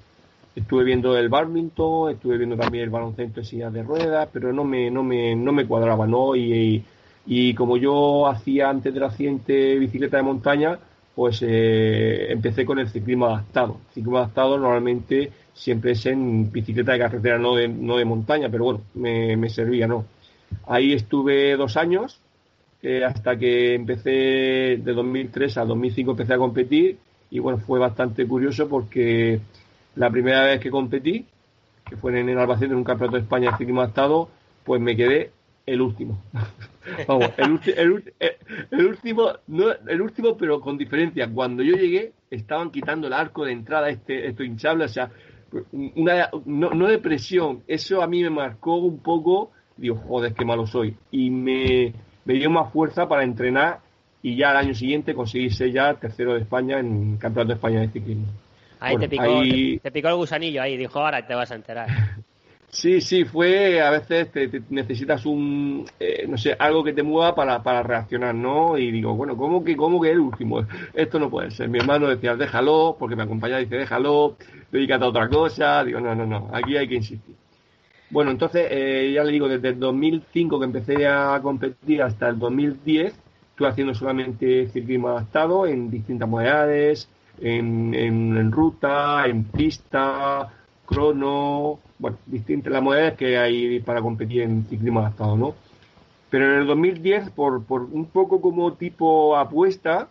estuve 0.55 0.85
viendo 0.85 1.17
el 1.17 1.29
badminton, 1.29 2.13
estuve 2.13 2.39
viendo 2.39 2.57
también 2.57 2.85
el 2.85 2.91
baloncesto 2.91 3.41
en 3.41 3.47
sillas 3.47 3.73
de 3.73 3.83
ruedas, 3.83 4.29
pero 4.33 4.53
no 4.53 4.65
me, 4.65 4.91
no 4.91 5.03
me, 5.03 5.35
no 5.35 5.53
me 5.53 5.67
cuadraba, 5.67 6.07
¿no? 6.07 6.37
Y, 6.37 6.85
y, 7.27 7.55
como 7.55 7.77
yo 7.77 8.27
hacía 8.27 8.69
antes 8.69 8.93
del 8.95 9.05
accidente 9.05 9.79
bicicleta 9.79 10.19
de 10.19 10.23
montaña, 10.23 10.79
pues 11.15 11.41
eh, 11.43 12.33
empecé 12.33 12.65
con 12.65 12.79
el 12.79 12.89
ciclismo 12.89 13.27
adaptado. 13.27 13.79
Ciclismo 13.93 14.19
adaptado 14.19 14.59
normalmente 14.59 15.33
siempre 15.53 15.93
es 15.93 16.07
en 16.07 16.51
bicicleta 16.53 16.93
de 16.93 16.99
carretera, 16.99 17.39
no 17.39 17.55
de, 17.55 17.69
no 17.69 17.97
de 17.97 18.05
montaña, 18.05 18.49
pero 18.51 18.65
bueno, 18.65 18.81
me, 18.95 19.37
me 19.37 19.49
servía, 19.49 19.87
¿no? 19.87 20.05
Ahí 20.67 20.93
estuve 20.93 21.57
dos 21.57 21.77
años, 21.77 22.21
eh, 22.83 23.03
hasta 23.03 23.39
que 23.39 23.75
empecé 23.75 24.11
de 24.11 24.93
2003 24.93 25.57
a 25.57 25.65
2005 25.65 26.11
empecé 26.11 26.35
a 26.35 26.39
competir 26.39 26.99
y 27.31 27.39
bueno, 27.39 27.59
fue 27.59 27.79
bastante 27.79 28.27
curioso 28.27 28.69
porque 28.69 29.41
la 29.97 30.11
primera 30.11 30.45
vez 30.45 30.61
que 30.61 30.71
competí, 30.71 31.27
que 31.85 31.97
fue 31.97 32.19
en 32.19 32.29
el 32.29 32.39
Albacete 32.39 32.73
en 32.73 32.79
un 32.79 32.85
campeonato 32.85 33.17
de 33.17 33.23
España 33.23 33.51
de 33.51 33.57
ciclismo 33.59 33.83
adaptado, 33.83 34.29
pues 34.65 34.81
me 34.81 34.97
quedé 34.97 35.31
el 35.67 35.81
último. 35.81 36.23
Vamos, 37.09 37.31
el, 37.39 38.13
el, 38.71 38.87
último, 38.87 39.33
no, 39.47 39.67
el 39.87 40.01
último, 40.01 40.37
pero 40.37 40.61
con 40.61 40.77
diferencia. 40.77 41.29
Cuando 41.33 41.63
yo 41.63 41.75
llegué, 41.77 42.13
estaban 42.31 42.71
quitando 42.71 43.07
el 43.07 43.13
arco 43.13 43.45
de 43.45 43.53
entrada, 43.53 43.89
este, 43.89 44.29
esto 44.29 44.45
hinchable, 44.45 44.85
o 44.85 44.89
sea, 44.89 45.11
una, 45.73 46.31
no, 46.45 46.71
no 46.71 46.87
depresión. 46.89 47.63
Eso 47.67 48.03
a 48.03 48.07
mí 48.07 48.23
me 48.23 48.31
marcó 48.31 48.77
un 48.77 48.99
poco, 48.99 49.53
digo, 49.77 49.97
joder, 49.97 50.35
qué 50.35 50.45
malo 50.45 50.67
soy. 50.67 50.97
Y 51.11 51.31
me, 51.31 51.95
me 52.25 52.35
dio 52.35 52.51
más 52.51 52.73
fuerza 52.73 53.09
para 53.09 53.25
entrenar 53.25 53.81
y 54.23 54.37
ya 54.37 54.51
al 54.51 54.57
año 54.57 54.75
siguiente 54.75 55.15
conseguí 55.15 55.51
ser 55.51 55.71
ya 55.71 55.95
tercero 55.95 56.35
de 56.35 56.41
España 56.41 56.79
en 56.79 57.17
Campeonato 57.19 57.49
de 57.49 57.55
España 57.55 57.81
de 57.81 57.89
Ciclismo. 57.89 58.27
Ahí, 58.85 58.97
te, 58.99 59.09
picó, 59.09 59.43
Te, 59.83 59.91
picó 59.91 60.09
el 60.09 60.17
gusanillo 60.17 60.63
ahí, 60.63 60.77
dijo, 60.77 61.01
ahora 61.01 61.27
te 61.27 61.35
vas 61.35 61.51
a 61.51 61.55
enterar. 61.55 61.89
Sí, 62.75 63.01
sí, 63.01 63.25
fue, 63.25 63.81
a 63.81 63.89
veces 63.91 64.33
te, 64.33 64.51
necesitas 64.69 65.25
un, 65.27 65.87
eh, 66.01 66.27
no 66.29 66.37
sé, 66.37 66.57
algo 66.59 66.83
que 66.83 66.93
te 66.93 67.05
mueva 67.05 67.33
para, 67.33 67.63
para 67.63 67.85
reaccionar, 67.85 68.35
¿no? 68.35 68.77
Y 68.77 68.91
digo, 68.91 69.15
bueno, 69.15 69.37
¿cómo 69.37 69.63
que, 69.63 69.77
cómo 69.77 70.01
que 70.01 70.11
el 70.11 70.19
último? 70.19 70.67
Esto 70.93 71.21
no 71.21 71.31
puede 71.31 71.53
ser. 71.53 71.69
Mi 71.69 71.79
hermano 71.79 72.09
decía, 72.09 72.35
déjalo, 72.35 72.97
porque 72.99 73.15
me 73.15 73.23
acompañaba 73.23 73.61
y 73.61 73.67
dice, 73.67 73.77
déjalo, 73.77 74.37
dedícate 74.73 75.05
a 75.05 75.07
otra 75.07 75.29
cosa. 75.29 75.85
Digo, 75.85 76.01
no, 76.01 76.17
no, 76.17 76.27
no, 76.27 76.51
aquí 76.53 76.77
hay 76.77 76.89
que 76.89 76.97
insistir. 76.97 77.37
Bueno, 78.11 78.33
entonces, 78.33 78.67
eh, 78.69 79.13
ya 79.15 79.23
le 79.23 79.31
digo, 79.31 79.49
desde 79.49 79.69
el 79.69 79.79
2005 79.79 80.59
que 80.59 80.65
empecé 80.65 81.07
a 81.07 81.39
competir 81.41 82.03
hasta 82.03 82.29
el 82.29 82.41
2010, 82.41 83.15
estuve 83.51 83.69
haciendo 83.69 83.95
solamente 83.95 84.67
ciclismo 84.71 85.11
adaptado 85.11 85.65
en 85.69 85.93
distintas 85.93 86.29
modalidades, 86.29 87.09
en, 87.41 87.95
en, 87.95 88.53
ruta, 88.53 89.27
en 89.27 89.45
pista, 89.45 90.53
crono, 90.87 91.81
bueno, 91.99 92.19
distintas 92.27 92.73
las 92.73 92.83
modalidades 92.83 93.19
que 93.19 93.39
hay 93.39 93.81
para 93.81 94.01
competir 94.01 94.43
en 94.43 94.67
ciclismo 94.67 95.01
adaptado, 95.01 95.37
¿no? 95.37 95.55
Pero 96.31 96.53
en 96.53 96.61
el 96.61 96.67
2010, 96.67 97.31
por, 97.31 97.65
por 97.65 97.83
un 97.83 98.07
poco 98.07 98.41
como 98.41 98.73
tipo 98.75 99.37
apuesta, 99.37 100.09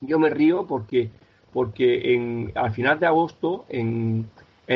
yo 0.00 0.18
me 0.18 0.30
río 0.30 0.66
porque, 0.66 1.10
porque 1.52 2.14
en, 2.14 2.52
al 2.54 2.72
final 2.72 2.98
de 2.98 3.06
agosto, 3.06 3.66
en, 3.68 4.28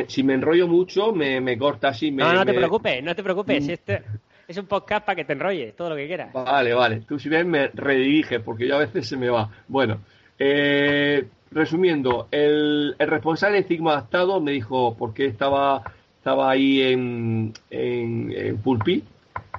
si 0.09 0.22
me 0.22 0.35
enrollo 0.35 0.68
mucho, 0.68 1.12
me, 1.12 1.40
me 1.40 1.57
corta 1.59 1.88
así. 1.88 2.11
Me, 2.11 2.22
no, 2.22 2.33
no 2.33 2.44
te 2.44 2.54
preocupes, 2.54 3.02
no 3.02 3.14
te 3.14 3.22
preocupes. 3.22 3.66
Mm. 3.66 3.70
Este 3.70 4.02
es 4.46 4.59
un 4.59 4.66
podcast 4.66 5.07
para 5.07 5.16
que 5.16 5.24
te 5.24 5.33
enrolles, 5.33 5.74
todo 5.74 5.90
lo 5.90 5.96
que 5.96 6.07
quieras. 6.07 6.33
Vale, 6.33 6.74
vale. 6.74 7.00
Tú 7.00 7.18
si 7.18 7.28
ves 7.28 7.46
me 7.46 7.68
rediriges, 7.68 8.40
porque 8.40 8.66
yo 8.66 8.76
a 8.76 8.80
veces 8.80 9.09
se 9.09 9.16
me 9.16 9.28
va. 9.28 9.48
Bueno, 9.68 10.00
eh, 10.38 11.26
resumiendo, 11.55 12.29
el, 12.31 12.97
responsable 12.99 13.62
de 13.62 13.69
Sigma 13.69 13.93
Adaptado 13.93 14.40
me 14.40 14.53
dijo, 14.53 14.97
porque 14.99 15.27
estaba, 15.27 15.83
estaba 16.19 16.51
ahí 16.51 16.83
en, 16.83 17.53
en, 17.71 18.57
Pulpí, 18.59 19.05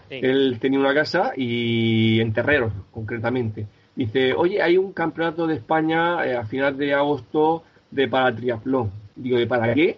él 0.09 0.57
tenía 0.59 0.79
una 0.79 0.93
casa 0.93 1.31
y 1.35 2.19
en 2.19 2.33
Terreros, 2.33 2.73
concretamente. 2.91 3.65
Dice, 3.95 4.33
oye, 4.33 4.61
hay 4.61 4.77
un 4.77 4.91
campeonato 4.91 5.47
de 5.47 5.55
España 5.55 6.25
eh, 6.25 6.35
a 6.35 6.45
final 6.45 6.77
de 6.77 6.93
agosto 6.93 7.63
de 7.89 8.07
para 8.07 8.35
triatlón. 8.35 8.91
Digo, 9.15 9.37
¿de 9.37 9.47
para 9.47 9.73
qué? 9.73 9.97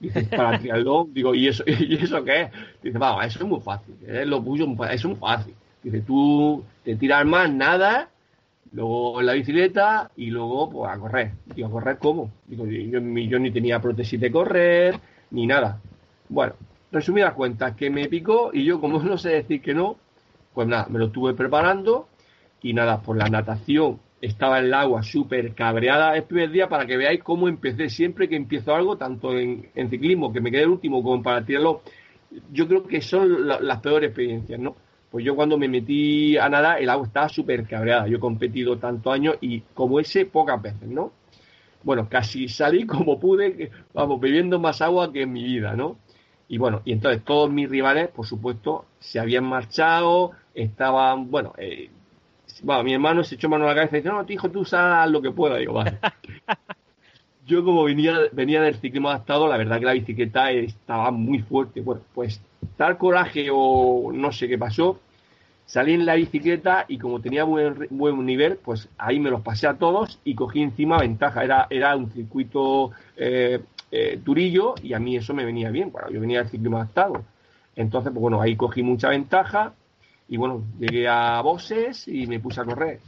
Dice, 0.00 0.24
para 0.24 0.58
triatlón. 0.58 1.10
Digo, 1.14 1.34
¿y 1.34 1.48
eso, 1.48 1.62
¿y 1.66 1.96
eso 1.96 2.24
qué 2.24 2.42
es? 2.42 2.50
Dice, 2.82 2.98
vamos, 2.98 3.26
eso 3.26 3.40
es 3.40 3.44
muy 3.44 3.60
fácil. 3.60 3.94
Es 4.06 4.26
lo 4.26 4.42
puso, 4.42 4.64
eso 4.64 4.92
es 4.92 5.04
muy 5.04 5.16
fácil. 5.16 5.54
Dice, 5.82 6.00
tú 6.00 6.64
te 6.82 6.96
tiras 6.96 7.26
más, 7.26 7.52
nada, 7.52 8.08
luego 8.76 9.22
la 9.22 9.32
bicicleta 9.32 10.10
y 10.16 10.26
luego 10.26 10.68
pues 10.68 10.92
a 10.92 10.98
correr. 10.98 11.32
Digo, 11.54 11.68
¿a 11.68 11.70
correr 11.70 11.98
cómo? 11.98 12.30
Digo, 12.46 12.66
yo, 12.66 13.00
ni 13.00 13.50
tenía 13.50 13.80
prótesis 13.80 14.20
de 14.20 14.30
correr, 14.30 15.00
ni 15.30 15.46
nada. 15.46 15.80
Bueno, 16.28 16.54
resumidas 16.92 17.32
cuentas, 17.32 17.74
que 17.74 17.88
me 17.88 18.06
picó 18.08 18.50
y 18.52 18.64
yo 18.64 18.78
como 18.78 19.02
no 19.02 19.16
sé 19.16 19.30
decir 19.30 19.62
que 19.62 19.72
no, 19.72 19.96
pues 20.52 20.68
nada, 20.68 20.86
me 20.90 20.98
lo 20.98 21.06
estuve 21.06 21.32
preparando 21.32 22.08
y 22.60 22.74
nada, 22.74 23.00
por 23.00 23.16
la 23.16 23.28
natación 23.28 23.98
estaba 24.20 24.58
en 24.58 24.66
el 24.66 24.74
agua 24.74 25.02
súper 25.02 25.54
cabreada 25.54 26.14
el 26.16 26.24
primer 26.24 26.50
día 26.50 26.68
para 26.68 26.84
que 26.84 26.98
veáis 26.98 27.22
cómo 27.22 27.48
empecé. 27.48 27.88
Siempre 27.88 28.28
que 28.28 28.36
empiezo 28.36 28.74
algo, 28.74 28.98
tanto 28.98 29.38
en, 29.38 29.70
ciclismo, 29.88 30.32
que 30.32 30.40
me 30.40 30.50
quedé 30.50 30.62
el 30.62 30.70
último, 30.70 31.02
como 31.02 31.22
para 31.22 31.44
tirarlo, 31.44 31.82
yo 32.52 32.68
creo 32.68 32.86
que 32.86 33.00
son 33.00 33.46
las 33.46 33.80
peores 33.80 34.08
experiencias, 34.08 34.60
¿no? 34.60 34.76
Pues 35.16 35.24
yo 35.24 35.34
cuando 35.34 35.56
me 35.56 35.66
metí 35.66 36.36
a 36.36 36.46
nadar, 36.50 36.78
el 36.78 36.90
agua 36.90 37.06
estaba 37.06 37.30
súper 37.30 37.66
cabreada. 37.66 38.06
Yo 38.06 38.18
he 38.18 38.20
competido 38.20 38.76
tantos 38.76 39.14
años 39.14 39.36
y 39.40 39.60
como 39.72 39.98
ese, 39.98 40.26
pocas 40.26 40.60
veces, 40.60 40.88
¿no? 40.88 41.10
Bueno, 41.82 42.06
casi 42.10 42.48
salí 42.50 42.84
como 42.86 43.18
pude, 43.18 43.70
vamos, 43.94 44.20
bebiendo 44.20 44.58
más 44.58 44.82
agua 44.82 45.10
que 45.10 45.22
en 45.22 45.32
mi 45.32 45.42
vida, 45.42 45.72
¿no? 45.72 45.96
Y 46.48 46.58
bueno, 46.58 46.82
y 46.84 46.92
entonces 46.92 47.24
todos 47.24 47.50
mis 47.50 47.66
rivales, 47.66 48.08
por 48.08 48.26
supuesto, 48.26 48.84
se 48.98 49.18
habían 49.18 49.44
marchado, 49.44 50.32
estaban, 50.54 51.30
bueno, 51.30 51.54
eh, 51.56 51.88
bueno, 52.62 52.84
mi 52.84 52.92
hermano 52.92 53.24
se 53.24 53.36
echó 53.36 53.48
mano 53.48 53.64
a 53.64 53.68
la 53.68 53.74
cabeza 53.74 53.96
y 53.96 54.00
dice, 54.00 54.10
no, 54.10 54.26
tu 54.26 54.34
hijo, 54.34 54.50
tú 54.50 54.66
sabes 54.66 55.10
lo 55.10 55.22
que 55.22 55.30
pueda. 55.30 55.56
Digo, 55.56 55.72
vale. 55.72 55.98
Yo 57.46 57.64
como 57.64 57.84
venía, 57.84 58.18
venía 58.32 58.60
del 58.60 58.74
ciclismo 58.74 59.08
adaptado, 59.08 59.48
la 59.48 59.56
verdad 59.56 59.78
que 59.78 59.86
la 59.86 59.94
bicicleta 59.94 60.50
estaba 60.50 61.10
muy 61.10 61.38
fuerte. 61.38 61.80
Bueno, 61.80 62.02
pues 62.14 62.42
tal 62.76 62.98
coraje 62.98 63.48
o 63.50 64.10
no 64.12 64.30
sé 64.30 64.46
qué 64.46 64.58
pasó, 64.58 65.00
salí 65.66 65.94
en 65.94 66.06
la 66.06 66.14
bicicleta 66.14 66.86
y 66.88 66.96
como 66.96 67.20
tenía 67.20 67.44
buen, 67.44 67.88
buen 67.90 68.24
nivel, 68.24 68.56
pues 68.56 68.88
ahí 68.96 69.20
me 69.20 69.30
los 69.30 69.42
pasé 69.42 69.66
a 69.66 69.74
todos 69.74 70.20
y 70.24 70.34
cogí 70.34 70.62
encima 70.62 70.98
ventaja. 70.98 71.44
Era, 71.44 71.66
era 71.68 71.94
un 71.96 72.10
circuito 72.10 72.92
eh, 73.16 73.60
eh, 73.90 74.20
durillo 74.24 74.74
y 74.82 74.94
a 74.94 74.98
mí 74.98 75.16
eso 75.16 75.34
me 75.34 75.44
venía 75.44 75.70
bien. 75.70 75.90
Bueno, 75.92 76.08
yo 76.10 76.20
venía 76.20 76.38
del 76.38 76.48
ciclismo 76.48 76.78
adaptado. 76.78 77.24
Entonces, 77.74 78.12
pues 78.12 78.22
bueno, 78.22 78.40
ahí 78.40 78.56
cogí 78.56 78.82
mucha 78.82 79.10
ventaja 79.10 79.74
y 80.28 80.36
bueno, 80.36 80.64
llegué 80.78 81.06
a 81.08 81.40
Bosses 81.42 82.08
y 82.08 82.26
me 82.26 82.40
puse 82.40 82.60
a 82.60 82.64
correr. 82.64 83.00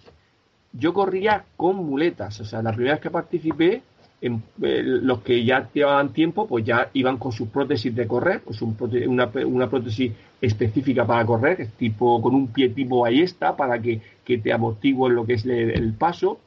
Yo 0.73 0.92
corría 0.92 1.44
con 1.57 1.77
muletas, 1.77 2.40
o 2.40 2.44
sea, 2.44 2.61
la 2.62 2.73
primera 2.73 2.94
vez 2.94 3.03
que 3.03 3.11
participé, 3.11 3.83
en, 4.21 4.42
eh, 4.62 4.83
los 4.83 5.21
que 5.23 5.44
ya 5.44 5.68
llevaban 5.73 6.12
tiempo, 6.12 6.47
pues 6.47 6.64
ya 6.64 6.90
iban 6.92 7.18
con 7.18 7.33
sus 7.33 7.49
prótesis 7.49 7.94
de 7.94 8.07
correr, 8.07 8.42
pues 8.42 8.61
una, 8.61 9.31
una, 9.47 9.71
prótesis 9.71 10.12
específica 10.40 11.07
para 11.07 11.24
correr, 11.27 11.68
tipo 11.77 12.20
con 12.22 12.35
un 12.35 12.48
pie 12.48 12.68
tipo 12.70 13.05
ahí 13.05 13.22
está, 13.22 13.57
para 13.57 13.81
que, 13.81 14.01
que 14.24 14.38
te 14.38 14.53
amortiguen 14.53 15.14
lo 15.14 15.27
que 15.27 15.35
es 15.35 15.44
el, 15.46 15.94
paso. 15.94 16.40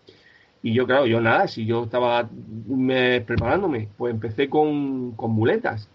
Y 0.64 0.74
yo, 0.74 0.86
claro, 0.86 1.08
yo 1.08 1.20
nada, 1.22 1.48
si 1.48 1.66
yo 1.66 1.84
estaba 1.84 2.30
preparándome, 3.26 3.88
pues 3.98 4.14
empecé 4.14 4.48
con, 4.48 5.12
con 5.14 5.32
muletas, 5.32 5.90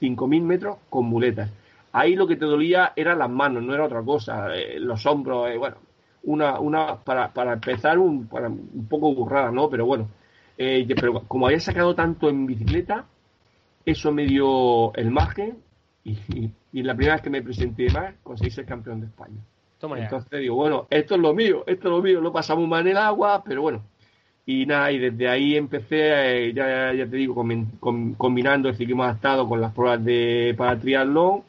5.000 0.00 0.42
metros 0.42 0.78
con 0.88 1.06
muletas. 1.06 1.50
Ahí 1.92 2.14
lo 2.14 2.26
que 2.26 2.36
te 2.36 2.44
dolía 2.44 2.92
eran 2.96 3.18
las 3.18 3.30
manos, 3.30 3.62
no 3.62 3.74
era 3.74 3.84
otra 3.84 4.02
cosa, 4.02 4.54
eh, 4.54 4.78
los 4.78 5.04
hombros, 5.06 5.50
eh, 5.50 5.56
bueno, 5.58 5.76
una, 6.24 6.58
una 6.60 6.96
para, 6.96 7.32
para 7.32 7.54
empezar 7.54 7.98
un, 7.98 8.26
para, 8.26 8.48
un 8.48 8.86
poco 8.88 9.14
burrada, 9.14 9.50
¿no? 9.50 9.68
Pero 9.68 9.86
bueno, 9.86 10.08
eh, 10.56 10.86
pero 11.00 11.22
como 11.26 11.46
había 11.46 11.60
sacado 11.60 11.94
tanto 11.94 12.28
en 12.28 12.46
bicicleta, 12.46 13.06
eso 13.84 14.12
me 14.12 14.24
dio 14.26 14.94
el 14.94 15.10
margen 15.10 15.58
y, 16.04 16.50
y, 16.72 16.82
la 16.82 16.94
primera 16.94 17.14
vez 17.14 17.22
que 17.22 17.30
me 17.30 17.42
presenté 17.42 17.90
más 17.90 18.14
conseguí 18.22 18.50
ser 18.50 18.66
campeón 18.66 19.00
de 19.00 19.06
España. 19.06 19.40
Entonces 19.96 20.40
digo, 20.40 20.56
bueno, 20.56 20.86
esto 20.90 21.14
es 21.14 21.20
lo 21.20 21.34
mío, 21.34 21.64
esto 21.66 21.88
es 21.88 21.94
lo 21.94 22.02
mío, 22.02 22.20
lo 22.20 22.32
pasamos 22.32 22.66
mal 22.68 22.82
en 22.82 22.92
el 22.92 22.96
agua, 22.96 23.42
pero 23.44 23.62
bueno. 23.62 23.82
Y 24.46 24.66
nada, 24.66 24.92
y 24.92 24.98
desde 24.98 25.28
ahí 25.28 25.56
empecé, 25.56 26.52
ya, 26.54 26.92
ya 26.92 27.06
te 27.06 27.16
digo, 27.16 27.34
combinando 28.16 28.68
el 28.68 28.76
ciclismo 28.76 29.04
adaptado 29.04 29.48
con 29.48 29.60
las 29.60 29.72
pruebas 29.72 30.04
de 30.04 30.54
para 30.56 30.78
triatlón 30.78 31.42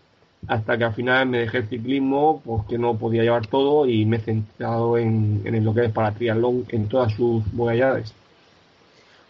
hasta 0.47 0.77
que 0.77 0.83
al 0.83 0.93
final 0.93 1.27
me 1.27 1.39
dejé 1.39 1.57
el 1.59 1.67
ciclismo 1.67 2.41
porque 2.45 2.77
no 2.77 2.97
podía 2.97 3.23
llevar 3.23 3.47
todo 3.47 3.87
y 3.87 4.05
me 4.05 4.17
he 4.17 4.19
centrado 4.19 4.97
en, 4.97 5.41
en 5.43 5.65
lo 5.65 5.73
que 5.73 5.85
es 5.85 5.91
para 5.91 6.11
triatlón 6.11 6.65
en 6.69 6.87
todas 6.87 7.13
sus 7.13 7.45
modalidades. 7.53 8.13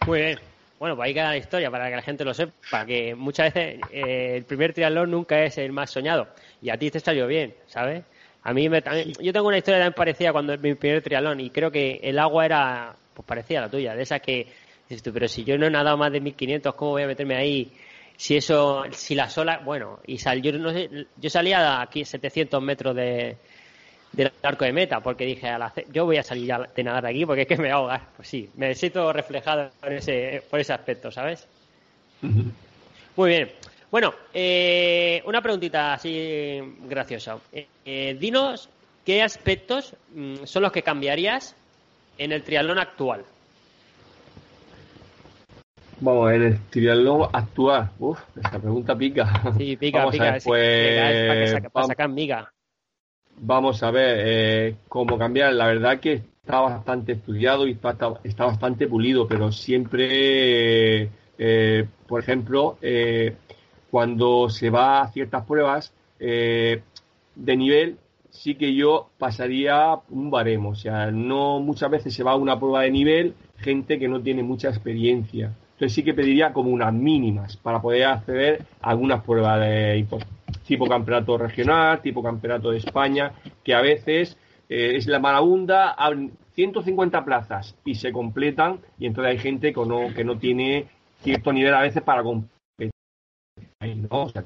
Muy 0.06 0.20
bien. 0.20 0.45
Bueno, 0.78 0.96
pues 0.96 1.06
ahí 1.06 1.14
queda 1.14 1.30
la 1.30 1.36
historia 1.36 1.70
para 1.70 1.88
que 1.88 1.96
la 1.96 2.02
gente 2.02 2.24
lo 2.24 2.34
sepa, 2.34 2.84
que 2.84 3.14
muchas 3.14 3.52
veces 3.54 3.80
eh, 3.90 4.36
el 4.36 4.44
primer 4.44 4.74
triatlón 4.74 5.10
nunca 5.10 5.42
es 5.42 5.56
el 5.58 5.72
más 5.72 5.90
soñado 5.90 6.28
y 6.60 6.70
a 6.70 6.76
ti 6.76 6.90
te 6.90 7.00
salió 7.00 7.26
bien, 7.26 7.54
¿sabes? 7.66 8.04
A 8.42 8.52
mí 8.52 8.68
me, 8.68 8.82
yo 9.20 9.32
tengo 9.32 9.48
una 9.48 9.58
historia 9.58 9.80
también 9.80 9.94
parecida 9.94 10.32
cuando 10.32 10.56
mi 10.58 10.74
primer 10.74 11.02
triatlón 11.02 11.40
y 11.40 11.50
creo 11.50 11.70
que 11.70 12.00
el 12.02 12.18
agua 12.18 12.44
era 12.44 12.96
pues 13.14 13.26
parecida 13.26 13.60
a 13.60 13.62
la 13.62 13.70
tuya, 13.70 13.94
de 13.94 14.02
esa 14.02 14.20
que 14.20 14.46
dices 14.88 15.02
tú, 15.02 15.12
pero 15.12 15.26
si 15.26 15.44
yo 15.44 15.56
no 15.56 15.66
he 15.66 15.70
nadado 15.70 15.96
más 15.96 16.12
de 16.12 16.20
1500, 16.20 16.74
¿cómo 16.74 16.92
voy 16.92 17.02
a 17.02 17.06
meterme 17.06 17.36
ahí? 17.36 17.72
si 18.16 18.36
eso, 18.36 18.84
si 18.92 19.14
la 19.14 19.28
sola, 19.28 19.60
bueno, 19.64 20.00
y 20.06 20.18
sal, 20.18 20.40
yo 20.40 20.52
no 20.52 20.72
sé, 20.72 20.88
yo 21.16 21.30
salía 21.30 21.80
aquí 21.82 22.04
700 22.04 22.62
metros 22.62 22.96
de, 22.96 23.36
del 24.16 24.32
arco 24.42 24.64
de 24.64 24.72
meta, 24.72 25.00
porque 25.00 25.26
dije, 25.26 25.48
yo 25.92 26.06
voy 26.06 26.16
a 26.16 26.22
salir 26.22 26.46
ya 26.46 26.58
de 26.58 26.82
nadar 26.82 27.06
aquí 27.06 27.26
porque 27.26 27.42
es 27.42 27.48
que 27.48 27.56
me 27.56 27.64
voy 27.64 27.70
a 27.70 27.74
ahogar. 27.74 28.00
Pues 28.16 28.28
sí, 28.28 28.48
me 28.56 28.74
siento 28.74 29.12
reflejado 29.12 29.70
por 29.78 29.92
ese, 29.92 30.42
por 30.50 30.58
ese 30.58 30.72
aspecto, 30.72 31.12
¿sabes? 31.12 31.46
Muy 32.22 33.28
bien. 33.28 33.50
Bueno, 33.90 34.14
eh, 34.32 35.22
una 35.26 35.42
preguntita 35.42 35.94
así 35.94 36.60
graciosa. 36.88 37.38
Eh, 37.52 37.66
eh, 37.84 38.16
dinos 38.18 38.68
qué 39.04 39.22
aspectos 39.22 39.94
mm, 40.14 40.44
son 40.44 40.62
los 40.62 40.72
que 40.72 40.82
cambiarías 40.82 41.54
en 42.18 42.32
el 42.32 42.42
triatlón 42.42 42.78
actual. 42.78 43.24
Vamos, 46.00 46.32
en 46.32 46.42
el 46.42 46.60
triatlón 46.70 47.28
actual. 47.32 47.90
Uf, 47.98 48.18
esta 48.36 48.58
pregunta 48.58 48.96
pica. 48.96 49.42
Sí, 49.56 49.76
pica, 49.76 50.10
pica. 50.10 50.38
pues, 50.42 51.70
para, 51.70 51.86
sacar 51.86 52.08
miga. 52.08 52.52
Vamos 53.38 53.82
a 53.82 53.90
ver 53.90 54.16
eh, 54.20 54.76
cómo 54.88 55.18
cambiar. 55.18 55.52
La 55.52 55.66
verdad 55.66 56.00
que 56.00 56.22
está 56.42 56.60
bastante 56.60 57.12
estudiado 57.12 57.66
y 57.66 57.72
está, 57.72 57.96
está 58.24 58.46
bastante 58.46 58.86
pulido, 58.86 59.28
pero 59.28 59.52
siempre, 59.52 61.10
eh, 61.38 61.86
por 62.06 62.20
ejemplo, 62.20 62.78
eh, 62.80 63.36
cuando 63.90 64.48
se 64.48 64.70
va 64.70 65.02
a 65.02 65.12
ciertas 65.12 65.44
pruebas 65.44 65.92
de 66.18 67.56
nivel, 67.56 67.98
sí 68.30 68.54
que 68.54 68.74
yo 68.74 69.10
pasaría 69.18 70.00
un 70.08 70.30
baremo. 70.30 70.70
O 70.70 70.74
sea, 70.74 71.10
no 71.10 71.60
muchas 71.60 71.90
veces 71.90 72.14
se 72.14 72.22
va 72.22 72.32
a 72.32 72.36
una 72.36 72.58
prueba 72.58 72.82
de 72.82 72.90
nivel 72.90 73.34
gente 73.58 73.98
que 73.98 74.08
no 74.08 74.20
tiene 74.22 74.42
mucha 74.42 74.68
experiencia. 74.68 75.54
Entonces 75.74 75.92
sí 75.94 76.02
que 76.02 76.14
pediría 76.14 76.54
como 76.54 76.70
unas 76.70 76.92
mínimas 76.92 77.56
para 77.58 77.82
poder 77.82 78.04
acceder 78.04 78.64
a 78.80 78.90
algunas 78.90 79.22
pruebas 79.22 79.60
de 79.60 79.98
tipo 80.66 80.86
campeonato 80.86 81.38
regional, 81.38 82.02
tipo 82.02 82.22
campeonato 82.22 82.70
de 82.70 82.78
España, 82.78 83.32
que 83.62 83.74
a 83.74 83.80
veces 83.80 84.36
eh, 84.68 84.96
es 84.96 85.06
la 85.06 85.18
marabunda, 85.18 85.96
150 86.54 87.24
plazas 87.24 87.76
y 87.84 87.94
se 87.94 88.12
completan 88.12 88.80
y 88.98 89.06
entonces 89.06 89.32
hay 89.32 89.38
gente 89.38 89.72
que 89.72 89.86
no, 89.86 90.12
que 90.14 90.24
no 90.24 90.38
tiene 90.38 90.86
cierto 91.22 91.52
nivel 91.52 91.74
a 91.74 91.82
veces 91.82 92.02
para 92.02 92.22
competir. 92.22 92.90
¿no? 94.10 94.24
O 94.24 94.28
sea, 94.28 94.44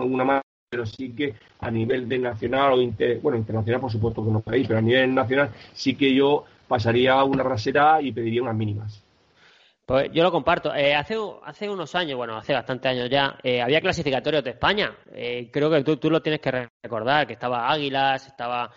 alguna 0.00 0.24
manera, 0.24 0.42
pero 0.70 0.86
sí 0.86 1.12
que 1.12 1.34
a 1.60 1.70
nivel 1.70 2.08
de 2.08 2.18
nacional 2.18 2.72
o 2.74 2.80
inter, 2.80 3.20
bueno, 3.20 3.38
internacional 3.38 3.80
por 3.80 3.90
supuesto 3.90 4.24
que 4.24 4.30
no 4.30 4.40
país, 4.40 4.66
pero 4.66 4.78
a 4.78 4.82
nivel 4.82 5.14
nacional 5.14 5.50
sí 5.72 5.94
que 5.94 6.14
yo 6.14 6.44
pasaría 6.68 7.22
una 7.24 7.42
rasera 7.42 8.02
y 8.02 8.12
pediría 8.12 8.42
unas 8.42 8.56
mínimas. 8.56 9.02
Pues 9.88 10.10
yo 10.12 10.22
lo 10.22 10.30
comparto. 10.30 10.74
Eh, 10.74 10.94
hace, 10.94 11.16
hace 11.44 11.66
unos 11.66 11.94
años, 11.94 12.18
bueno, 12.18 12.36
hace 12.36 12.52
bastantes 12.52 12.90
años 12.90 13.08
ya, 13.08 13.38
eh, 13.42 13.62
había 13.62 13.80
clasificatorios 13.80 14.44
de 14.44 14.50
España. 14.50 14.94
Eh, 15.14 15.48
creo 15.50 15.70
que 15.70 15.82
tú, 15.82 15.96
tú, 15.96 16.10
lo 16.10 16.20
tienes 16.20 16.42
que 16.42 16.68
recordar, 16.82 17.26
que 17.26 17.32
estaba 17.32 17.72
Águilas, 17.72 18.26
estaba 18.26 18.70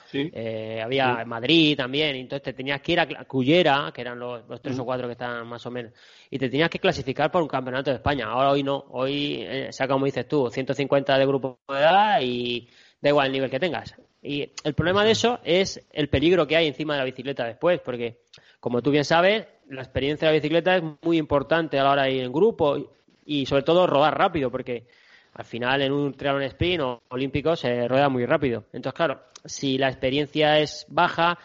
había 0.81 1.25
Madrid 1.25 1.75
también, 1.75 2.15
entonces 2.15 2.43
te 2.43 2.53
tenías 2.53 2.79
que 2.79 2.93
ir 2.93 3.01
a 3.01 3.25
Cullera, 3.25 3.91
que 3.93 3.99
eran 3.99 4.19
los, 4.19 4.61
tres 4.61 4.79
o 4.79 4.85
cuatro 4.85 5.07
que 5.07 5.11
estaban 5.11 5.45
más 5.47 5.65
o 5.65 5.71
menos, 5.71 5.91
y 6.29 6.39
te 6.39 6.47
tenías 6.47 6.69
que 6.69 6.79
clasificar 6.79 7.29
por 7.29 7.41
un 7.41 7.49
campeonato 7.49 7.89
de 7.89 7.97
España. 7.97 8.27
Ahora 8.27 8.51
hoy 8.51 8.63
no, 8.63 8.85
hoy 8.91 9.45
saca 9.71 9.91
como 9.91 10.05
dices 10.05 10.25
tú, 10.29 10.49
150 10.49 11.17
de 11.17 11.25
grupo 11.25 11.59
de 11.67 11.77
edad 11.77 12.21
y 12.21 12.69
da 13.01 13.09
igual 13.09 13.27
el 13.27 13.33
nivel 13.33 13.49
que 13.49 13.59
tengas. 13.59 13.93
Y 14.21 14.49
el 14.63 14.75
problema 14.75 15.03
de 15.03 15.11
eso 15.11 15.39
es 15.43 15.85
el 15.91 16.07
peligro 16.07 16.47
que 16.47 16.55
hay 16.55 16.67
encima 16.67 16.93
de 16.93 16.99
la 16.99 17.05
bicicleta 17.05 17.43
después, 17.43 17.81
porque 17.81 18.21
como 18.61 18.81
tú 18.81 18.91
bien 18.91 19.03
sabes, 19.03 19.47
la 19.69 19.81
experiencia 19.81 20.27
de 20.27 20.33
la 20.33 20.39
bicicleta 20.39 20.77
es 20.77 20.83
muy 21.01 21.17
importante 21.17 21.79
a 21.79 21.83
la 21.83 21.91
hora 21.91 22.03
de 22.03 22.11
ir 22.11 22.23
en 22.23 22.31
grupo 22.31 22.77
y, 23.25 23.45
sobre 23.47 23.63
todo 23.63 23.87
rodar 23.87 24.15
rápido, 24.17 24.51
porque 24.51 24.85
al 25.33 25.45
final 25.45 25.81
en 25.81 25.91
un 25.91 26.13
triatlón 26.13 26.43
sprint 26.43 26.81
o 26.83 27.01
olímpico 27.09 27.55
se 27.55 27.87
rueda 27.87 28.07
muy 28.07 28.25
rápido. 28.25 28.65
Entonces, 28.71 28.95
claro, 28.95 29.23
si 29.43 29.79
la 29.79 29.89
experiencia 29.89 30.59
es 30.59 30.85
baja 30.89 31.39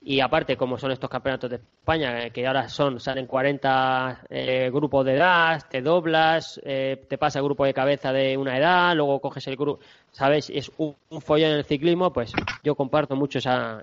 y 0.00 0.20
aparte 0.20 0.56
como 0.56 0.78
son 0.78 0.92
estos 0.92 1.10
campeonatos 1.10 1.50
de 1.50 1.56
España, 1.56 2.30
que 2.30 2.46
ahora 2.46 2.68
son, 2.68 3.00
salen 3.00 3.26
40 3.26 4.26
eh, 4.30 4.70
grupos 4.72 5.04
de 5.04 5.14
edad, 5.14 5.64
te 5.68 5.82
doblas, 5.82 6.60
eh, 6.64 7.04
te 7.08 7.18
pasa 7.18 7.40
el 7.40 7.44
grupo 7.44 7.64
de 7.64 7.74
cabeza 7.74 8.12
de 8.12 8.36
una 8.36 8.56
edad, 8.56 8.94
luego 8.94 9.20
coges 9.20 9.46
el 9.48 9.56
grupo, 9.56 9.82
¿sabes? 10.12 10.48
Es 10.48 10.70
un, 10.76 10.94
follón 11.20 11.50
en 11.50 11.56
el 11.56 11.64
ciclismo, 11.64 12.12
pues 12.12 12.32
yo 12.62 12.76
comparto 12.76 13.16
mucho 13.16 13.38
esa, 13.40 13.80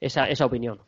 esa, 0.00 0.28
esa 0.28 0.46
opinión. 0.46 0.78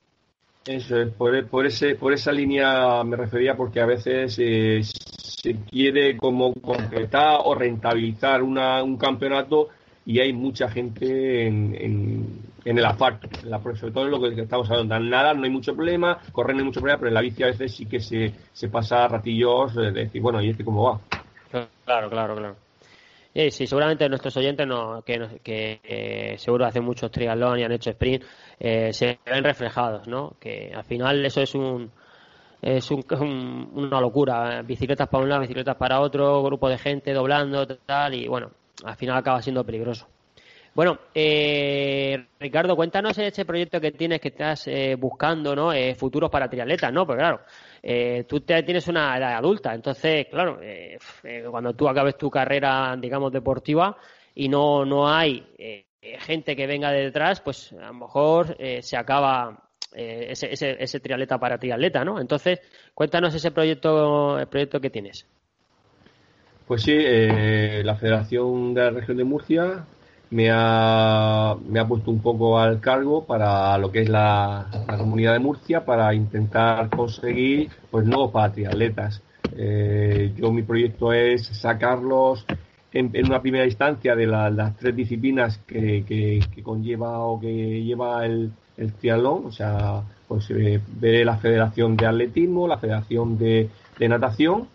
Eso 0.67 0.97
por, 1.17 1.47
por, 1.47 1.67
ese, 1.67 1.95
por 1.95 2.13
esa 2.13 2.33
línea 2.33 3.03
me 3.05 3.17
refería 3.17 3.57
porque 3.57 3.81
a 3.81 3.87
veces 3.87 4.37
eh, 4.41 4.81
se 4.83 5.55
quiere 5.71 6.17
como 6.17 6.53
completar 6.55 7.41
o 7.45 7.55
rentabilizar 7.55 8.43
una, 8.43 8.83
un 8.83 8.97
campeonato 8.97 9.69
y 10.05 10.19
hay 10.19 10.33
mucha 10.33 10.69
gente 10.69 11.47
en, 11.47 11.75
en 12.67 12.79
el 12.79 12.85
asfalto, 12.85 13.29
sobre 13.77 13.93
todo 13.93 14.05
en 14.07 14.11
lo 14.11 14.21
que 14.21 14.43
estamos 14.43 14.69
hablando. 14.69 14.99
Nada, 14.99 15.35
no 15.35 15.45
hay 15.45 15.51
mucho 15.51 15.75
problema, 15.75 16.19
correr 16.33 16.57
no 16.57 16.61
hay 16.61 16.67
mucho 16.67 16.81
problema, 16.81 16.99
pero 16.99 17.09
en 17.09 17.15
la 17.15 17.21
bici 17.21 17.45
a 17.45 17.47
veces 17.47 17.73
sí 17.73 17.87
que 17.87 18.01
se, 18.01 18.35
se 18.53 18.69
pasa 18.69 19.07
ratillos 19.07 19.77
de 19.77 19.93
decir, 19.93 20.21
bueno, 20.21 20.43
¿y 20.43 20.51
este 20.51 20.65
cómo 20.65 20.83
va? 20.83 21.01
Claro, 21.85 22.11
claro, 22.11 22.37
claro. 22.37 22.66
Sí, 23.37 23.67
seguramente 23.67 24.09
nuestros 24.09 24.35
oyentes 24.39 24.67
no, 24.67 25.03
que, 25.03 25.41
que 25.43 25.81
eh, 25.85 26.39
seguro 26.39 26.65
hacen 26.65 26.83
muchos 26.83 27.11
triatlón 27.11 27.59
y 27.59 27.65
han 27.65 27.73
hecho 27.73 27.91
sprint, 27.91 28.25
eh, 28.59 28.95
se 28.95 29.19
ven 29.27 29.45
reflejados, 29.45 30.09
¿no? 30.09 30.37
Que 30.41 30.73
al 30.75 30.85
final 30.85 31.23
eso 31.25 31.43
es 31.43 31.55
un 31.55 31.91
es 32.63 32.91
un, 32.91 33.71
una 33.75 34.01
locura. 34.01 34.63
Bicicletas 34.63 35.09
para 35.09 35.23
un 35.23 35.29
lado, 35.29 35.43
bicicletas 35.43 35.77
para 35.77 36.01
otro, 36.01 36.43
grupo 36.43 36.69
de 36.71 36.79
gente 36.79 37.13
doblando, 37.13 37.67
tal, 37.67 38.15
y 38.15 38.27
bueno, 38.27 38.53
al 38.85 38.97
final 38.97 39.19
acaba 39.19 39.43
siendo 39.43 39.65
peligroso. 39.65 40.09
Bueno, 40.77 40.99
eh, 41.15 42.27
Ricardo, 42.39 42.77
cuéntanos 42.77 43.17
ese 43.17 43.47
proyecto 43.47 43.81
que 43.81 43.93
tienes, 43.93 44.21
que 44.21 44.29
estás 44.29 44.69
eh, 44.69 44.95
buscando, 44.95 45.57
¿no? 45.57 45.73
Eh, 45.73 45.95
futuros 45.95 46.29
para 46.29 46.51
triatletas, 46.51 46.93
¿no? 46.93 47.07
Porque 47.07 47.21
claro, 47.21 47.41
eh, 47.83 48.27
tú 48.29 48.41
tienes 48.43 48.87
una 48.87 49.17
edad 49.17 49.37
adulta, 49.37 49.73
entonces, 49.73 50.27
claro, 50.31 50.61
cuando 51.51 51.73
tú 51.73 51.89
acabes 51.89 52.19
tu 52.19 52.29
carrera, 52.29 52.95
digamos, 53.01 53.33
deportiva 53.33 53.97
y 54.35 54.51
no, 54.51 54.85
no 54.85 55.09
hay 55.09 55.47
gente 56.19 56.55
que 56.55 56.67
venga 56.67 56.93
detrás, 56.93 57.41
pues 57.41 57.73
a 57.73 57.87
lo 57.87 57.95
mejor 57.95 58.55
se 58.83 58.99
acaba 58.99 59.71
ese, 59.95 60.53
ese, 60.53 60.77
ese 60.79 61.01
triatleta 61.01 61.39
para 61.39 61.57
triatleta, 61.57 62.05
¿no? 62.05 62.21
Entonces, 62.21 62.61
cuéntanos 62.93 63.35
ese 63.35 63.51
proyecto, 63.51 64.39
el 64.39 64.47
proyecto 64.49 64.79
que 64.79 64.91
tienes. 64.91 65.27
Pues 66.67 66.83
sí, 66.83 66.99
la 66.99 67.95
Federación 67.95 68.75
de 68.75 68.83
la 68.83 68.91
Región 68.91 69.17
de 69.17 69.25
Murcia 69.25 69.87
me 70.31 70.51
ha, 70.51 71.57
me 71.69 71.79
ha 71.81 71.87
puesto 71.87 72.11
un 72.11 72.21
poco 72.21 72.59
al 72.59 72.81
cargo 72.81 73.25
para 73.25 73.77
lo 73.79 73.93
que 73.93 74.03
es 74.03 74.09
la, 74.09 74.67
comunidad 74.99 75.35
de 75.35 75.39
Murcia 75.39 75.85
para 75.85 76.13
intentar 76.15 76.91
conseguir 76.91 77.71
pues 77.91 78.07
nuevos 78.07 78.33
patriatletas. 78.33 79.23
Eh, 79.57 80.33
yo 80.37 80.53
mi 80.53 80.63
proyecto 80.63 81.13
es 81.13 81.47
sacarlos 81.47 82.45
en, 82.93 83.13
una 83.25 83.41
primera 83.41 83.65
instancia 83.65 84.17
de 84.17 84.27
las 84.27 84.77
tres 84.77 84.97
disciplinas 84.97 85.59
que, 85.67 86.05
que, 86.07 86.63
conlleva 86.63 87.21
o 87.21 87.39
que 87.39 87.83
lleva 87.83 88.25
el, 88.25 88.53
el 88.77 88.93
triatlón, 88.95 89.47
o 89.47 89.53
sea, 89.53 90.03
pues 90.27 90.51
eh, 90.51 90.81
la 91.01 91.37
Federación 91.37 91.97
de 91.97 92.07
Atletismo, 92.07 92.67
la 92.67 92.79
Federación 92.79 93.39
de, 93.39 93.69
de 93.99 94.09
Natación 94.09 94.69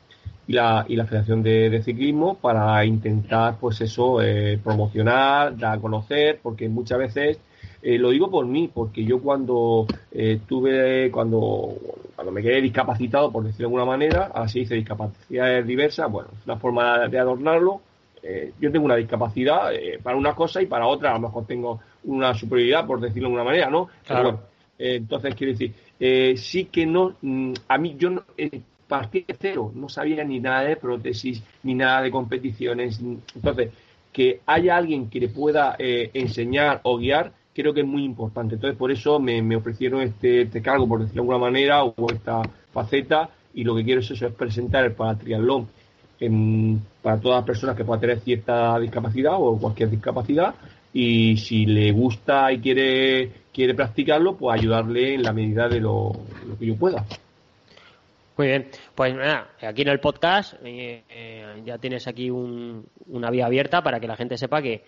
y 0.51 0.53
la, 0.53 0.85
y 0.85 0.97
la 0.97 1.05
Federación 1.05 1.41
de, 1.41 1.81
Ciclismo 1.81 2.35
para 2.35 2.83
intentar, 2.83 3.55
pues 3.57 3.79
eso, 3.79 4.21
eh, 4.21 4.59
promocionar, 4.61 5.57
dar 5.57 5.77
a 5.77 5.81
conocer, 5.81 6.39
porque 6.43 6.67
muchas 6.67 6.99
veces, 6.99 7.39
eh, 7.81 7.97
lo 7.97 8.09
digo 8.09 8.29
por 8.29 8.45
mí, 8.45 8.69
porque 8.73 9.05
yo 9.05 9.21
cuando 9.21 9.87
eh, 10.11 10.41
tuve, 10.45 11.09
cuando, 11.09 11.73
cuando 12.15 12.33
me 12.33 12.41
quedé 12.41 12.61
discapacitado, 12.61 13.31
por 13.31 13.45
decirlo 13.45 13.69
de 13.69 13.75
alguna 13.75 13.85
manera, 13.85 14.31
así 14.35 14.59
dice 14.59 14.75
discapacidades 14.75 15.65
diversas, 15.65 16.11
bueno, 16.11 16.29
es 16.37 16.45
una 16.45 16.57
forma 16.57 17.07
de 17.07 17.17
adornarlo. 17.17 17.81
yo 18.59 18.71
tengo 18.71 18.85
una 18.85 18.97
discapacidad 18.97 19.71
para 20.03 20.17
una 20.17 20.35
cosa 20.35 20.61
y 20.61 20.65
para 20.65 20.85
otra, 20.85 21.11
a 21.11 21.13
lo 21.13 21.27
mejor 21.27 21.45
tengo 21.45 21.79
una 22.03 22.33
superioridad, 22.33 22.85
por 22.85 22.99
decirlo 22.99 23.29
de 23.29 23.35
alguna 23.35 23.51
manera, 23.51 23.69
¿no? 23.69 23.87
Claro. 24.05 24.41
entonces, 24.77 25.33
quiero 25.33 25.53
decir, 25.53 25.73
sí 26.37 26.65
que 26.65 26.85
no, 26.85 27.15
mm, 27.21 27.53
a 27.69 27.77
mí 27.77 27.95
yo 27.97 28.09
no, 28.09 28.23
partí 28.91 29.23
de 29.25 29.37
cero, 29.39 29.71
no 29.73 29.87
sabía 29.87 30.21
ni 30.25 30.41
nada 30.41 30.63
de 30.63 30.75
prótesis, 30.75 31.41
ni 31.63 31.75
nada 31.75 32.01
de 32.01 32.11
competiciones. 32.11 32.99
Entonces, 33.33 33.69
que 34.11 34.41
haya 34.45 34.75
alguien 34.75 35.09
que 35.09 35.21
le 35.21 35.29
pueda 35.29 35.77
eh, 35.79 36.09
enseñar 36.13 36.81
o 36.83 36.97
guiar, 36.97 37.31
creo 37.55 37.73
que 37.73 37.79
es 37.79 37.87
muy 37.87 38.03
importante. 38.03 38.55
Entonces, 38.55 38.77
por 38.77 38.91
eso 38.91 39.17
me, 39.17 39.55
ofrecieron 39.55 40.01
este, 40.01 40.41
este, 40.41 40.61
cargo, 40.61 40.89
por 40.89 40.99
decirlo 40.99 41.23
de 41.23 41.29
alguna 41.29 41.37
manera, 41.37 41.85
o 41.85 42.11
esta 42.11 42.41
faceta, 42.73 43.29
y 43.53 43.63
lo 43.63 43.77
que 43.77 43.85
quiero 43.85 44.01
es 44.01 44.11
eso, 44.11 44.27
es 44.27 44.33
presentar 44.33 44.83
el 44.83 44.91
paratriatlón 44.91 45.69
en, 46.19 46.81
para 47.01 47.17
todas 47.17 47.37
las 47.37 47.45
personas 47.45 47.77
que 47.77 47.85
puedan 47.85 48.01
tener 48.01 48.19
cierta 48.19 48.77
discapacidad 48.77 49.35
o 49.37 49.57
cualquier 49.57 49.89
discapacidad, 49.89 50.53
y 50.91 51.37
si 51.37 51.65
le 51.65 51.93
gusta 51.93 52.51
y 52.51 52.59
quiere, 52.59 53.31
quiere 53.53 53.73
practicarlo, 53.73 54.35
pues 54.35 54.59
ayudarle 54.59 55.13
en 55.13 55.23
la 55.23 55.31
medida 55.31 55.69
de 55.69 55.79
lo 55.79 56.11
que 56.59 56.65
yo 56.65 56.75
pueda. 56.75 57.05
Muy 58.41 58.47
bien, 58.47 58.71
pues 58.95 59.13
nada, 59.13 59.51
aquí 59.61 59.83
en 59.83 59.89
el 59.89 59.99
podcast 59.99 60.55
eh, 60.63 61.03
eh, 61.07 61.61
ya 61.63 61.77
tienes 61.77 62.07
aquí 62.07 62.31
una 62.31 63.29
vía 63.29 63.45
abierta 63.45 63.83
para 63.83 63.99
que 63.99 64.07
la 64.07 64.15
gente 64.15 64.35
sepa 64.35 64.63
que, 64.63 64.83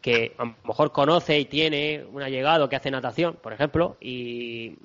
que 0.00 0.36
a 0.38 0.44
lo 0.44 0.54
mejor 0.62 0.92
conoce 0.92 1.36
y 1.36 1.46
tiene 1.46 2.04
un 2.12 2.22
allegado 2.22 2.68
que 2.68 2.76
hace 2.76 2.92
natación, 2.92 3.38
por 3.42 3.54
ejemplo, 3.54 3.96
y 4.00 4.76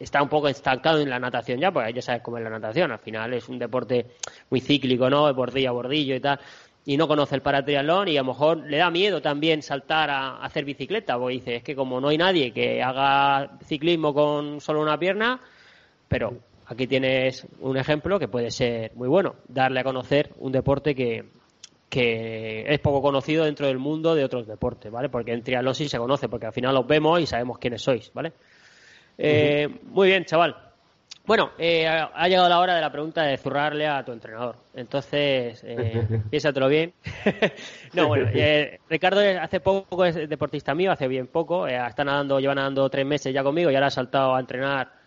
está 0.00 0.20
un 0.20 0.28
poco 0.28 0.48
estancado 0.48 0.98
en 0.98 1.10
la 1.10 1.20
natación 1.20 1.60
ya, 1.60 1.70
porque 1.70 1.92
ya 1.92 2.02
sabes 2.02 2.22
cómo 2.22 2.38
es 2.38 2.42
la 2.42 2.50
natación, 2.50 2.90
al 2.90 2.98
final 2.98 3.34
es 3.34 3.48
un 3.48 3.60
deporte 3.60 4.16
muy 4.50 4.60
cíclico, 4.60 5.08
¿no? 5.08 5.28
De 5.28 5.32
bordillo 5.32 5.68
a 5.68 5.72
bordillo 5.72 6.16
y 6.16 6.20
tal, 6.20 6.40
y 6.84 6.96
no 6.96 7.06
conoce 7.06 7.36
el 7.36 7.42
paratriatlón 7.42 8.08
y 8.08 8.16
a 8.16 8.22
lo 8.22 8.32
mejor 8.32 8.66
le 8.66 8.78
da 8.78 8.90
miedo 8.90 9.22
también 9.22 9.62
saltar 9.62 10.10
a, 10.10 10.42
hacer 10.42 10.64
bicicleta, 10.64 11.16
porque 11.16 11.34
dice, 11.34 11.54
es 11.54 11.62
que 11.62 11.76
como 11.76 12.00
no 12.00 12.08
hay 12.08 12.18
nadie 12.18 12.52
que 12.52 12.82
haga 12.82 13.58
ciclismo 13.64 14.12
con 14.12 14.60
solo 14.60 14.82
una 14.82 14.98
pierna, 14.98 15.40
pero 16.08 16.49
aquí 16.70 16.86
tienes 16.86 17.46
un 17.60 17.76
ejemplo 17.76 18.18
que 18.20 18.28
puede 18.28 18.50
ser 18.50 18.92
muy 18.94 19.08
bueno, 19.08 19.34
darle 19.48 19.80
a 19.80 19.84
conocer 19.84 20.30
un 20.38 20.52
deporte 20.52 20.94
que, 20.94 21.24
que 21.88 22.64
es 22.72 22.78
poco 22.78 23.02
conocido 23.02 23.44
dentro 23.44 23.66
del 23.66 23.78
mundo 23.78 24.14
de 24.14 24.24
otros 24.24 24.46
deportes, 24.46 24.90
¿vale? 24.90 25.08
Porque 25.08 25.32
en 25.32 25.42
triatlón 25.42 25.74
sí 25.74 25.88
se 25.88 25.98
conoce, 25.98 26.28
porque 26.28 26.46
al 26.46 26.52
final 26.52 26.72
los 26.72 26.86
vemos 26.86 27.20
y 27.20 27.26
sabemos 27.26 27.58
quiénes 27.58 27.82
sois, 27.82 28.12
¿vale? 28.14 28.32
Eh, 29.18 29.68
muy 29.82 30.06
bien, 30.06 30.24
chaval. 30.24 30.56
Bueno, 31.26 31.50
eh, 31.58 31.86
ha 31.88 32.28
llegado 32.28 32.48
la 32.48 32.60
hora 32.60 32.76
de 32.76 32.80
la 32.80 32.92
pregunta 32.92 33.24
de 33.24 33.36
zurrarle 33.36 33.88
a 33.88 34.04
tu 34.04 34.12
entrenador. 34.12 34.56
Entonces, 34.72 35.62
eh, 35.66 36.06
piénsatelo 36.30 36.68
bien. 36.68 36.94
no, 37.94 38.06
bueno, 38.06 38.30
eh, 38.32 38.78
Ricardo 38.88 39.20
hace 39.40 39.58
poco 39.58 40.04
es 40.04 40.14
deportista 40.28 40.72
mío, 40.72 40.92
hace 40.92 41.08
bien 41.08 41.26
poco. 41.26 41.66
está 41.66 42.04
nadando, 42.04 42.38
lleva 42.38 42.54
nadando 42.54 42.88
tres 42.88 43.04
meses 43.04 43.34
ya 43.34 43.42
conmigo 43.42 43.70
y 43.70 43.74
ahora 43.74 43.88
ha 43.88 43.90
saltado 43.90 44.36
a 44.36 44.40
entrenar 44.40 44.99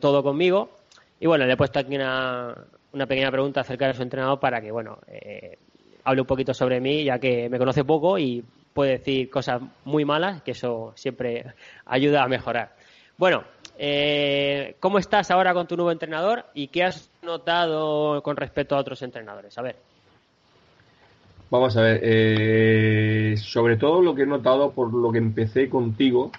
todo 0.00 0.22
conmigo. 0.22 0.70
Y 1.18 1.26
bueno, 1.26 1.46
le 1.46 1.52
he 1.52 1.56
puesto 1.56 1.78
aquí 1.78 1.96
una, 1.96 2.54
pequeña 2.92 3.30
pregunta 3.30 3.60
acerca 3.60 3.86
de 3.86 3.94
su 3.94 4.02
entrenador 4.02 4.38
para 4.38 4.60
que, 4.60 4.70
bueno, 4.70 4.98
eh, 5.06 5.58
hable 6.04 6.20
un 6.20 6.26
poquito 6.26 6.52
sobre 6.52 6.80
mí, 6.80 7.04
ya 7.04 7.18
que 7.18 7.48
me 7.48 7.58
conoce 7.58 7.84
poco 7.84 8.18
y 8.18 8.44
puede 8.74 8.92
decir 8.92 9.30
cosas 9.30 9.62
muy 9.84 10.04
malas, 10.04 10.42
que 10.42 10.50
eso 10.50 10.92
siempre 10.94 11.54
ayuda 11.86 12.22
a 12.22 12.28
mejorar. 12.28 12.74
Bueno, 13.16 13.44
eh, 13.78 14.76
¿cómo 14.78 14.98
estás 14.98 15.30
ahora 15.30 15.54
con 15.54 15.66
tu 15.66 15.76
nuevo 15.76 15.90
entrenador 15.90 16.44
y 16.52 16.68
qué 16.68 16.84
has 16.84 17.10
notado 17.22 18.22
con 18.22 18.36
respecto 18.36 18.76
a 18.76 18.80
otros 18.80 19.00
entrenadores? 19.00 19.56
A 19.56 19.62
ver. 19.62 19.76
Vamos 21.48 21.76
a 21.76 21.80
ver, 21.80 22.00
eh, 22.02 23.36
sobre 23.38 23.76
todo 23.76 24.02
lo 24.02 24.14
que 24.14 24.22
he 24.22 24.26
notado 24.26 24.72
por 24.72 24.92
lo 24.92 25.12
que 25.12 25.18
empecé 25.18 25.70
contigo, 25.70 26.32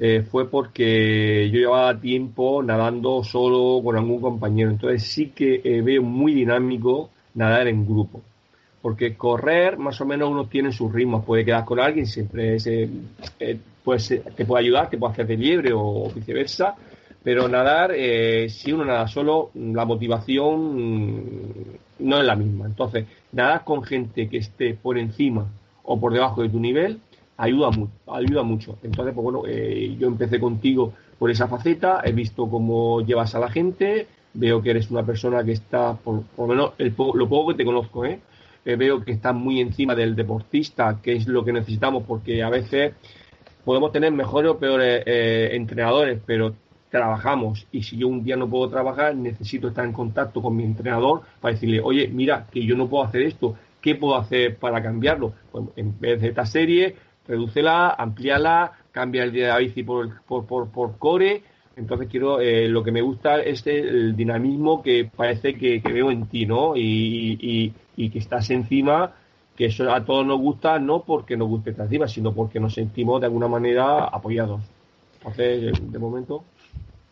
eh, 0.00 0.22
fue 0.22 0.48
porque 0.48 1.50
yo 1.50 1.58
llevaba 1.58 2.00
tiempo 2.00 2.62
nadando 2.62 3.24
solo 3.24 3.82
con 3.82 3.96
algún 3.96 4.20
compañero. 4.20 4.70
Entonces 4.70 5.02
sí 5.02 5.30
que 5.30 5.60
eh, 5.64 5.82
veo 5.82 6.02
muy 6.02 6.32
dinámico 6.32 7.10
nadar 7.34 7.66
en 7.66 7.84
grupo. 7.84 8.22
Porque 8.80 9.16
correr, 9.16 9.76
más 9.76 10.00
o 10.00 10.06
menos 10.06 10.30
uno 10.30 10.46
tiene 10.46 10.70
sus 10.70 10.92
ritmos. 10.92 11.24
Puede 11.24 11.44
quedar 11.44 11.64
con 11.64 11.80
alguien, 11.80 12.06
siempre 12.06 12.54
ese, 12.54 12.88
eh, 13.40 13.58
pues, 13.82 14.08
te 14.08 14.44
puede 14.46 14.64
ayudar, 14.64 14.88
te 14.88 14.98
puede 14.98 15.14
hacer 15.14 15.26
de 15.26 15.36
liebre 15.36 15.72
o, 15.74 16.08
viceversa. 16.14 16.76
Pero 17.20 17.48
nadar, 17.48 17.92
si 18.48 18.72
uno 18.72 18.84
nada 18.84 19.08
solo, 19.08 19.50
la 19.54 19.84
motivación 19.84 21.34
no 21.98 22.18
es 22.20 22.24
la 22.24 22.36
misma. 22.36 22.66
Entonces, 22.66 23.06
nadar 23.32 23.64
con 23.64 23.82
gente 23.82 24.28
que 24.28 24.38
esté 24.38 24.74
por 24.74 24.96
encima 24.96 25.46
o 25.82 25.98
por 25.98 26.12
debajo 26.12 26.42
de 26.42 26.48
tu 26.48 26.60
nivel 26.60 27.00
ayuda, 27.38 27.70
ayuda 28.08 28.42
mucho. 28.42 28.78
Entonces, 28.82 29.14
pues 29.14 29.24
bueno, 29.24 29.42
eh, 29.46 29.96
yo 29.98 30.08
empecé 30.08 30.38
contigo 30.38 30.92
por 31.18 31.30
esa 31.30 31.48
faceta, 31.48 32.02
he 32.04 32.12
visto 32.12 32.48
cómo 32.48 33.00
llevas 33.00 33.34
a 33.34 33.40
la 33.40 33.48
gente, 33.48 34.06
veo 34.34 34.60
que 34.60 34.70
eres 34.70 34.90
una 34.90 35.04
persona 35.04 35.42
que 35.42 35.52
está, 35.52 35.94
por, 35.94 36.22
lo 36.36 36.46
menos 36.46 36.72
lo 36.78 37.28
poco 37.28 37.52
que 37.52 37.56
te 37.56 37.64
conozco, 37.64 38.04
¿eh? 38.04 38.20
¿eh? 38.64 38.76
veo 38.76 39.02
que 39.02 39.12
estás 39.12 39.34
muy 39.34 39.60
encima 39.60 39.94
del 39.94 40.14
deportista, 40.14 41.00
que 41.02 41.14
es 41.14 41.26
lo 41.26 41.44
que 41.44 41.52
necesitamos, 41.52 42.04
porque 42.06 42.42
a 42.42 42.50
veces 42.50 42.92
podemos 43.64 43.92
tener 43.92 44.12
mejores 44.12 44.50
o 44.52 44.58
peores 44.58 45.02
eh, 45.06 45.50
entrenadores, 45.52 46.20
pero 46.24 46.54
trabajamos 46.90 47.66
y 47.70 47.82
si 47.82 47.98
yo 47.98 48.08
un 48.08 48.24
día 48.24 48.36
no 48.36 48.48
puedo 48.48 48.68
trabajar, 48.70 49.14
necesito 49.14 49.68
estar 49.68 49.84
en 49.84 49.92
contacto 49.92 50.40
con 50.40 50.56
mi 50.56 50.64
entrenador 50.64 51.22
para 51.40 51.54
decirle, 51.54 51.80
oye, 51.80 52.08
mira, 52.08 52.46
que 52.50 52.64
yo 52.64 52.76
no 52.76 52.88
puedo 52.88 53.04
hacer 53.04 53.22
esto, 53.22 53.56
¿qué 53.80 53.94
puedo 53.94 54.16
hacer 54.16 54.56
para 54.56 54.82
cambiarlo? 54.82 55.32
Pues 55.52 55.64
en 55.76 55.98
vez 56.00 56.20
de 56.20 56.28
esta 56.28 56.46
serie, 56.46 56.96
redúcela, 57.28 57.90
amplíala, 57.90 58.72
cambia 58.90 59.22
el 59.22 59.32
día 59.32 59.44
de 59.44 59.52
la 59.52 59.58
bici 59.58 59.82
por, 59.84 60.22
por, 60.22 60.46
por, 60.46 60.98
core. 60.98 61.42
Entonces 61.76 62.08
quiero, 62.10 62.40
eh, 62.40 62.66
lo 62.66 62.82
que 62.82 62.90
me 62.90 63.02
gusta 63.02 63.40
es 63.40 63.64
el 63.66 64.16
dinamismo 64.16 64.82
que 64.82 65.08
parece 65.14 65.54
que, 65.54 65.80
veo 65.84 66.10
en 66.10 66.26
ti, 66.26 66.46
¿no? 66.46 66.74
Y, 66.74 67.72
y, 67.96 68.10
que 68.10 68.18
estás 68.18 68.50
encima 68.50 69.12
que 69.56 69.66
eso 69.66 69.92
a 69.92 70.04
todos 70.04 70.24
nos 70.24 70.38
gusta 70.38 70.78
no 70.78 71.02
porque 71.02 71.36
nos 71.36 71.48
guste 71.48 71.70
encima, 71.70 72.06
sino 72.06 72.32
porque 72.32 72.60
nos 72.60 72.74
sentimos 72.74 73.20
de 73.20 73.26
alguna 73.26 73.48
manera 73.48 74.04
apoyados. 74.04 74.62
Entonces, 75.18 75.72
de 75.80 75.98
momento. 75.98 76.44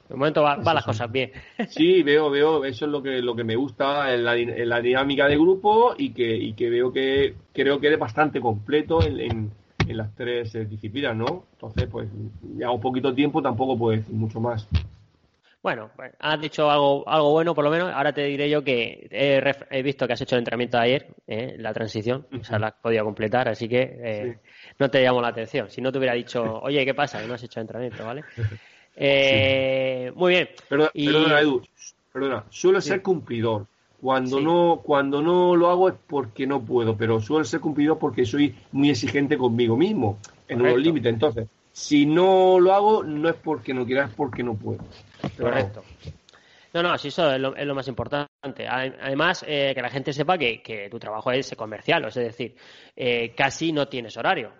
De 0.08 0.14
momento 0.14 0.42
van 0.42 0.62
va 0.64 0.74
las 0.74 0.84
cosas 0.84 1.10
bien. 1.10 1.32
Sí, 1.68 2.04
veo, 2.04 2.30
veo, 2.30 2.64
eso 2.64 2.84
es 2.84 2.90
lo 2.90 3.02
que, 3.02 3.20
lo 3.20 3.34
que 3.34 3.42
me 3.42 3.56
gusta 3.56 4.14
en 4.14 4.24
la, 4.24 4.36
en 4.36 4.68
la 4.68 4.80
dinámica 4.80 5.26
de 5.26 5.36
grupo 5.36 5.94
y 5.98 6.10
que, 6.10 6.36
y 6.36 6.52
que 6.52 6.70
veo 6.70 6.92
que 6.92 7.34
creo 7.52 7.80
que 7.80 7.88
eres 7.88 7.98
bastante 7.98 8.40
completo 8.40 9.02
en, 9.02 9.20
en, 9.20 9.50
en 9.86 9.96
las 9.96 10.14
tres 10.14 10.52
disciplinas, 10.68 11.16
¿no? 11.16 11.44
Entonces, 11.52 11.88
pues, 11.90 12.08
ya 12.56 12.70
un 12.70 12.80
poquito 12.80 13.14
tiempo 13.14 13.42
tampoco 13.42 13.78
puedo 13.78 13.96
decir 13.96 14.14
mucho 14.14 14.40
más. 14.40 14.68
Bueno, 15.66 15.90
pues, 15.96 16.12
has 16.20 16.40
dicho 16.40 16.70
algo, 16.70 17.02
algo 17.08 17.32
bueno, 17.32 17.52
por 17.52 17.64
lo 17.64 17.70
menos. 17.70 17.92
Ahora 17.92 18.12
te 18.12 18.22
diré 18.22 18.48
yo 18.48 18.62
que 18.62 19.08
he, 19.10 19.82
visto 19.82 20.06
que 20.06 20.12
has 20.12 20.20
hecho 20.20 20.36
el 20.36 20.40
entrenamiento 20.40 20.76
de 20.76 20.82
ayer, 20.84 21.06
eh, 21.26 21.56
la 21.58 21.74
transición, 21.74 22.24
o 22.40 22.44
sea, 22.44 22.60
la 22.60 22.68
has 22.68 22.74
podido 22.74 23.04
completar, 23.04 23.48
así 23.48 23.68
que 23.68 23.98
eh, 23.98 24.38
no 24.78 24.88
te 24.88 25.02
llamo 25.02 25.20
la 25.20 25.26
atención. 25.26 25.68
Si 25.68 25.80
no 25.80 25.90
te 25.90 25.98
hubiera 25.98 26.14
dicho, 26.14 26.60
oye, 26.62 26.84
¿qué 26.84 26.94
pasa? 26.94 27.20
Que 27.20 27.26
no 27.26 27.34
has 27.34 27.42
hecho 27.42 27.58
el 27.58 27.64
entrenamiento, 27.64 28.04
¿vale? 28.04 28.22
Eh, 28.98 30.10
muy 30.14 30.32
bien. 30.32 30.48
Perdona, 30.70 30.90
perdona, 30.94 31.40
Edu, 31.42 31.62
perdona. 32.10 32.44
Suelo 32.48 32.80
ser 32.80 33.02
cumplidor. 33.02 33.66
Cuando 34.00 34.40
no, 34.40 34.82
cuando 34.84 35.22
no 35.22 35.56
lo 35.56 35.70
hago 35.70 35.88
es 35.88 35.94
porque 36.06 36.46
no 36.46 36.60
puedo, 36.60 36.96
pero 36.96 37.20
suelo 37.20 37.44
ser 37.44 37.60
cumplidor 37.60 37.98
porque 37.98 38.24
soy 38.26 38.54
muy 38.72 38.90
exigente 38.90 39.38
conmigo 39.38 39.76
mismo, 39.76 40.18
en 40.48 40.60
unos 40.60 40.78
límites. 40.78 41.12
Entonces, 41.12 41.48
si 41.72 42.06
no 42.06 42.60
lo 42.60 42.72
hago, 42.72 43.02
no 43.02 43.28
es 43.28 43.36
porque 43.36 43.72
no 43.72 43.86
quiera, 43.86 44.04
es 44.04 44.14
porque 44.14 44.42
no 44.42 44.54
puedo. 44.54 44.84
Correcto. 45.38 45.82
No, 46.72 46.82
no, 46.82 46.98
sí, 46.98 47.08
eso 47.08 47.32
es 47.32 47.40
lo, 47.40 47.74
más 47.74 47.88
importante. 47.88 48.66
Además, 48.68 49.42
eh, 49.48 49.72
que 49.74 49.80
la 49.80 49.88
gente 49.88 50.12
sepa 50.12 50.36
que, 50.36 50.88
tu 50.90 50.98
trabajo 50.98 51.32
es 51.32 51.54
comercial, 51.56 52.04
es 52.04 52.14
decir, 52.14 52.54
eh, 52.94 53.34
casi 53.34 53.72
no 53.72 53.88
tienes 53.88 54.14
horario. 54.18 54.52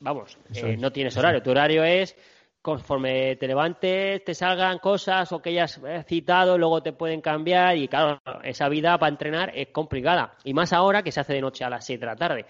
Vamos, 0.00 0.36
eh, 0.54 0.76
no 0.76 0.90
tienes 0.90 1.16
horario. 1.16 1.40
Tu 1.40 1.50
horario 1.50 1.84
es 1.84 2.16
conforme 2.62 3.34
te 3.36 3.48
levantes, 3.48 4.24
te 4.24 4.34
salgan 4.34 4.78
cosas 4.78 5.30
o 5.32 5.42
que 5.42 5.50
hayas 5.50 5.80
citado, 6.06 6.56
luego 6.56 6.82
te 6.82 6.92
pueden 6.92 7.20
cambiar 7.20 7.76
y 7.76 7.88
claro, 7.88 8.20
esa 8.44 8.68
vida 8.68 8.96
para 8.98 9.10
entrenar 9.10 9.52
es 9.54 9.68
complicada. 9.68 10.34
Y 10.44 10.54
más 10.54 10.72
ahora 10.72 11.02
que 11.02 11.10
se 11.10 11.20
hace 11.20 11.34
de 11.34 11.40
noche 11.40 11.64
a 11.64 11.70
las 11.70 11.84
6 11.84 11.98
de 12.00 12.06
la 12.06 12.16
tarde. 12.16 12.46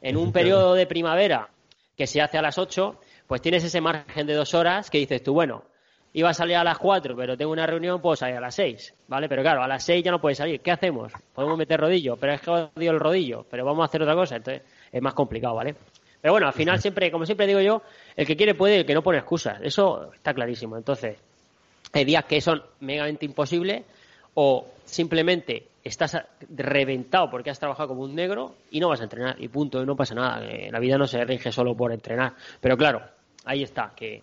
En 0.00 0.16
un 0.16 0.32
periodo 0.32 0.74
de 0.74 0.86
primavera 0.86 1.48
que 1.96 2.06
se 2.06 2.20
hace 2.20 2.36
a 2.36 2.42
las 2.42 2.58
8, 2.58 3.00
pues 3.26 3.40
tienes 3.40 3.62
ese 3.62 3.80
margen 3.80 4.26
de 4.26 4.34
dos 4.34 4.54
horas 4.54 4.90
que 4.90 4.98
dices 4.98 5.22
tú, 5.22 5.34
bueno, 5.34 5.64
iba 6.12 6.30
a 6.30 6.34
salir 6.34 6.56
a 6.56 6.64
las 6.64 6.78
cuatro, 6.78 7.14
pero 7.16 7.36
tengo 7.36 7.52
una 7.52 7.66
reunión, 7.66 8.00
puedo 8.00 8.16
salir 8.16 8.36
a 8.36 8.40
las 8.40 8.54
seis, 8.54 8.94
¿vale? 9.06 9.28
Pero 9.28 9.42
claro, 9.42 9.62
a 9.62 9.68
las 9.68 9.84
seis 9.84 10.02
ya 10.02 10.10
no 10.10 10.20
puedes 10.20 10.38
salir. 10.38 10.60
¿Qué 10.60 10.70
hacemos? 10.70 11.12
Podemos 11.34 11.58
meter 11.58 11.78
rodillo, 11.80 12.16
pero 12.16 12.32
es 12.32 12.40
que 12.40 12.50
odio 12.50 12.90
el 12.90 12.98
rodillo, 12.98 13.46
pero 13.48 13.64
vamos 13.64 13.82
a 13.82 13.86
hacer 13.86 14.02
otra 14.02 14.14
cosa, 14.14 14.36
entonces 14.36 14.62
es 14.90 15.02
más 15.02 15.14
complicado, 15.14 15.54
¿vale? 15.54 15.74
Pero 16.20 16.32
bueno, 16.32 16.46
al 16.48 16.52
final 16.52 16.80
siempre, 16.80 17.10
como 17.10 17.24
siempre 17.24 17.46
digo 17.46 17.60
yo, 17.60 17.82
el 18.16 18.26
que 18.26 18.36
quiere 18.36 18.54
puede, 18.54 18.80
el 18.80 18.86
que 18.86 18.94
no 18.94 19.02
pone 19.02 19.18
excusas, 19.18 19.58
eso 19.62 20.12
está 20.12 20.34
clarísimo. 20.34 20.76
Entonces, 20.76 21.16
hay 21.92 22.04
días 22.04 22.24
que 22.24 22.40
son 22.40 22.62
megamente 22.80 23.24
imposibles 23.24 23.84
o 24.34 24.66
simplemente 24.84 25.66
estás 25.82 26.18
reventado 26.54 27.30
porque 27.30 27.50
has 27.50 27.58
trabajado 27.58 27.90
como 27.90 28.02
un 28.02 28.14
negro 28.14 28.54
y 28.70 28.80
no 28.80 28.88
vas 28.88 29.00
a 29.00 29.04
entrenar 29.04 29.36
y 29.38 29.48
punto, 29.48 29.82
y 29.82 29.86
no 29.86 29.96
pasa 29.96 30.14
nada. 30.14 30.40
La 30.70 30.78
vida 30.78 30.98
no 30.98 31.06
se 31.06 31.24
rige 31.24 31.52
solo 31.52 31.74
por 31.74 31.92
entrenar. 31.92 32.34
Pero 32.60 32.76
claro, 32.76 33.02
ahí 33.44 33.62
está, 33.62 33.92
que 33.94 34.22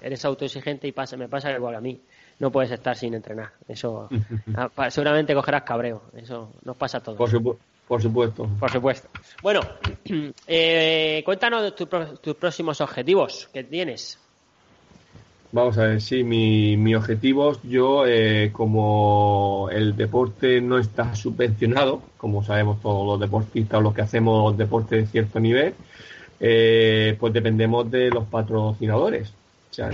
eres 0.00 0.24
autoexigente 0.24 0.86
y 0.86 0.92
pasa, 0.92 1.16
me 1.16 1.28
pasa 1.28 1.52
igual 1.52 1.74
a 1.74 1.80
mí. 1.80 2.00
No 2.38 2.50
puedes 2.50 2.70
estar 2.70 2.94
sin 2.96 3.14
entrenar. 3.14 3.52
Eso 3.66 4.08
ah, 4.56 4.90
seguramente 4.90 5.34
cogerás 5.34 5.62
cabreo. 5.62 6.02
Eso 6.14 6.52
nos 6.64 6.76
pasa 6.76 6.98
a 6.98 7.00
todos. 7.00 7.16
Por, 7.16 7.58
supuesto. 8.02 8.48
Por 8.58 8.70
supuesto. 8.70 9.08
Bueno, 9.42 9.60
eh, 10.46 11.22
cuéntanos 11.24 11.74
tus 11.74 12.34
próximos 12.34 12.80
objetivos 12.80 13.48
que 13.52 13.64
tienes. 13.64 14.18
Vamos 15.52 15.78
a 15.78 15.84
ver, 15.84 16.02
sí, 16.02 16.24
mi, 16.24 16.76
mi 16.76 16.94
objetivos, 16.94 17.60
yo 17.62 18.04
eh, 18.06 18.50
como 18.52 19.68
el 19.70 19.96
deporte 19.96 20.60
no 20.60 20.78
está 20.78 21.14
subvencionado, 21.14 22.02
como 22.18 22.42
sabemos 22.42 22.82
todos 22.82 23.06
los 23.06 23.20
deportistas 23.20 23.78
o 23.78 23.82
los 23.82 23.94
que 23.94 24.02
hacemos 24.02 24.56
deporte 24.58 24.96
de 24.96 25.06
cierto 25.06 25.38
nivel, 25.38 25.74
eh, 26.40 27.16
pues 27.18 27.32
dependemos 27.32 27.90
de 27.90 28.10
los 28.10 28.24
patrocinadores. 28.24 29.30
O 29.70 29.74
sea, 29.74 29.90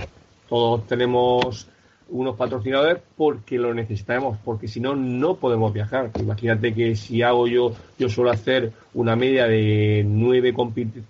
todos 0.49 0.87
tenemos 0.87 1.67
unos 2.13 2.35
patrocinadores 2.35 2.99
porque 3.17 3.57
lo 3.57 3.73
necesitamos, 3.73 4.37
porque 4.45 4.67
si 4.67 4.79
no, 4.79 4.95
no 4.95 5.35
podemos 5.35 5.73
viajar. 5.73 6.11
Imagínate 6.19 6.73
que 6.73 6.95
si 6.95 7.23
hago 7.23 7.47
yo, 7.47 7.73
yo 7.97 8.07
suelo 8.07 8.31
hacer 8.31 8.71
una 8.93 9.15
media 9.15 9.47
de 9.47 10.05
nueve 10.07 10.53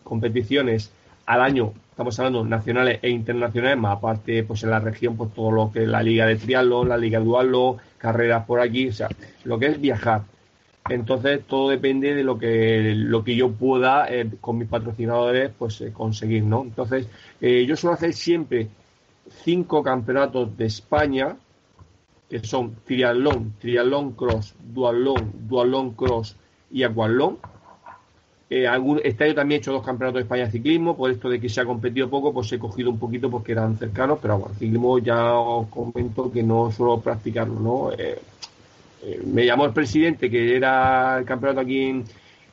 competiciones 0.03 0.91
al 1.25 1.41
año, 1.41 1.73
estamos 1.91 2.17
hablando 2.19 2.45
nacionales 2.45 2.99
e 3.01 3.09
internacionales, 3.09 3.77
más 3.77 3.97
aparte, 3.97 4.43
pues 4.43 4.63
en 4.63 4.69
la 4.69 4.79
región, 4.79 5.17
pues 5.17 5.33
todo 5.33 5.51
lo 5.51 5.71
que 5.71 5.83
es 5.83 5.89
la 5.89 6.01
liga 6.01 6.25
de 6.25 6.37
triatlón, 6.37 6.89
la 6.89 6.97
liga 6.97 7.19
de 7.19 7.25
dualo, 7.25 7.77
carreras 7.97 8.45
por 8.45 8.61
aquí, 8.61 8.87
o 8.87 8.93
sea, 8.93 9.09
lo 9.43 9.59
que 9.59 9.67
es 9.67 9.81
viajar. 9.81 10.23
Entonces 10.89 11.41
todo 11.47 11.69
depende 11.69 12.13
de 12.13 12.23
lo 12.23 12.37
que 12.37 12.93
lo 12.95 13.23
que 13.23 13.35
yo 13.35 13.51
pueda 13.51 14.05
eh, 14.09 14.29
con 14.41 14.57
mis 14.57 14.67
patrocinadores 14.67 15.51
pues 15.57 15.79
eh, 15.79 15.93
conseguir, 15.93 16.43
¿no? 16.43 16.63
Entonces 16.63 17.07
eh, 17.39 17.65
yo 17.65 17.77
suelo 17.77 17.93
hacer 17.93 18.13
siempre 18.13 18.67
cinco 19.29 19.83
campeonatos 19.83 20.55
de 20.57 20.65
España 20.65 21.37
que 22.33 22.39
son 22.39 22.77
triatlón, 22.83 23.53
triatlón 23.59 24.13
cross, 24.13 24.55
dualón, 24.59 25.33
dualón 25.47 25.91
cross 25.91 26.35
y 26.71 26.81
aqualón. 26.81 27.37
este 28.49 29.23
año 29.23 29.35
también 29.35 29.57
he 29.57 29.61
hecho 29.61 29.71
dos 29.71 29.85
campeonatos 29.85 30.15
de 30.15 30.23
España 30.23 30.45
de 30.45 30.51
ciclismo, 30.51 30.97
por 30.97 31.11
esto 31.11 31.29
de 31.29 31.39
que 31.39 31.47
se 31.47 31.61
ha 31.61 31.65
competido 31.65 32.09
poco, 32.09 32.33
pues 32.33 32.51
he 32.51 32.57
cogido 32.57 32.89
un 32.89 32.97
poquito 32.97 33.29
porque 33.29 33.51
eran 33.51 33.77
cercanos, 33.77 34.17
pero 34.19 34.39
bueno, 34.39 34.55
ciclismo 34.55 34.97
ya 34.97 35.35
os 35.35 35.67
comento 35.67 36.31
que 36.31 36.41
no 36.41 36.71
suelo 36.71 36.99
practicarlo, 37.01 37.59
¿no? 37.59 37.91
Eh, 37.91 38.19
me 39.25 39.45
llamó 39.45 39.65
el 39.65 39.73
presidente, 39.73 40.27
que 40.27 40.55
era 40.55 41.19
el 41.19 41.25
campeonato 41.25 41.61
aquí 41.61 42.03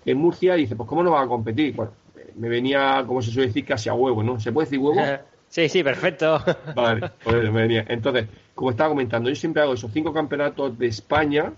en, 0.04 0.18
Murcia, 0.18 0.59
y 0.59 0.62
dice, 0.62 0.76
pues 0.76 0.87
¿cómo 0.87 1.02
no 1.02 1.12
va 1.12 1.22
a 1.22 1.26
competir? 1.26 1.74
Bueno, 1.74 1.92
me 2.37 2.50
venía, 2.50 3.02
como 3.06 3.22
se 3.22 3.30
suele 3.30 3.46
decir, 3.46 3.64
casi 3.64 3.88
a 3.88 3.94
huevo, 3.94 4.22
¿no? 4.22 4.38
¿Se 4.38 4.52
puede 4.52 4.66
decir 4.66 4.78
huevo? 4.78 5.00
Sí, 5.51 5.69
sí, 5.69 5.83
perfecto. 5.83 6.39
Vale, 6.75 7.11
pues 7.23 7.43
me 7.51 7.63
venía. 7.63 7.85
Entonces, 7.89 8.27
como 8.55 8.71
estaba 8.71 8.91
comentando, 8.91 9.29
yo 9.29 9.35
siempre 9.35 9.63
hago 9.63 9.75
esos 9.75 9.93
cinco 9.93 10.13
campeonatos 10.13 10.79
de 10.79 10.87
España 10.87 11.53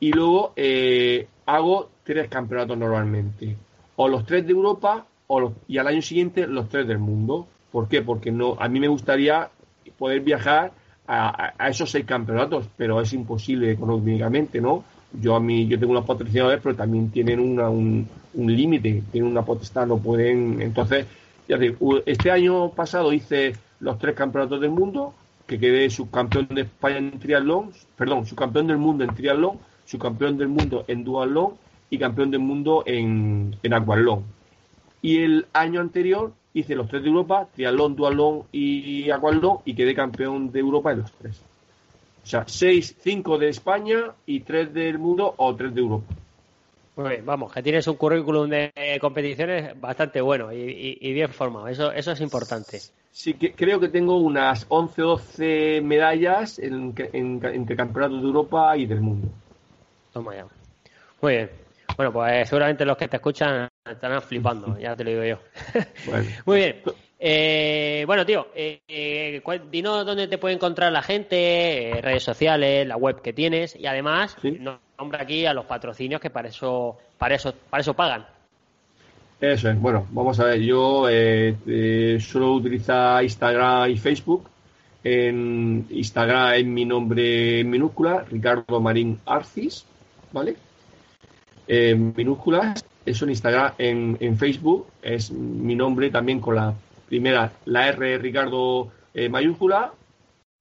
y 0.00 0.12
luego 0.12 0.54
eh, 0.56 1.28
hago 1.46 1.90
tres 2.04 2.28
campeonatos 2.28 2.76
normalmente. 2.76 3.54
O 3.96 4.08
los 4.08 4.24
tres 4.24 4.46
de 4.46 4.52
Europa 4.52 5.04
o 5.26 5.52
y 5.68 5.76
al 5.76 5.88
año 5.88 6.00
siguiente 6.00 6.46
los 6.46 6.68
tres 6.70 6.88
del 6.88 6.98
mundo. 6.98 7.46
¿Por 7.70 7.86
qué? 7.86 8.00
Porque 8.00 8.32
no, 8.32 8.56
a 8.58 8.66
mí 8.68 8.80
me 8.80 8.88
gustaría 8.88 9.50
poder 9.98 10.20
viajar 10.20 10.72
a, 11.06 11.68
esos 11.68 11.90
seis 11.90 12.06
campeonatos, 12.06 12.66
pero 12.76 13.00
es 13.00 13.12
imposible 13.12 13.72
económicamente, 13.72 14.60
¿no? 14.60 14.84
Yo 15.12 15.36
a 15.36 15.40
mí, 15.40 15.66
yo 15.66 15.78
tengo 15.78 15.92
unos 15.92 16.04
patrocinadores, 16.04 16.60
pero 16.62 16.74
también 16.74 17.10
tienen 17.10 17.40
una, 17.40 17.68
un, 17.68 18.06
un 18.34 18.56
límite, 18.56 19.02
tienen 19.10 19.30
una 19.30 19.42
potestad, 19.42 19.86
no 19.86 19.98
pueden. 19.98 20.60
Entonces, 20.60 21.06
este 22.06 22.30
año 22.30 22.70
pasado 22.70 23.12
hice 23.12 23.54
los 23.80 23.98
tres 23.98 24.14
campeonatos 24.14 24.60
del 24.60 24.70
mundo, 24.70 25.14
que 25.46 25.58
quedé 25.58 25.88
subcampeón 25.88 26.48
de 26.50 26.62
España 26.62 26.98
en 26.98 27.18
triatlón, 27.18 27.72
perdón, 27.96 28.26
subcampeón 28.26 28.66
del 28.66 28.76
mundo 28.76 29.04
en 29.04 29.14
triatlón, 29.14 29.58
subcampeón 29.86 30.36
del 30.36 30.48
mundo 30.48 30.84
en 30.86 31.04
duatlón 31.04 31.54
y 31.88 31.98
campeón 31.98 32.30
del 32.30 32.40
mundo 32.40 32.82
en, 32.86 33.56
en 33.62 33.72
aquatlón. 33.72 34.24
Y 35.00 35.18
el 35.18 35.46
año 35.52 35.80
anterior 35.80 36.34
hice 36.52 36.74
los 36.74 36.88
tres 36.88 37.02
de 37.02 37.08
Europa, 37.08 37.48
triatlón, 37.54 37.96
dualón 37.96 38.42
y 38.52 39.10
aquatlón 39.10 39.58
y 39.64 39.74
quedé 39.74 39.94
campeón 39.94 40.52
de 40.52 40.60
Europa 40.60 40.92
en 40.92 40.98
los 40.98 41.12
tres. 41.12 41.40
O 42.22 42.26
sea, 42.26 42.44
seis, 42.46 42.94
cinco 43.00 43.38
de 43.38 43.48
España 43.48 44.12
y 44.26 44.40
tres 44.40 44.74
del 44.74 44.98
mundo 44.98 45.32
o 45.38 45.54
tres 45.56 45.74
de 45.74 45.80
Europa. 45.80 46.14
Muy 46.98 47.10
bien, 47.10 47.24
vamos, 47.24 47.52
que 47.52 47.62
tienes 47.62 47.86
un 47.86 47.94
currículum 47.94 48.50
de 48.50 48.72
competiciones 49.00 49.80
bastante 49.80 50.20
bueno 50.20 50.52
y, 50.52 51.12
bien 51.12 51.28
formado. 51.28 51.68
Eso, 51.68 51.92
eso 51.92 52.10
es 52.10 52.20
importante. 52.20 52.80
Sí, 53.12 53.34
que, 53.34 53.52
creo 53.52 53.78
que 53.78 53.88
tengo 53.88 54.16
unas 54.16 54.66
11 54.68 55.02
o 55.02 55.06
12 55.10 55.80
medallas 55.80 56.58
en, 56.58 56.92
entre 57.12 57.76
campeonatos 57.76 58.20
de 58.20 58.26
Europa 58.26 58.76
y 58.76 58.86
del 58.86 59.00
mundo. 59.00 59.28
Toma 60.12 60.34
ya. 60.34 60.46
Muy 61.22 61.34
bien. 61.34 61.50
Bueno, 61.96 62.12
pues 62.12 62.48
seguramente 62.48 62.84
los 62.84 62.96
que 62.96 63.06
te 63.06 63.18
escuchan 63.18 63.68
estarán 63.88 64.20
flipando, 64.20 64.76
ya 64.76 64.96
te 64.96 65.04
lo 65.04 65.10
digo 65.10 65.24
yo. 65.24 65.38
Muy 66.46 66.56
bien. 66.56 66.82
Eh, 67.20 68.02
bueno, 68.08 68.26
tío, 68.26 68.48
eh, 68.56 68.80
eh, 68.88 69.40
dinos 69.70 70.04
dónde 70.04 70.26
te 70.26 70.38
puede 70.38 70.56
encontrar 70.56 70.90
la 70.90 71.02
gente, 71.02 72.00
redes 72.02 72.24
sociales, 72.24 72.88
la 72.88 72.96
web 72.96 73.22
que 73.22 73.32
tienes 73.32 73.76
y 73.76 73.86
además 73.86 74.36
nombra 74.98 75.22
aquí 75.22 75.46
a 75.46 75.54
los 75.54 75.64
patrocinios 75.64 76.20
que 76.20 76.30
para 76.30 76.48
eso, 76.48 76.98
para 77.16 77.34
eso, 77.34 77.54
para 77.70 77.80
eso 77.80 77.94
pagan. 77.94 78.26
Eso 79.40 79.70
es. 79.70 79.80
Bueno, 79.80 80.06
vamos 80.10 80.40
a 80.40 80.44
ver. 80.44 80.60
Yo 80.60 81.06
suelo 82.20 82.54
utilizar 82.54 83.22
Instagram 83.22 83.90
y 83.90 83.96
Facebook. 83.96 84.48
En 85.04 85.86
Instagram 85.90 86.54
es 86.54 86.66
mi 86.66 86.84
nombre 86.84 87.60
en 87.60 87.70
minúscula, 87.70 88.24
Ricardo 88.28 88.80
Marín 88.80 89.20
Arcis, 89.24 89.86
¿vale? 90.32 90.56
en 91.68 92.14
minúsculas. 92.16 92.84
eso 93.04 93.24
en 93.24 93.30
Instagram, 93.30 93.72
en, 93.78 94.16
en 94.20 94.36
Facebook 94.36 94.86
es 95.02 95.30
mi 95.30 95.74
nombre 95.74 96.10
también 96.10 96.40
con 96.40 96.56
la 96.56 96.74
primera, 97.08 97.52
la 97.66 97.88
R 97.88 98.18
Ricardo 98.18 98.88
eh, 99.14 99.28
mayúscula 99.28 99.92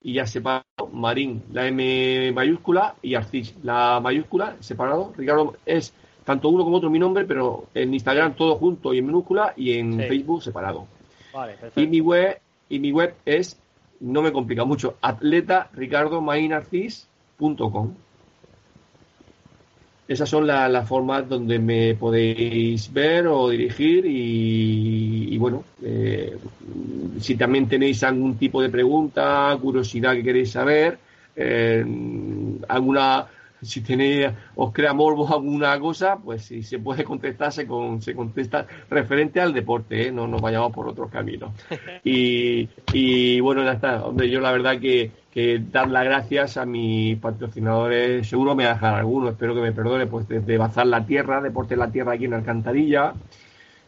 y 0.02 0.14
ya 0.14 0.26
separado, 0.26 0.64
Marín, 0.94 1.44
la 1.52 1.68
M 1.68 2.32
mayúscula 2.32 2.96
y 3.02 3.16
Arcis, 3.16 3.56
la 3.64 4.00
mayúscula, 4.02 4.56
separado. 4.60 5.14
Ricardo 5.18 5.56
es 5.66 5.94
tanto 6.24 6.50
uno 6.50 6.64
como 6.64 6.78
otro 6.78 6.90
mi 6.90 7.00
nombre, 7.00 7.26
pero 7.26 7.68
en 7.74 7.94
Instagram 7.94 8.36
todo 8.36 8.56
junto 8.56 8.94
y 8.94 9.00
en 9.00 9.06
minúscula 9.06 9.54
y 9.56 9.78
en 9.78 9.98
Facebook 9.98 10.44
separado. 10.44 10.88
y 11.76 11.88
mi 11.88 12.00
web 12.02 12.40
y 12.70 12.80
mi 12.80 12.92
web 12.92 13.16
es 13.26 13.60
no 14.00 14.22
me 14.22 14.32
complica 14.32 14.64
mucho, 14.64 14.98
atleta 15.02 15.70
ricardo 15.74 16.22
esas 20.08 20.30
son 20.30 20.48
las 20.48 20.88
formas 20.88 21.28
donde 21.28 21.60
me 21.60 21.96
podéis 21.96 22.92
ver 22.94 23.28
o 23.28 23.50
dirigir 23.50 24.06
y, 24.06 25.38
bueno, 25.38 25.64
eh, 25.84 26.38
si 27.20 27.36
también 27.36 27.68
tenéis 27.68 28.04
algún 28.04 28.38
tipo 28.38 28.62
de 28.62 28.70
pregunta, 28.70 29.58
curiosidad 29.62 30.14
que 30.14 30.24
queréis 30.24 30.52
saber, 30.52 30.98
eh, 31.36 31.86
alguna 32.70 33.28
si 33.62 33.82
tenéis, 33.82 34.30
os 34.56 34.72
crea 34.72 34.94
morbo 34.94 35.28
alguna 35.34 35.80
cosa, 35.80 36.18
pues 36.18 36.44
si 36.44 36.64
se 36.64 36.80
puede 36.80 37.04
contestar, 37.04 37.52
se, 37.52 37.68
se 38.00 38.16
contesta 38.16 38.68
referente 38.90 39.42
al 39.42 39.54
deporte, 39.54 40.08
¿eh? 40.08 40.12
no 40.12 40.28
nos 40.28 40.42
vayamos 40.42 40.72
por 40.72 40.88
otros 40.88 41.10
caminos. 41.10 41.52
Y, 42.04 42.70
y 42.94 43.40
bueno, 43.42 43.64
ya 43.64 43.74
está. 43.74 44.06
Hombre, 44.06 44.30
yo 44.30 44.40
la 44.40 44.52
verdad 44.52 44.80
que, 44.80 45.12
que 45.32 45.62
dar 45.72 45.90
las 45.90 46.06
gracias 46.06 46.58
a 46.58 46.66
mis 46.66 47.18
patrocinadores, 47.18 48.28
seguro 48.28 48.56
me 48.56 48.66
dejar 48.66 48.96
alguno, 48.96 49.30
espero 49.30 49.54
que 49.56 49.62
me 49.62 49.74
perdone, 49.74 50.08
pues 50.08 50.28
de 50.28 50.58
Bazar 50.58 50.88
la 50.88 51.06
Tierra, 51.06 51.42
Deporte 51.42 51.76
la 51.76 51.92
Tierra 51.92 52.14
aquí 52.14 52.26
en 52.26 52.34
Alcantarilla, 52.34 53.14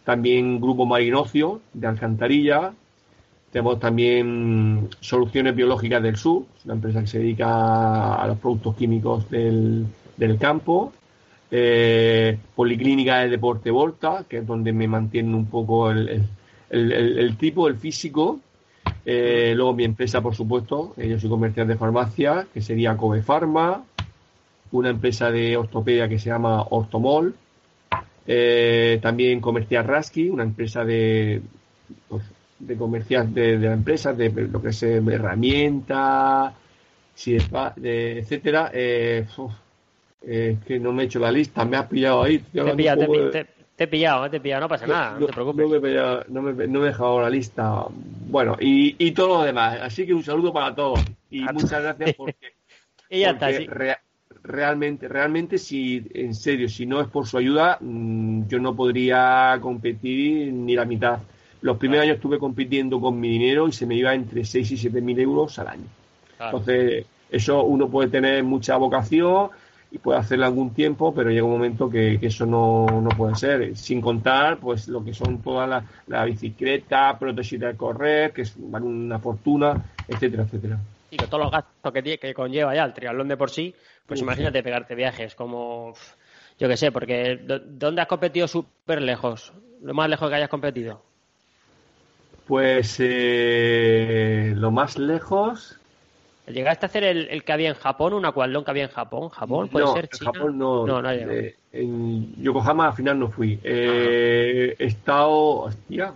también 0.04 0.60
Grupo 0.60 0.86
Marinocio 0.86 1.62
de 1.74 1.88
Alcantarilla, 1.88 2.74
tenemos 3.52 3.80
también 3.80 4.90
Soluciones 5.00 5.56
Biológicas 5.56 6.04
del 6.04 6.18
Sur, 6.18 6.46
una 6.66 6.76
empresa 6.76 7.02
que 7.02 7.08
se 7.08 7.20
dedica 7.20 8.16
a 8.16 8.28
los 8.28 8.38
productos 8.38 8.76
químicos 8.76 9.30
del, 9.30 9.88
campo. 10.40 10.94
Eh, 11.50 12.38
Policlínica 12.56 13.20
de 13.20 13.30
Deporte 13.30 13.72
Volta, 13.72 14.24
que 14.30 14.38
es 14.38 14.48
donde 14.48 14.72
me 14.72 14.88
mantiene 14.88 15.36
un 15.36 15.48
poco 15.48 15.90
el, 15.90 17.38
tipo, 17.38 17.68
el 17.68 17.78
físico. 17.78 18.40
Eh, 19.04 19.54
luego 19.56 19.74
mi 19.74 19.84
empresa, 19.84 20.22
por 20.22 20.36
supuesto, 20.36 20.94
eh, 20.98 21.10
yo 21.10 21.20
soy 21.20 21.30
comercial 21.30 21.68
de 21.68 21.76
farmacia, 21.76 22.46
que 22.54 22.62
sería 22.62 22.96
Kobe 22.96 23.24
Pharma. 23.24 23.84
Una 24.72 24.92
empresa 24.92 25.32
de 25.32 25.58
ortopedia 25.58 26.08
que 26.08 26.20
se 26.20 26.30
llama 26.30 26.64
Ortomol. 26.70 27.34
también 29.02 29.42
comercial 29.42 29.86
Rasky, 29.86 30.30
una 30.30 30.44
empresa 30.44 30.86
de 30.86 31.42
pues, 32.08 32.24
de 32.60 32.76
comercial 32.76 33.34
de, 33.34 33.58
la 33.58 33.74
empresa, 33.74 34.14
de 34.14 34.30
lo 34.30 34.62
que 34.62 34.70
es 34.70 34.84
eh, 34.84 34.98
herramientas, 34.98 36.54
si 37.16 37.38
de, 37.78 38.20
etcétera. 38.20 38.72
Eh, 38.74 39.26
que 40.22 40.80
no 40.80 40.92
me 40.92 41.04
he 41.04 41.06
hecho 41.06 41.20
la 41.20 41.32
lista, 41.32 41.64
me 41.64 41.78
has 41.78 41.88
pillado 41.88 42.24
ahí. 42.24 42.40
Te, 42.40 42.60
he 42.60 42.76
pillado, 42.76 43.08
te, 43.32 43.48
he 43.78 43.88
pillado, 43.88 44.30
te 44.30 44.38
he 44.38 44.40
pillado, 44.42 44.62
no 44.62 44.68
pasa 44.68 44.86
nada, 44.86 45.18
no, 45.18 45.26
te 45.26 45.34
preocupes. 45.34 45.66
No 45.66 45.80
me, 45.80 45.90
he 45.90 46.26
no, 46.28 46.42
me, 46.42 46.86
he 46.86 46.88
dejado 46.88 47.22
la 47.22 47.30
lista. 47.30 47.86
Bueno, 47.90 48.58
y, 48.60 48.96
y 48.98 49.12
todo 49.12 49.40
lo 49.40 49.44
demás. 49.44 49.80
Así 49.82 50.06
que 50.06 50.14
un 50.14 50.24
saludo 50.24 50.52
para 50.52 50.76
todos. 50.76 51.00
Y 51.32 51.42
muchas 51.42 51.82
gracias 51.82 52.14
porque, 52.18 52.54
y 53.10 53.22
ya 53.22 53.32
está, 53.32 53.50
realmente, 54.44 55.08
realmente, 55.08 55.58
si 55.58 56.06
en 56.14 56.34
serio, 56.34 56.68
si 56.68 56.86
no 56.86 57.02
es 57.02 57.08
por 57.08 57.28
su 57.28 57.38
ayuda, 57.38 57.78
mm, 57.80 58.48
yo 58.48 58.60
no 58.60 58.76
podría 58.76 59.58
competir 59.62 60.52
ni 60.52 60.76
la 60.76 60.86
mitad. 60.86 61.20
Los 61.62 61.78
primeros 61.78 62.04
años 62.04 62.16
estuve 62.16 62.40
compitiendo 62.40 63.00
con 63.02 63.20
mi 63.20 63.30
dinero 63.30 63.68
y 63.68 63.72
se 63.72 63.86
me 63.86 63.96
iba 63.96 64.14
entre 64.14 64.46
6 64.46 64.72
y 64.72 64.78
7 64.78 65.02
mil 65.02 65.20
euros 65.20 65.60
al 65.60 65.68
año. 65.68 65.88
Entonces, 66.40 67.06
eso 67.30 67.64
uno 67.64 67.90
puede 67.90 68.10
tener 68.10 68.44
mucha 68.44 68.78
vocación 68.78 69.50
y 69.92 69.98
puede 69.98 70.20
hacerlo 70.20 70.46
algún 70.46 70.74
tiempo, 70.74 71.14
pero 71.14 71.32
llega 71.32 71.44
un 71.44 71.52
momento 71.52 71.90
que, 71.90 72.20
eso 72.22 72.46
no, 72.46 73.10
puede 73.18 73.36
ser. 73.36 73.76
Sin 73.76 74.02
contar, 74.02 74.58
pues, 74.58 74.88
lo 74.88 75.04
que 75.04 75.14
son 75.14 75.42
todas 75.42 75.68
las 75.68 75.84
la 76.08 76.26
bicicleta, 76.26 77.18
prótesis 77.18 77.60
de 77.60 77.76
correr, 77.76 78.32
que 78.32 78.44
es 78.44 78.56
una 78.56 79.20
fortuna, 79.20 79.84
etcétera, 80.08 80.44
etcétera. 80.44 80.80
Y 81.12 81.18
con 81.18 81.28
todos 81.28 81.44
los 81.44 81.52
gastos 81.52 81.92
que, 81.92 82.18
que 82.20 82.34
conlleva 82.34 82.76
ya 82.76 82.86
el 82.86 82.94
triatlón 82.94 83.28
de 83.28 83.38
por 83.38 83.50
sí, 83.50 83.74
pues 84.06 84.22
imagínate 84.22 84.62
pegarte 84.62 84.94
viajes 84.94 85.34
como, 85.34 85.94
yo 86.60 86.68
qué 86.68 86.78
sé, 86.78 86.92
porque 86.92 87.40
¿dónde 87.66 88.02
has 88.02 88.08
competido 88.08 88.48
súper 88.48 89.02
lejos? 89.02 89.54
Lo 89.82 89.94
más 89.96 90.10
lejos 90.10 90.30
que 90.30 90.36
hayas 90.36 90.50
competido. 90.50 91.09
Pues 92.50 92.96
eh, 92.98 94.54
lo 94.56 94.72
más 94.72 94.98
lejos. 94.98 95.80
¿Llegaste 96.48 96.84
a 96.84 96.90
hacer 96.90 97.04
el, 97.04 97.44
que 97.44 97.54
había 97.54 97.70
en 97.70 97.76
Japón, 97.76 98.14
un 98.14 98.26
acualdón 98.26 98.66
que 98.66 98.72
había 98.72 98.86
en 98.86 98.90
Japón? 98.90 99.30
¿Japón 99.30 99.70
puede 99.70 99.86
ser 99.94 100.10
China? 100.10 100.32
Japón 100.34 100.58
no. 100.58 100.88
no, 100.88 101.00
no 101.00 101.12
eh, 101.12 101.56
en 101.72 102.34
Yokohama 102.42 102.88
al 102.88 102.94
final 102.94 103.20
no 103.20 103.30
fui. 103.30 103.60
Eh, 103.64 104.76
he 104.80 104.84
estado, 104.84 105.32
hostia, 105.32 106.12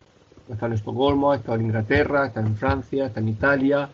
he 0.49 0.53
estado 0.53 0.71
en 0.71 0.73
Estocolmo, 0.73 1.35
he 1.35 1.37
estado 1.37 1.59
en 1.59 1.65
Inglaterra, 1.65 2.23
he 2.23 2.27
estado 2.29 2.47
en 2.47 2.55
Francia, 2.55 3.03
he 3.03 3.07
estado 3.09 3.27
en 3.27 3.33
Italia. 3.33 3.89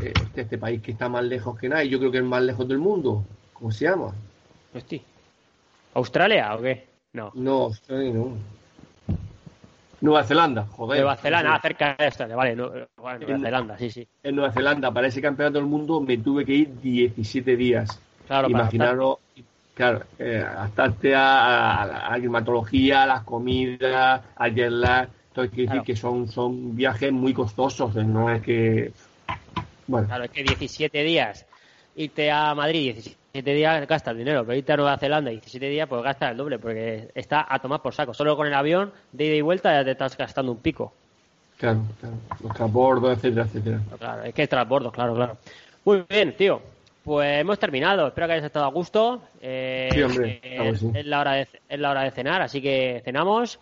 este, 0.00 0.40
este 0.40 0.58
país 0.58 0.82
que 0.82 0.90
está 0.90 1.08
más 1.08 1.22
lejos 1.22 1.56
que 1.56 1.68
nada, 1.68 1.84
y 1.84 1.90
yo 1.90 2.00
creo 2.00 2.10
que 2.10 2.18
es 2.18 2.24
más 2.24 2.42
lejos 2.42 2.66
del 2.66 2.78
mundo. 2.78 3.22
¿Cómo 3.52 3.70
se 3.70 3.84
llama? 3.84 4.12
Hostia. 4.74 5.00
¿Australia 5.94 6.56
o 6.56 6.60
qué? 6.60 6.88
No. 7.12 7.30
No, 7.36 7.52
Australia 7.66 8.14
no. 8.14 8.61
Nueva 10.02 10.24
Zelanda, 10.24 10.66
joder. 10.66 11.00
Nueva 11.00 11.16
Zelanda, 11.16 11.60
cerca 11.60 11.96
de 11.96 12.06
esta, 12.08 12.26
vale, 12.26 12.56
Nueva 12.56 12.88
Zelanda, 13.18 13.78
sí, 13.78 13.88
sí. 13.88 14.06
En 14.22 14.34
Nueva 14.34 14.52
Zelanda, 14.52 14.90
para 14.90 15.06
ese 15.06 15.22
campeonato 15.22 15.58
del 15.58 15.68
mundo 15.68 16.00
me 16.00 16.18
tuve 16.18 16.44
que 16.44 16.54
ir 16.54 16.80
17 16.80 17.56
días. 17.56 18.00
Claro, 18.26 18.50
Imaginaros, 18.50 19.18
claro, 19.74 20.02
eh, 20.18 20.44
a, 20.44 22.08
la 22.10 22.16
climatología, 22.16 23.04
a 23.04 23.06
las 23.06 23.22
comidas, 23.22 24.22
a 24.36 24.48
jet 24.48 24.72
hay 25.34 25.48
que 25.48 25.62
decir 25.62 25.82
que 25.82 25.96
son, 25.96 26.28
son 26.28 26.76
viajes 26.76 27.12
muy 27.12 27.32
costosos, 27.32 27.96
eh, 27.96 28.04
no 28.04 28.28
es 28.28 28.42
que. 28.42 28.92
Bueno. 29.86 30.08
Claro, 30.08 30.24
es 30.24 30.30
que 30.30 30.42
17 30.42 31.02
días 31.04 31.46
irte 31.94 32.30
a 32.30 32.54
Madrid 32.54 32.94
17 32.94 33.21
días 33.32 33.86
gastas 33.88 34.16
dinero, 34.16 34.44
pero 34.44 34.58
irte 34.58 34.72
a 34.72 34.76
Nueva 34.76 34.98
Zelanda 34.98 35.30
17 35.30 35.68
días 35.68 35.88
pues 35.88 36.02
gastas 36.02 36.32
el 36.32 36.36
doble, 36.36 36.58
porque 36.58 37.08
está 37.14 37.46
a 37.48 37.58
tomar 37.60 37.80
por 37.80 37.94
saco. 37.94 38.12
Solo 38.12 38.36
con 38.36 38.46
el 38.46 38.54
avión 38.54 38.92
de 39.12 39.26
ida 39.26 39.36
y 39.36 39.40
vuelta 39.40 39.72
ya 39.72 39.84
te 39.84 39.92
estás 39.92 40.16
gastando 40.16 40.52
un 40.52 40.58
pico. 40.58 40.92
Claro, 41.56 41.82
claro. 42.00 42.16
Los 42.42 42.54
transbordos, 42.54 43.16
etcétera, 43.16 43.46
etcétera. 43.46 43.80
Claro, 43.98 44.22
es 44.24 44.34
que 44.34 44.42
es 44.42 44.48
transbordos, 44.48 44.92
claro, 44.92 45.14
claro. 45.14 45.38
Muy 45.84 46.04
bien, 46.08 46.36
tío. 46.36 46.60
Pues 47.04 47.40
hemos 47.40 47.58
terminado. 47.58 48.08
Espero 48.08 48.26
que 48.26 48.32
hayas 48.34 48.46
estado 48.46 48.66
a 48.66 48.70
gusto. 48.70 49.22
Eh, 49.40 49.88
sí, 49.92 50.02
hombre. 50.02 50.40
Eh, 50.42 50.72
es, 50.94 51.06
la 51.06 51.20
hora 51.20 51.32
de, 51.32 51.48
es 51.68 51.80
la 51.80 51.90
hora 51.90 52.02
de 52.02 52.10
cenar, 52.10 52.42
así 52.42 52.60
que 52.60 53.00
cenamos. 53.04 53.58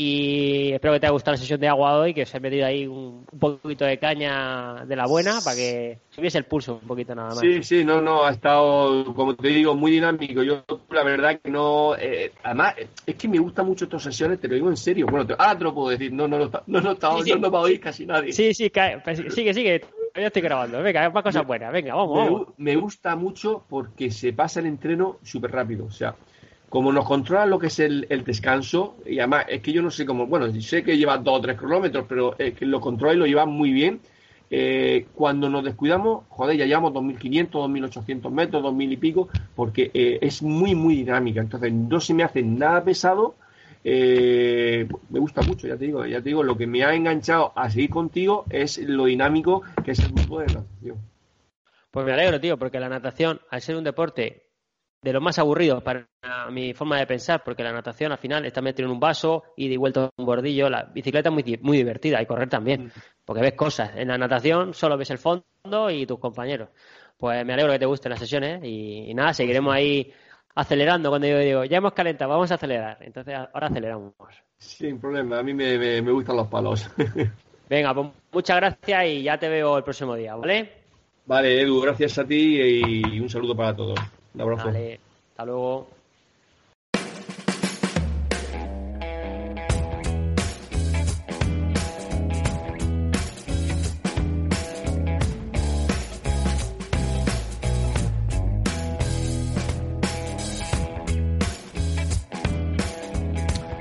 Y 0.00 0.74
espero 0.74 0.94
que 0.94 1.00
te 1.00 1.06
haya 1.06 1.12
gustado 1.12 1.32
la 1.32 1.40
sesión 1.40 1.58
de 1.58 1.66
agua 1.66 1.98
hoy, 1.98 2.14
que 2.14 2.22
os 2.22 2.32
he 2.32 2.38
metido 2.38 2.64
ahí 2.64 2.86
un, 2.86 3.26
poquito 3.36 3.84
de 3.84 3.98
caña 3.98 4.84
de 4.86 4.94
la 4.94 5.08
buena 5.08 5.40
para 5.42 5.56
que 5.56 5.98
subiese 6.10 6.38
el 6.38 6.44
pulso 6.44 6.78
un 6.80 6.86
poquito 6.86 7.16
nada 7.16 7.30
más. 7.30 7.40
Sí, 7.40 7.64
sí, 7.64 7.84
no, 7.84 8.00
no, 8.00 8.24
ha 8.24 8.30
estado, 8.30 9.12
como 9.12 9.34
te 9.34 9.48
digo, 9.48 9.74
muy 9.74 9.90
dinámico. 9.90 10.44
Yo, 10.44 10.62
la 10.90 11.02
verdad 11.02 11.40
que 11.42 11.50
no. 11.50 11.96
Eh, 11.96 12.30
además, 12.44 12.76
es 13.04 13.16
que 13.16 13.26
me 13.26 13.40
gustan 13.40 13.66
mucho 13.66 13.86
estas 13.86 14.04
sesiones, 14.04 14.38
te 14.38 14.46
lo 14.46 14.54
digo 14.54 14.68
en 14.68 14.76
serio. 14.76 15.04
Bueno, 15.10 15.26
te, 15.26 15.32
ahora 15.32 15.58
te 15.58 15.64
lo 15.64 15.74
puedo 15.74 15.88
decir, 15.88 16.12
no, 16.12 16.28
no, 16.28 16.38
no, 16.38 16.48
no, 16.68 16.80
no, 16.80 16.92
estaba, 16.92 17.20
sí, 17.24 17.32
no, 17.32 17.50
va 17.50 17.58
a 17.58 17.62
oír 17.62 17.80
casi 17.80 18.06
nadie. 18.06 18.32
Sí, 18.32 18.54
sí, 18.54 18.70
pues, 19.02 19.20
sigue, 19.34 19.52
sigue. 19.52 19.80
Ya 20.14 20.28
estoy 20.28 20.42
grabando. 20.42 20.80
Venga, 20.80 21.10
más 21.10 21.24
cosas 21.24 21.44
buenas. 21.44 21.72
Venga, 21.72 21.96
vamos. 21.96 22.54
Me, 22.56 22.72
me 22.72 22.76
gusta 22.76 23.16
mucho 23.16 23.64
porque 23.68 24.12
se 24.12 24.32
pasa 24.32 24.60
el 24.60 24.66
entreno 24.66 25.18
súper 25.24 25.50
rápido. 25.50 25.86
O 25.86 25.90
sea, 25.90 26.14
como 26.68 26.92
nos 26.92 27.06
controla 27.06 27.46
lo 27.46 27.58
que 27.58 27.68
es 27.68 27.78
el, 27.78 28.06
descanso, 28.24 28.96
y 29.06 29.18
además 29.18 29.46
es 29.48 29.62
que 29.62 29.72
yo 29.72 29.82
no 29.82 29.90
sé 29.90 30.04
cómo, 30.04 30.26
bueno, 30.26 30.52
sé 30.60 30.82
que 30.82 30.98
lleva 30.98 31.18
dos 31.18 31.38
o 31.38 31.40
tres 31.40 31.58
kilómetros, 31.58 32.04
pero 32.08 32.36
que 32.36 32.66
lo 32.66 32.80
controla 32.80 33.14
y 33.14 33.16
lo 33.16 33.26
lleva 33.26 33.46
muy 33.46 33.72
bien. 33.72 34.00
Eh, 34.50 35.06
cuando 35.14 35.50
nos 35.50 35.62
descuidamos, 35.62 36.24
joder, 36.28 36.56
ya 36.56 36.66
llevamos 36.66 36.92
2.500, 36.92 37.50
2.800 37.50 38.30
metros, 38.30 38.62
2.000 38.62 38.92
y 38.92 38.96
pico, 38.96 39.28
porque 39.54 39.90
eh, 39.92 40.18
es 40.22 40.42
muy, 40.42 40.74
muy 40.74 40.96
dinámica. 40.96 41.40
Entonces, 41.40 41.72
no 41.72 42.00
se 42.00 42.14
me 42.14 42.22
hace 42.22 42.42
nada 42.42 42.82
pesado. 42.82 43.34
Eh, 43.84 44.88
me 45.10 45.18
gusta 45.20 45.42
mucho, 45.42 45.66
ya 45.66 45.76
te 45.76 45.86
digo, 45.86 46.04
ya 46.04 46.18
te 46.18 46.30
digo, 46.30 46.42
lo 46.42 46.56
que 46.56 46.66
me 46.66 46.84
ha 46.84 46.94
enganchado 46.94 47.52
a 47.54 47.70
seguir 47.70 47.90
contigo 47.90 48.44
es 48.50 48.78
lo 48.78 49.04
dinámico 49.04 49.62
que 49.84 49.92
es 49.92 49.98
el 50.00 50.12
grupo 50.12 50.40
de 50.40 50.46
natación. 50.46 50.96
Pues 51.90 52.04
me 52.04 52.12
alegro, 52.12 52.40
tío, 52.40 52.58
porque 52.58 52.80
la 52.80 52.88
natación, 52.88 53.40
al 53.50 53.62
ser 53.62 53.76
un 53.76 53.84
deporte 53.84 54.47
de 55.00 55.12
lo 55.12 55.20
más 55.20 55.38
aburrido 55.38 55.80
para 55.80 56.08
mi 56.50 56.74
forma 56.74 56.98
de 56.98 57.06
pensar, 57.06 57.42
porque 57.44 57.62
la 57.62 57.72
natación 57.72 58.12
al 58.12 58.18
final 58.18 58.44
está 58.44 58.60
metido 58.60 58.88
en 58.88 58.92
un 58.92 59.00
vaso 59.00 59.44
y 59.56 59.68
de 59.68 59.76
vuelta 59.76 60.10
un 60.16 60.26
bordillo. 60.26 60.68
La 60.68 60.84
bicicleta 60.84 61.28
es 61.28 61.32
muy, 61.32 61.58
muy 61.62 61.76
divertida 61.76 62.20
y 62.20 62.26
correr 62.26 62.48
también, 62.48 62.86
mm. 62.86 62.90
porque 63.24 63.42
ves 63.42 63.54
cosas. 63.54 63.92
En 63.94 64.08
la 64.08 64.18
natación 64.18 64.74
solo 64.74 64.96
ves 64.96 65.10
el 65.10 65.18
fondo 65.18 65.90
y 65.90 66.06
tus 66.06 66.18
compañeros. 66.18 66.70
Pues 67.16 67.44
me 67.44 67.52
alegro 67.52 67.72
que 67.72 67.78
te 67.78 67.86
gusten 67.86 68.10
las 68.10 68.20
sesiones 68.20 68.60
y, 68.64 69.12
nada, 69.14 69.32
seguiremos 69.34 69.74
ahí 69.74 70.12
acelerando 70.54 71.10
cuando 71.10 71.28
yo 71.28 71.38
digo, 71.38 71.64
ya 71.64 71.78
hemos 71.78 71.92
calentado, 71.92 72.30
vamos 72.30 72.50
a 72.50 72.54
acelerar. 72.54 72.98
Entonces 73.00 73.34
ahora 73.34 73.68
aceleramos. 73.68 74.14
Sin 74.56 75.00
problema, 75.00 75.38
a 75.38 75.42
mí 75.42 75.54
me, 75.54 76.00
gustan 76.00 76.36
los 76.36 76.48
palos. 76.48 76.90
Venga, 77.68 77.94
pues 77.94 78.08
muchas 78.32 78.56
gracias 78.56 79.04
y 79.06 79.22
ya 79.22 79.38
te 79.38 79.48
veo 79.48 79.76
el 79.76 79.84
próximo 79.84 80.14
día, 80.16 80.34
¿vale? 80.34 80.72
Vale, 81.26 81.60
Edu, 81.60 81.82
gracias 81.82 82.18
a 82.18 82.24
ti 82.24 82.58
y 82.60 83.20
un 83.20 83.28
saludo 83.28 83.54
para 83.54 83.76
todos. 83.76 83.98
Un 84.34 84.40
abrazo. 84.40 84.66
Vale, 84.66 85.00
hasta 85.30 85.44
luego. 85.44 85.88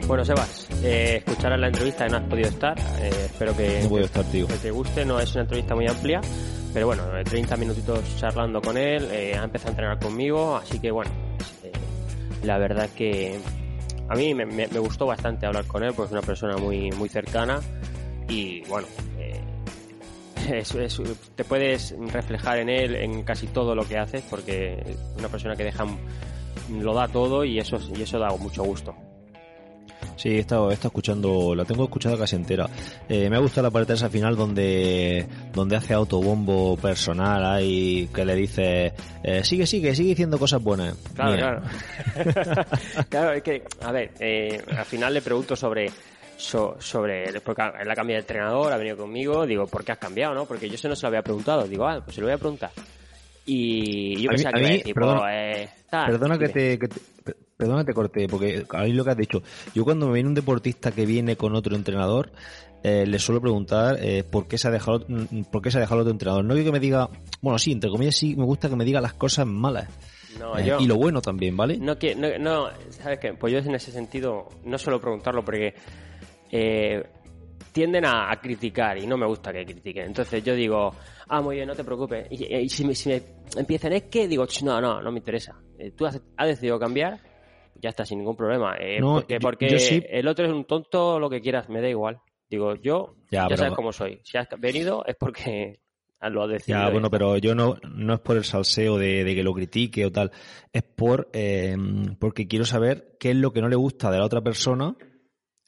Bueno, 0.08 0.24
Sebas, 0.24 0.70
eh, 0.84 1.18
escucharás 1.18 1.60
la 1.60 1.68
entrevista 1.68 2.08
y 2.08 2.10
no 2.10 2.18
has 2.18 2.24
podido 2.24 2.48
estar. 2.48 2.80
Eh, 3.02 3.10
espero 3.26 3.56
que, 3.58 3.82
te 4.62 4.72
guste. 4.72 5.06
No 5.06 5.20
es 5.20 5.34
una 5.34 5.42
entrevista 5.42 5.76
muy 5.76 5.86
amplia, 5.86 6.22
pero 6.74 6.88
bueno, 6.88 7.04
30 7.24 7.54
eh, 7.54 7.58
minutitos 7.58 8.18
charlando 8.18 8.62
con 8.62 8.78
él. 8.78 9.08
Eh, 9.12 9.36
ha 9.36 9.44
empezado 9.44 9.70
a 9.70 9.72
entrenar 9.72 10.00
conmigo, 10.00 10.56
así 10.56 10.80
que 10.80 10.92
bueno, 10.92 11.12
eh, 11.64 11.72
la 12.44 12.58
verdad 12.58 12.90
que 12.96 13.40
a 14.10 14.16
mí 14.16 14.34
me, 14.34 14.68
gustó 14.80 15.06
bastante 15.06 15.46
hablar 15.46 15.66
con 15.66 15.84
él, 15.84 15.94
porque 15.94 16.08
es 16.08 16.12
una 16.12 16.22
persona 16.22 16.58
muy, 16.58 16.92
muy 16.92 17.10
cercana 17.10 17.60
y 18.30 18.62
bueno, 18.68 18.88
te 21.36 21.44
puedes 21.44 21.96
reflejar 22.12 22.60
en 22.60 22.70
él 22.70 22.96
en 22.96 23.24
casi 23.24 23.48
todo 23.48 23.76
lo 23.76 23.88
que 23.88 23.98
haces, 23.98 24.24
porque 24.30 24.82
es 24.86 24.98
una 25.18 25.30
persona 25.30 25.56
que 25.56 25.64
deja 25.64 25.86
lo 26.72 26.94
da 26.94 27.08
todo 27.08 27.44
y 27.44 27.60
eso, 27.60 27.80
y 27.96 28.02
eso 28.02 28.20
da 28.20 28.30
mucho 28.38 28.64
gusto. 28.64 28.96
Sí, 30.18 30.30
he 30.30 30.40
estado, 30.40 30.72
he 30.72 30.74
estado 30.74 30.90
escuchando, 30.90 31.54
la 31.56 31.64
tengo 31.64 31.84
escuchada 31.84 32.18
casi 32.18 32.36
entera. 32.36 32.68
Eh, 33.08 33.30
me 33.30 33.38
ha 33.38 33.40
gustado 33.40 33.68
la 33.68 33.72
parte 33.72 33.94
esa 33.94 34.10
final 34.10 34.36
donde, 34.36 35.28
donde 35.54 35.76
hace 35.76 35.94
autobombo 35.94 36.76
personal 36.76 37.46
ahí 37.46 38.10
que 38.14 38.26
le 38.26 38.36
dice, 38.36 38.94
eh, 39.24 39.44
sigue, 39.44 39.68
sigue, 39.68 39.94
sigue 39.94 40.10
diciendo 40.10 40.40
cosas 40.40 40.62
buenas. 40.62 40.98
Claro, 41.14 41.38
claro. 41.38 41.62
claro, 43.10 43.32
es 43.34 43.44
que, 43.44 43.64
a 43.82 43.92
ver, 43.92 44.12
eh, 44.20 44.60
al 44.76 44.86
final 44.86 45.14
le 45.14 45.22
pregunto 45.22 45.56
sobre 45.56 45.92
sobre 46.38 47.40
porque 47.42 47.64
él 47.82 47.90
ha 47.90 47.96
cambiado 47.96 48.18
de 48.18 48.22
entrenador, 48.22 48.72
ha 48.72 48.78
venido 48.78 48.98
conmigo, 48.98 49.46
digo, 49.46 49.66
¿por 49.66 49.84
qué 49.84 49.94
has 49.94 49.98
cambiado, 49.98 50.36
no? 50.36 50.46
Porque 50.46 50.70
yo 50.70 50.76
eso 50.76 50.88
no 50.88 50.96
se 50.96 51.02
lo 51.04 51.08
había 51.10 51.24
preguntado, 51.24 51.68
digo, 51.68 51.88
ah, 51.88 52.02
pues 52.04 52.16
se 52.16 52.22
lo 52.22 52.28
voy 52.28 52.36
a 52.36 52.38
preguntar. 52.38 52.72
Y 53.46 54.22
yo 54.22 54.30
pensaba 54.30 54.60
que 54.60 54.64
decir, 54.64 54.94
perdona, 54.94 55.22
pues, 55.22 55.70
perdona 55.90 56.38
que 56.38 56.50
te, 56.50 56.78
que 56.78 56.88
te, 56.90 57.00
Perdona, 57.58 57.84
te 57.84 57.92
corté, 57.92 58.28
porque 58.28 58.68
ahí 58.70 58.94
lo 58.94 59.04
que 59.04 59.10
has 59.10 59.18
dicho. 59.18 59.42
Yo 59.74 59.84
cuando 59.84 60.06
me 60.06 60.14
viene 60.14 60.30
un 60.30 60.36
deportista 60.36 60.92
que 60.92 61.08
viene 61.08 61.36
con 61.36 61.56
otro 61.56 61.76
entrenador, 61.76 62.32
eh, 62.84 63.08
le 63.08 63.18
suelo 63.18 63.42
preguntar 63.42 63.98
eh, 64.00 64.24
por 64.24 64.48
qué 64.48 64.60
se 64.60 64.68
ha 64.68 64.72
dejado 64.72 65.04
mm, 65.08 65.46
por 65.52 65.64
qué 65.64 65.72
se 65.72 65.80
ha 65.80 65.82
dejado 65.82 66.02
otro 66.02 66.12
entrenador. 66.12 66.46
No 66.46 66.54
quiero 66.54 66.68
que 66.68 66.74
me 66.74 66.80
diga, 66.80 67.10
bueno, 67.42 67.58
sí, 67.58 67.72
entre 67.72 67.90
comillas 67.90 68.16
sí, 68.16 68.36
me 68.36 68.44
gusta 68.44 68.70
que 68.70 68.76
me 68.76 68.86
diga 68.86 69.02
las 69.02 69.14
cosas 69.14 69.48
malas. 69.48 69.90
Eh, 70.60 70.78
y 70.80 70.86
lo 70.86 70.98
bueno 70.98 71.20
también, 71.20 71.58
¿vale? 71.58 71.80
No, 71.80 71.98
que, 71.98 72.14
no, 72.14 72.70
¿sabes 72.92 73.18
qué? 73.18 73.34
Pues 73.34 73.52
yo 73.52 73.58
en 73.58 73.74
ese 73.74 73.92
sentido 73.92 74.50
no 74.64 74.78
suelo 74.78 75.02
preguntarlo 75.02 75.44
porque 75.44 75.74
tienden 77.72 78.06
a, 78.06 78.40
criticar 78.40 79.00
y 79.00 79.08
no 79.08 79.18
me 79.18 79.26
gusta 79.26 79.52
que 79.52 79.66
critiquen. 79.66 80.06
Entonces 80.06 80.44
yo 80.44 80.54
digo, 80.54 80.92
ah, 81.28 81.42
muy 81.42 81.56
bien, 81.56 81.68
no 81.68 81.74
te 81.74 81.84
preocupes. 81.84 82.28
Y, 82.30 82.70
si, 82.70 82.86
me, 82.86 82.94
empiezan, 83.56 83.94
es 83.94 84.04
que 84.04 84.28
digo, 84.28 84.46
no, 84.62 84.80
no, 84.80 85.02
no 85.02 85.12
me 85.12 85.18
interesa. 85.18 85.56
tú 85.96 86.06
has 86.06 86.22
decidido 86.48 86.78
cambiar 86.78 87.20
ya 87.82 87.90
está, 87.90 88.06
sin 88.06 88.20
ningún 88.20 88.36
problema. 88.36 88.76
Eh, 88.80 89.00
porque 89.02 89.40
porque 89.40 90.06
el 90.10 90.28
otro 90.28 90.46
es 90.46 90.52
un 90.52 90.66
tonto, 90.66 91.20
lo 91.20 91.30
que 91.30 91.42
quieras, 91.42 91.70
me 91.70 91.82
da 91.82 91.90
igual. 91.90 92.20
Digo, 92.50 92.76
yo 92.76 93.16
ya, 93.30 93.48
sabes 93.56 93.74
cómo 93.76 93.92
soy. 93.92 94.20
Si 94.24 94.38
has 94.38 94.48
venido 94.58 95.04
es 95.06 95.16
porque 95.16 95.80
lo 96.22 96.44
has 96.44 96.50
decidido. 96.50 96.84
Ya, 96.84 96.90
bueno, 96.90 97.10
pero 97.10 97.38
yo 97.38 97.56
no, 97.56 97.78
no 97.94 98.14
es 98.14 98.20
por 98.22 98.38
el 98.38 98.46
salseo 98.46 98.98
de, 98.98 99.24
que 99.26 99.44
lo 99.44 99.54
critique 99.54 100.06
o 100.06 100.12
tal. 100.12 100.32
Es 100.72 100.84
por 100.84 101.30
eh, 101.34 101.76
porque 102.20 102.48
quiero 102.48 102.66
saber 102.66 103.18
qué 103.20 103.32
es 103.32 103.36
lo 103.36 103.52
que 103.52 103.62
no 103.62 103.68
le 103.68 103.76
gusta 103.76 104.12
de 104.12 104.20
la 104.20 104.26
otra 104.26 104.42
persona 104.42 104.96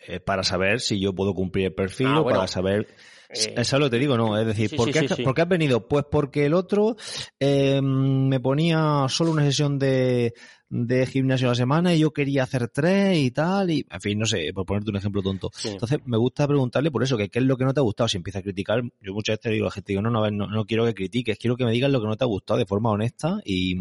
eh, 0.07 0.19
para 0.19 0.43
saber 0.43 0.79
si 0.79 0.99
yo 0.99 1.13
puedo 1.13 1.33
cumplir 1.33 1.65
el 1.65 1.73
perfil 1.73 2.07
ah, 2.07 2.21
o 2.21 2.25
para 2.25 2.47
saber... 2.47 2.87
Eh, 3.29 3.53
Eso 3.57 3.77
lo 3.77 3.91
te 3.91 3.99
digo, 3.99 4.17
no. 4.17 4.39
Es 4.39 4.47
decir, 4.47 4.75
¿por, 4.75 4.91
qué, 4.91 4.99
has 5.41 5.49
venido? 5.49 5.87
Pues 5.87 6.05
porque 6.09 6.45
el 6.45 6.55
otro 6.55 6.95
me 7.39 8.39
ponía 8.39 9.05
solo 9.07 9.31
una 9.31 9.43
sesión 9.43 9.77
de, 9.77 10.33
de 10.69 11.05
gimnasio 11.07 11.47
a 11.47 11.51
la 11.51 11.55
semana 11.55 11.93
y 11.93 11.99
yo 11.99 12.11
quería 12.11 12.43
hacer 12.43 12.67
tres 12.67 13.17
y 13.17 13.31
tal, 13.31 13.71
y 13.71 13.85
en 13.89 14.01
fin, 14.01 14.19
no 14.19 14.25
sé, 14.25 14.51
por 14.53 14.65
ponerte 14.65 14.91
un 14.91 14.97
ejemplo 14.97 15.21
tonto. 15.21 15.49
Entonces, 15.63 15.99
me 16.05 16.17
gusta 16.17 16.47
preguntarle 16.47 16.91
por 16.91 17.03
eso, 17.03 17.17
que 17.17 17.29
qué 17.29 17.39
es 17.39 17.45
lo 17.45 17.57
que 17.57 17.65
no 17.65 17.73
te 17.73 17.79
ha 17.79 17.83
gustado. 17.83 18.07
Si 18.07 18.17
empieza 18.17 18.39
a 18.39 18.41
criticar, 18.41 18.83
yo 19.01 19.13
muchas 19.13 19.37
veces 19.37 19.53
digo 19.53 19.65
a 19.65 19.69
la 19.69 19.71
gente, 19.71 19.93
digo, 19.93 20.01
no, 20.01 20.11
no, 20.11 20.29
no, 20.29 20.47
no 20.47 20.65
quiero 20.65 20.85
que 20.85 20.93
critiques, 20.93 21.37
quiero 21.39 21.57
que 21.57 21.65
me 21.65 21.71
digas 21.71 21.91
lo 21.91 21.99
que 21.99 22.07
no 22.07 22.15
te 22.15 22.23
ha 22.23 22.27
gustado 22.27 22.59
de 22.59 22.65
forma 22.65 22.91
honesta 22.91 23.39
y, 23.43 23.75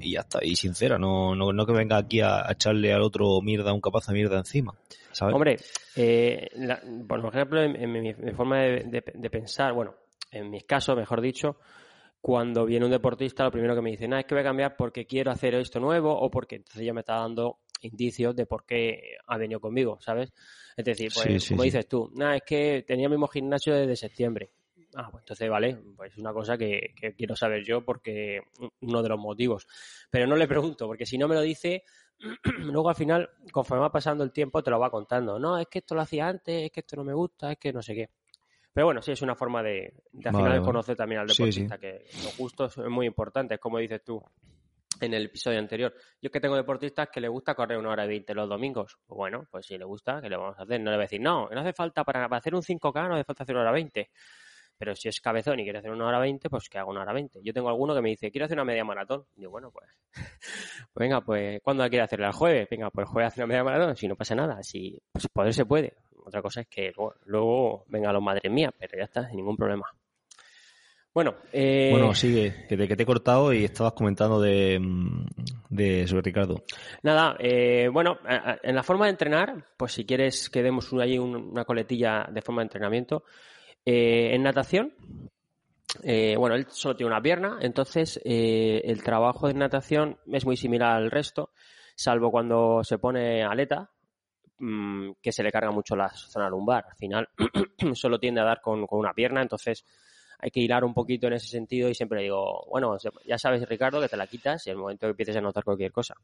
y 0.00 0.12
ya 0.12 0.20
está, 0.20 0.44
y 0.44 0.54
sincera, 0.56 0.98
no, 0.98 1.34
no, 1.34 1.52
no 1.52 1.66
que 1.66 1.72
venga 1.72 1.96
aquí 1.96 2.20
a, 2.20 2.46
echarle 2.50 2.92
al 2.92 3.02
otro 3.02 3.40
mierda, 3.40 3.72
un 3.72 3.80
capaz 3.80 4.06
de 4.06 4.14
mierda 4.14 4.38
encima. 4.38 4.74
¿sabes? 5.12 5.34
Hombre, 5.34 5.56
eh, 5.96 6.48
por 7.08 7.24
ejemplo, 7.26 7.62
en, 7.62 7.92
mi, 7.92 8.12
forma 8.34 8.58
de, 8.58 9.02
de 9.14 9.30
pensar, 9.30 9.72
bueno, 9.72 9.94
en 10.30 10.50
mis 10.50 10.64
casos, 10.64 10.96
mejor 10.96 11.20
dicho, 11.20 11.56
cuando 12.24 12.64
viene 12.64 12.86
un 12.86 12.90
deportista, 12.90 13.44
lo 13.44 13.50
primero 13.50 13.74
que 13.74 13.82
me 13.82 13.90
dice, 13.90 14.08
no, 14.08 14.16
es 14.16 14.24
que 14.24 14.34
voy 14.34 14.40
a 14.40 14.44
cambiar 14.44 14.78
porque 14.78 15.04
quiero 15.04 15.30
hacer 15.30 15.54
esto 15.56 15.78
nuevo 15.78 16.10
o 16.10 16.30
porque 16.30 16.56
entonces 16.56 16.82
ya 16.82 16.94
me 16.94 17.00
está 17.00 17.16
dando 17.16 17.58
indicios 17.82 18.34
de 18.34 18.46
por 18.46 18.64
qué 18.64 19.18
ha 19.26 19.36
venido 19.36 19.60
conmigo, 19.60 19.98
¿sabes? 20.00 20.32
Es 20.74 20.86
decir, 20.86 21.12
pues 21.12 21.46
como 21.46 21.64
dices 21.64 21.86
tú, 21.86 22.10
nada, 22.14 22.36
es 22.36 22.42
que 22.46 22.82
tenía 22.88 23.08
el 23.08 23.10
mismo 23.10 23.28
gimnasio 23.28 23.74
desde 23.74 23.94
septiembre. 23.94 24.52
Ah, 24.94 25.10
pues 25.10 25.20
entonces 25.20 25.50
vale, 25.50 25.76
pues 25.94 26.12
es 26.12 26.18
una 26.18 26.32
cosa 26.32 26.56
que, 26.56 26.94
quiero 27.14 27.36
saber 27.36 27.62
yo 27.62 27.84
porque 27.84 28.40
uno 28.80 29.02
de 29.02 29.08
los 29.10 29.20
motivos. 29.20 29.66
Pero 30.10 30.26
no 30.26 30.34
le 30.34 30.48
pregunto, 30.48 30.86
porque 30.86 31.04
si 31.04 31.18
no 31.18 31.28
me 31.28 31.34
lo 31.34 31.42
dice, 31.42 31.84
luego 32.58 32.88
al 32.88 32.96
final, 32.96 33.28
conforme 33.52 33.82
va 33.82 33.92
pasando 33.92 34.24
el 34.24 34.32
tiempo, 34.32 34.62
te 34.62 34.70
lo 34.70 34.80
va 34.80 34.90
contando. 34.90 35.38
No, 35.38 35.58
es 35.58 35.66
que 35.66 35.80
esto 35.80 35.94
lo 35.94 36.00
hacía 36.00 36.26
antes, 36.26 36.64
es 36.64 36.70
que 36.70 36.80
esto 36.80 36.96
no 36.96 37.04
me 37.04 37.12
gusta, 37.12 37.52
es 37.52 37.58
que 37.58 37.70
no 37.70 37.82
sé 37.82 37.94
qué. 37.94 38.08
Pero 38.74 38.86
bueno, 38.86 39.00
sí, 39.00 39.12
es 39.12 39.22
una 39.22 39.36
forma 39.36 39.62
de, 39.62 39.94
de 40.12 40.28
al 40.28 40.34
final 40.34 40.62
conocer 40.62 40.96
también 40.96 41.20
al 41.20 41.28
deportista, 41.28 41.78
que 41.78 42.06
los 42.24 42.36
gustos 42.36 42.76
es 42.76 42.88
muy 42.88 43.06
importante, 43.06 43.56
como 43.58 43.78
dices 43.78 44.02
tú 44.02 44.20
en 45.00 45.14
el 45.14 45.26
episodio 45.26 45.60
anterior. 45.60 45.94
Yo 46.20 46.30
que 46.30 46.40
tengo 46.40 46.56
deportistas 46.56 47.08
que 47.08 47.20
le 47.20 47.28
gusta 47.28 47.54
correr 47.54 47.78
una 47.78 47.90
hora 47.90 48.04
y 48.04 48.08
veinte 48.08 48.34
los 48.34 48.48
domingos. 48.48 48.98
Bueno, 49.06 49.46
pues 49.48 49.66
si 49.66 49.78
le 49.78 49.84
gusta, 49.84 50.20
¿qué 50.20 50.28
le 50.28 50.36
vamos 50.36 50.58
a 50.58 50.62
hacer? 50.62 50.80
No 50.80 50.90
le 50.90 50.96
voy 50.96 51.02
a 51.02 51.06
decir, 51.06 51.20
no, 51.20 51.48
no 51.48 51.60
hace 51.60 51.72
falta 51.72 52.02
para, 52.02 52.26
hacer 52.26 52.54
un 52.54 52.62
5K, 52.62 53.08
no 53.08 53.14
hace 53.14 53.24
falta 53.24 53.44
hacer 53.44 53.54
una 53.54 53.62
hora 53.62 53.72
20. 53.72 54.10
Pero 54.76 54.94
si 54.94 55.08
es 55.08 55.20
cabezón 55.20 55.60
y 55.60 55.64
quiere 55.64 55.78
hacer 55.78 55.90
una 55.90 56.06
hora 56.06 56.18
20, 56.18 56.50
pues 56.50 56.68
que 56.68 56.78
haga 56.78 56.90
una 56.90 57.02
hora 57.02 57.12
20. 57.12 57.40
Yo 57.42 57.52
tengo 57.52 57.68
alguno 57.68 57.94
que 57.94 58.02
me 58.02 58.10
dice, 58.10 58.30
quiero 58.30 58.46
hacer 58.46 58.56
una 58.56 58.64
media 58.64 58.84
maratón. 58.84 59.24
Y 59.36 59.40
digo, 59.40 59.52
bueno, 59.52 59.70
pues, 59.70 59.88
venga, 60.94 61.20
pues, 61.20 61.60
¿cuándo 61.62 61.88
quiere 61.88 62.02
hacerla? 62.04 62.28
¿El 62.28 62.32
jueves? 62.32 62.68
Venga, 62.70 62.90
pues 62.90 63.06
el 63.06 63.12
jueves 63.12 63.32
hace 63.32 63.40
una 63.40 63.48
media 63.48 63.64
maratón. 63.64 63.96
Si 63.96 64.08
no 64.08 64.16
pasa 64.16 64.34
nada, 64.34 64.62
si 64.62 65.00
pues 65.12 65.28
poder 65.28 65.54
se 65.54 65.64
puede. 65.64 65.94
Otra 66.24 66.40
cosa 66.40 66.62
es 66.62 66.68
que 66.68 66.92
luego, 67.26 67.84
venga 67.88 68.12
los 68.12 68.22
madres 68.22 68.50
mías, 68.50 68.72
pero 68.78 68.96
ya 68.96 69.04
está, 69.04 69.26
sin 69.28 69.36
ningún 69.36 69.56
problema. 69.56 69.84
Bueno, 71.12 71.36
eh... 71.52 71.90
bueno, 71.92 72.12
sigue, 72.12 72.66
que 72.68 72.76
te, 72.76 72.88
que 72.88 72.96
te 72.96 73.04
he 73.04 73.06
cortado 73.06 73.52
y 73.52 73.62
estabas 73.64 73.92
comentando 73.92 74.40
de, 74.40 74.80
de 75.68 76.08
sobre 76.08 76.22
Ricardo. 76.22 76.64
Nada, 77.04 77.36
eh, 77.38 77.88
bueno, 77.92 78.18
en 78.62 78.74
la 78.74 78.82
forma 78.82 79.04
de 79.04 79.12
entrenar, 79.12 79.64
pues 79.76 79.92
si 79.92 80.04
quieres 80.04 80.50
que 80.50 80.64
demos 80.64 80.92
ahí 80.94 81.16
una 81.16 81.64
coletilla 81.64 82.26
de 82.32 82.42
forma 82.42 82.62
de 82.62 82.66
entrenamiento, 82.66 83.22
eh, 83.84 84.34
en 84.34 84.42
natación, 84.42 84.94
eh, 86.02 86.34
bueno, 86.36 86.56
él 86.56 86.66
solo 86.68 86.96
tiene 86.96 87.12
una 87.12 87.22
pierna, 87.22 87.58
entonces 87.60 88.20
el 88.24 89.02
trabajo 89.02 89.48
de 89.48 89.54
natación 89.54 90.18
es 90.32 90.44
muy 90.44 90.56
similar 90.56 90.96
al 90.96 91.10
resto, 91.10 91.50
salvo 91.94 92.30
cuando 92.30 92.82
se 92.82 92.98
pone 92.98 93.42
aleta, 93.42 93.90
Mm, 94.58 95.14
que 95.20 95.32
se 95.32 95.42
le 95.42 95.50
carga 95.50 95.70
mucho 95.72 95.96
la 95.96 96.08
zona 96.10 96.48
lumbar. 96.48 96.86
Al 96.88 96.96
final 96.96 97.28
solo 97.94 98.18
tiende 98.18 98.40
a 98.40 98.44
dar 98.44 98.60
con, 98.60 98.86
una 98.90 99.12
pierna, 99.12 99.42
entonces 99.42 99.84
hay 100.38 100.50
que 100.50 100.60
hilar 100.60 100.84
un 100.84 100.94
poquito 100.94 101.26
en 101.26 101.34
ese 101.34 101.48
sentido 101.48 101.88
y 101.88 101.94
siempre 101.94 102.22
digo, 102.22 102.64
bueno, 102.68 102.96
ya 103.26 103.38
sabes 103.38 103.68
Ricardo 103.68 104.00
que 104.00 104.08
te 104.08 104.16
la 104.16 104.26
quitas 104.26 104.66
y 104.66 104.70
el 104.70 104.76
momento 104.76 105.06
que 105.06 105.10
empieces 105.10 105.36
a 105.36 105.40
notar 105.40 105.64
cualquier 105.64 105.92
cosa. 105.92 106.14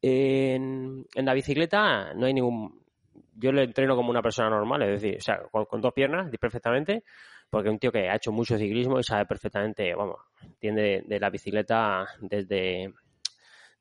En, 0.00 1.06
la 1.14 1.34
bicicleta 1.34 2.14
no 2.14 2.26
hay 2.26 2.34
ningún... 2.34 2.81
Yo 3.34 3.52
le 3.52 3.64
entreno 3.64 3.96
como 3.96 4.10
una 4.10 4.22
persona 4.22 4.50
normal, 4.50 4.82
es 4.82 5.02
decir, 5.02 5.16
o 5.18 5.20
sea, 5.20 5.42
con, 5.50 5.80
dos 5.80 5.92
piernas, 5.92 6.30
perfectamente, 6.38 7.04
porque 7.48 7.70
un 7.70 7.78
tío 7.78 7.90
que 7.90 8.08
ha 8.08 8.16
hecho 8.16 8.32
mucho 8.32 8.58
ciclismo 8.58 8.98
y 8.98 9.02
sabe 9.02 9.26
perfectamente, 9.26 9.94
vamos, 9.94 10.20
entiende 10.42 11.02
de 11.06 11.20
la 11.20 11.30
bicicleta 11.30 12.06
desde, 12.20 12.92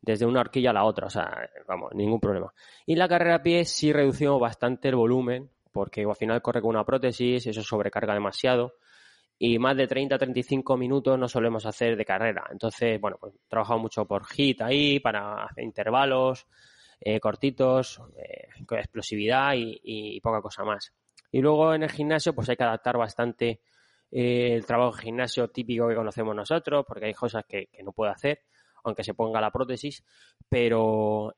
desde 0.01 0.25
una 0.25 0.41
horquilla 0.41 0.69
a 0.71 0.73
la 0.73 0.85
otra, 0.85 1.07
o 1.07 1.09
sea, 1.09 1.49
vamos, 1.67 1.93
ningún 1.93 2.19
problema. 2.19 2.53
Y 2.85 2.95
la 2.95 3.07
carrera 3.07 3.35
a 3.35 3.43
pie 3.43 3.65
sí 3.65 3.91
redució 3.91 4.39
bastante 4.39 4.89
el 4.89 4.95
volumen, 4.95 5.49
porque 5.71 6.03
al 6.03 6.15
final 6.15 6.41
corre 6.41 6.61
con 6.61 6.71
una 6.71 6.85
prótesis, 6.85 7.47
eso 7.47 7.61
sobrecarga 7.61 8.13
demasiado. 8.13 8.75
y 9.39 9.57
más 9.59 9.75
de 9.75 9.87
30 9.87 10.17
35 10.17 10.77
minutos 10.77 11.17
no 11.17 11.27
solemos 11.27 11.65
hacer 11.65 11.97
de 11.97 12.05
carrera. 12.05 12.43
Entonces, 12.51 13.01
bueno, 13.01 13.17
pues 13.19 13.33
trabajamos 13.47 13.81
mucho 13.83 14.05
por 14.05 14.25
hit 14.27 14.61
ahí 14.61 14.99
para 14.99 15.45
hacer 15.45 15.63
intervalos 15.63 16.47
eh, 17.01 17.19
cortitos, 17.19 18.01
eh, 18.15 18.47
con 18.65 18.77
explosividad 18.77 19.53
y, 19.55 20.19
poca 20.21 20.41
cosa 20.41 20.63
más. 20.63 20.93
Y 21.31 21.41
luego 21.41 21.73
en 21.73 21.83
el 21.83 21.91
gimnasio, 21.91 22.33
pues 22.33 22.47
hay 22.49 22.55
que 22.55 22.63
adaptar 22.63 22.97
bastante 22.97 23.61
eh, 24.11 24.53
el 24.53 24.65
trabajo 24.65 24.95
de 24.95 25.03
gimnasio 25.03 25.47
típico 25.49 25.87
que 25.87 25.95
conocemos 25.95 26.35
nosotros, 26.35 26.85
porque 26.87 27.05
hay 27.07 27.13
cosas 27.13 27.43
que, 27.47 27.69
no 27.83 27.91
puedo 27.91 28.11
hacer, 28.11 28.41
aunque 28.83 29.03
se 29.03 29.13
ponga 29.13 29.41
la 29.41 29.51
prótesis, 29.51 30.03
pero 30.47 31.33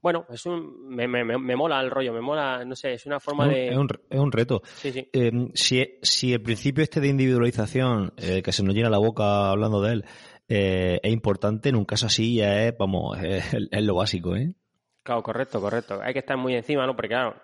bueno, 0.00 0.26
es 0.30 0.46
un, 0.46 0.88
me, 0.88 1.08
me, 1.08 1.24
me, 1.24 1.56
mola 1.56 1.80
el 1.80 1.90
rollo, 1.90 2.12
me 2.12 2.20
mola, 2.20 2.64
no 2.64 2.76
sé, 2.76 2.94
es 2.94 3.06
una 3.06 3.18
forma 3.18 3.48
de... 3.48 3.68
Es 3.68 3.76
un, 3.76 3.88
es 4.08 4.18
un 4.18 4.30
reto. 4.30 4.62
Sí, 4.76 4.92
sí. 4.92 5.08
Eh, 5.12 5.32
si, 5.54 5.98
si 6.02 6.32
el 6.32 6.42
principio 6.42 6.84
este 6.84 7.00
de 7.00 7.08
individualización, 7.08 8.12
eh, 8.16 8.40
que 8.42 8.52
se 8.52 8.62
nos 8.62 8.74
llena 8.74 8.90
la 8.90 8.98
boca 8.98 9.50
hablando 9.50 9.82
de 9.82 9.94
él, 9.94 10.04
eh, 10.48 10.98
es 11.02 11.12
importante, 11.12 11.68
en 11.68 11.76
un 11.76 11.84
caso 11.84 12.06
así 12.06 12.36
ya 12.36 12.64
es, 12.64 12.76
vamos, 12.76 13.18
es, 13.22 13.52
lo 13.82 13.94
básico, 13.94 14.34
¿eh? 14.34 14.54
Claro, 15.02 15.22
correcto, 15.22 15.60
correcto. 15.60 16.00
Hay 16.02 16.12
que 16.12 16.18
estar 16.18 16.36
muy 16.36 16.54
encima, 16.54 16.86
¿no? 16.86 16.94
Porque 16.94 17.08
claro, 17.08 17.36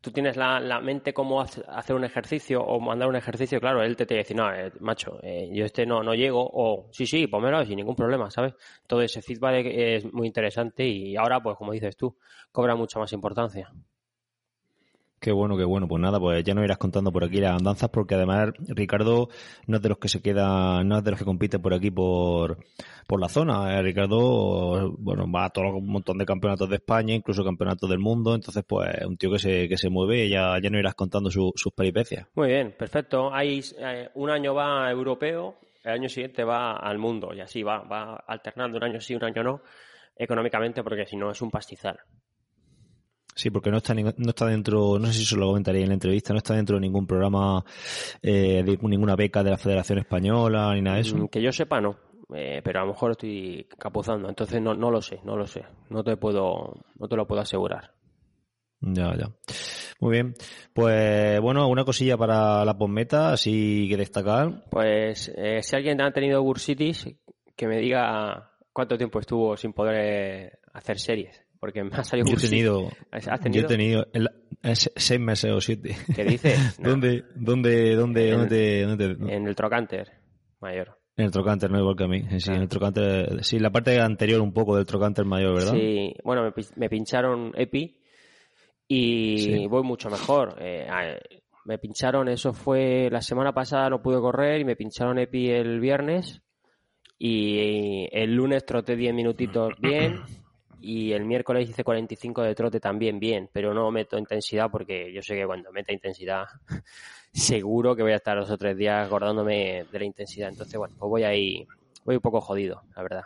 tú 0.00 0.10
tienes 0.10 0.36
la, 0.36 0.58
la 0.58 0.80
mente 0.80 1.12
cómo 1.12 1.40
hacer 1.40 1.94
un 1.94 2.04
ejercicio 2.04 2.60
o 2.60 2.80
mandar 2.80 3.08
un 3.08 3.16
ejercicio, 3.16 3.60
claro, 3.60 3.82
él 3.82 3.96
te 3.96 4.06
que 4.06 4.16
decir, 4.16 4.36
no, 4.36 4.52
eh, 4.52 4.72
macho, 4.80 5.18
eh, 5.22 5.48
yo 5.52 5.64
este 5.64 5.86
no, 5.86 6.02
no 6.02 6.14
llego, 6.14 6.48
o 6.52 6.88
sí, 6.92 7.06
sí, 7.06 7.26
pónmelo 7.26 7.64
sin 7.64 7.76
ningún 7.76 7.94
problema, 7.94 8.30
¿sabes? 8.30 8.54
Todo 8.86 9.02
ese 9.02 9.22
feedback 9.22 9.66
es 9.66 10.12
muy 10.12 10.26
interesante 10.26 10.84
y 10.86 11.16
ahora, 11.16 11.40
pues 11.40 11.56
como 11.56 11.72
dices 11.72 11.96
tú, 11.96 12.16
cobra 12.50 12.74
mucha 12.74 12.98
más 12.98 13.12
importancia. 13.12 13.72
Qué 15.20 15.32
bueno, 15.32 15.56
qué 15.56 15.64
bueno. 15.64 15.88
Pues 15.88 16.00
nada, 16.00 16.20
pues 16.20 16.44
ya 16.44 16.54
nos 16.54 16.64
irás 16.64 16.78
contando 16.78 17.10
por 17.10 17.24
aquí 17.24 17.40
las 17.40 17.56
andanzas, 17.56 17.90
porque 17.90 18.14
además 18.14 18.50
Ricardo 18.68 19.28
no 19.66 19.76
es 19.76 19.82
de 19.82 19.88
los 19.88 19.98
que 19.98 20.08
se 20.08 20.22
queda, 20.22 20.84
no 20.84 20.98
es 20.98 21.04
de 21.04 21.10
los 21.10 21.18
que 21.18 21.24
compite 21.24 21.58
por 21.58 21.74
aquí 21.74 21.90
por, 21.90 22.58
por 23.06 23.20
la 23.20 23.28
zona. 23.28 23.76
Eh, 23.76 23.82
Ricardo, 23.82 24.92
bueno, 24.98 25.30
va 25.30 25.46
a 25.46 25.50
todo 25.50 25.76
un 25.76 25.88
montón 25.88 26.18
de 26.18 26.24
campeonatos 26.24 26.68
de 26.68 26.76
España, 26.76 27.14
incluso 27.14 27.44
campeonatos 27.44 27.90
del 27.90 27.98
mundo. 27.98 28.34
Entonces, 28.34 28.64
pues, 28.66 28.90
un 29.04 29.16
tío 29.16 29.32
que 29.32 29.40
se, 29.40 29.68
que 29.68 29.76
se 29.76 29.90
mueve 29.90 30.28
ya, 30.28 30.56
ya 30.62 30.70
nos 30.70 30.78
irás 30.78 30.94
contando 30.94 31.30
sus 31.30 31.72
peripecias. 31.74 32.28
Muy 32.34 32.48
bien, 32.48 32.74
perfecto. 32.78 33.34
Hay, 33.34 33.60
eh, 33.78 34.10
un 34.14 34.30
año 34.30 34.54
va 34.54 34.88
europeo, 34.88 35.56
el 35.82 35.92
año 35.92 36.08
siguiente 36.08 36.44
va 36.44 36.76
al 36.76 36.98
mundo 36.98 37.34
y 37.34 37.40
así 37.40 37.64
va, 37.64 37.80
va 37.80 38.24
alternando 38.26 38.78
un 38.78 38.84
año 38.84 39.00
sí, 39.00 39.16
un 39.16 39.24
año 39.24 39.42
no, 39.42 39.62
económicamente, 40.16 40.84
porque 40.84 41.06
si 41.06 41.16
no 41.16 41.30
es 41.32 41.42
un 41.42 41.50
pastizal. 41.50 41.98
Sí, 43.38 43.50
porque 43.50 43.70
no 43.70 43.76
está, 43.76 43.94
no 43.94 44.30
está 44.30 44.46
dentro, 44.46 44.98
no 44.98 45.06
sé 45.06 45.12
si 45.12 45.24
se 45.24 45.36
lo 45.36 45.46
comentaría 45.46 45.82
en 45.82 45.90
la 45.90 45.94
entrevista, 45.94 46.32
no 46.32 46.38
está 46.38 46.56
dentro 46.56 46.74
de 46.74 46.80
ningún 46.80 47.06
programa, 47.06 47.64
eh, 48.20 48.64
de 48.64 48.78
ninguna 48.82 49.14
beca 49.14 49.44
de 49.44 49.50
la 49.50 49.56
Federación 49.56 50.00
Española 50.00 50.74
ni 50.74 50.82
nada 50.82 50.96
de 50.96 51.02
eso. 51.02 51.16
Mm, 51.16 51.28
que 51.28 51.40
yo 51.40 51.52
sepa, 51.52 51.80
no. 51.80 51.96
Eh, 52.34 52.60
pero 52.64 52.80
a 52.80 52.82
lo 52.82 52.88
mejor 52.88 53.12
estoy 53.12 53.68
capuzando, 53.78 54.28
entonces 54.28 54.60
no, 54.60 54.74
no 54.74 54.90
lo 54.90 55.00
sé, 55.00 55.20
no 55.22 55.36
lo 55.36 55.46
sé. 55.46 55.64
No 55.88 56.02
te 56.02 56.16
puedo, 56.16 56.82
no 56.98 57.06
te 57.08 57.14
lo 57.14 57.28
puedo 57.28 57.40
asegurar. 57.40 57.92
Ya, 58.80 59.14
ya. 59.16 59.30
Muy 60.00 60.10
bien. 60.14 60.34
Pues 60.74 61.40
bueno, 61.40 61.60
alguna 61.60 61.84
cosilla 61.84 62.16
para 62.16 62.64
la 62.64 62.76
postmeta, 62.76 63.30
así 63.34 63.86
que 63.88 63.96
destacar. 63.96 64.64
Pues 64.68 65.32
eh, 65.36 65.62
si 65.62 65.76
alguien 65.76 66.00
ha 66.00 66.10
tenido 66.10 66.42
bursitis, 66.42 67.08
que 67.54 67.68
me 67.68 67.78
diga 67.78 68.50
cuánto 68.72 68.98
tiempo 68.98 69.20
estuvo 69.20 69.56
sin 69.56 69.72
poder 69.72 70.58
hacer 70.72 70.98
series 70.98 71.47
porque 71.60 71.84
me 71.84 71.90
ha 71.96 72.04
salido 72.04 72.28
yo 72.28 72.36
he 72.36 72.40
tenido, 72.40 72.90
Yo 73.50 73.60
he 73.60 73.64
tenido 73.64 74.06
seis 74.62 75.20
meses 75.20 75.50
o 75.52 75.60
siete. 75.60 75.96
¿Qué 76.14 76.24
dices? 76.24 76.78
¿Dónde, 76.82 77.24
dónde, 77.34 77.94
dónde, 77.94 78.30
en, 78.30 78.88
dónde, 78.88 79.34
En 79.34 79.46
el 79.46 79.54
Trocanter 79.54 80.12
mayor. 80.60 80.98
En 81.16 81.26
el 81.26 81.30
Trocanter, 81.30 81.70
no 81.70 81.80
igual 81.80 81.96
que 81.96 82.04
a 82.04 82.08
mí. 82.08 82.22
Sí, 82.38 82.50
en 82.50 82.62
el 82.62 82.68
Trocanter, 82.68 83.44
sí, 83.44 83.58
la 83.58 83.70
parte 83.70 84.00
anterior 84.00 84.40
un 84.40 84.52
poco 84.52 84.76
del 84.76 84.86
Trocanter 84.86 85.24
mayor, 85.24 85.54
¿verdad? 85.54 85.72
Sí, 85.72 86.14
bueno, 86.22 86.52
me, 86.76 86.88
pincharon 86.88 87.52
EPI 87.56 88.00
y 88.86 89.66
voy 89.66 89.82
mucho 89.82 90.08
mejor. 90.10 90.56
Eh, 90.60 90.86
me 91.64 91.78
pincharon, 91.78 92.28
eso 92.28 92.52
fue 92.52 93.08
la 93.10 93.20
semana 93.20 93.52
pasada, 93.52 93.90
no 93.90 94.00
pude 94.00 94.20
correr 94.20 94.60
y 94.60 94.64
me 94.64 94.76
pincharon 94.76 95.18
EPI 95.18 95.50
el 95.50 95.80
viernes 95.80 96.40
y 97.18 98.08
el 98.12 98.34
lunes 98.34 98.64
troté 98.64 98.94
10 98.94 99.12
minutitos 99.12 99.72
bien 99.80 100.20
y 100.80 101.12
el 101.12 101.24
miércoles 101.24 101.68
hice 101.68 101.84
45 101.84 102.42
de 102.42 102.54
trote 102.54 102.80
también 102.80 103.18
bien, 103.18 103.48
pero 103.52 103.74
no 103.74 103.90
meto 103.90 104.18
intensidad 104.18 104.70
porque 104.70 105.12
yo 105.12 105.22
sé 105.22 105.34
que 105.34 105.46
cuando 105.46 105.72
meta 105.72 105.92
intensidad 105.92 106.44
seguro 107.32 107.96
que 107.96 108.02
voy 108.02 108.12
a 108.12 108.16
estar 108.16 108.36
los 108.36 108.50
otros 108.50 108.76
días 108.76 109.06
acordándome 109.06 109.84
de 109.90 109.98
la 109.98 110.04
intensidad. 110.04 110.48
Entonces, 110.48 110.76
bueno, 110.78 110.94
pues 110.98 111.08
voy 111.08 111.22
ahí, 111.24 111.66
voy 112.04 112.16
un 112.16 112.22
poco 112.22 112.40
jodido, 112.40 112.82
la 112.94 113.02
verdad. 113.02 113.22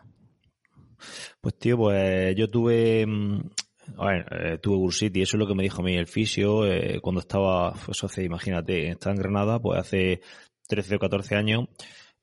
Pues 1.40 1.59
tío, 1.59 1.76
pues 1.76 2.34
yo 2.36 2.48
tuve, 2.48 3.05
mm, 3.07 3.40
a 3.98 4.07
ver, 4.07 4.26
eh, 4.30 4.59
tuve 4.59 4.76
bursitis, 4.76 5.24
eso 5.24 5.36
es 5.36 5.40
lo 5.40 5.46
que 5.46 5.55
me 5.55 5.64
dijo 5.64 5.82
a 5.82 5.84
mí 5.84 5.96
el 5.96 6.07
fisio 6.07 6.64
eh, 6.66 7.00
cuando 7.00 7.20
estaba, 7.20 7.72
pues 7.84 8.03
hace, 8.05 8.22
imagínate, 8.22 8.88
estaba 8.88 9.14
en 9.14 9.20
Granada, 9.20 9.59
pues 9.59 9.80
hace 9.80 10.20
13 10.68 10.96
o 10.96 10.98
14 10.98 11.34
años 11.34 11.68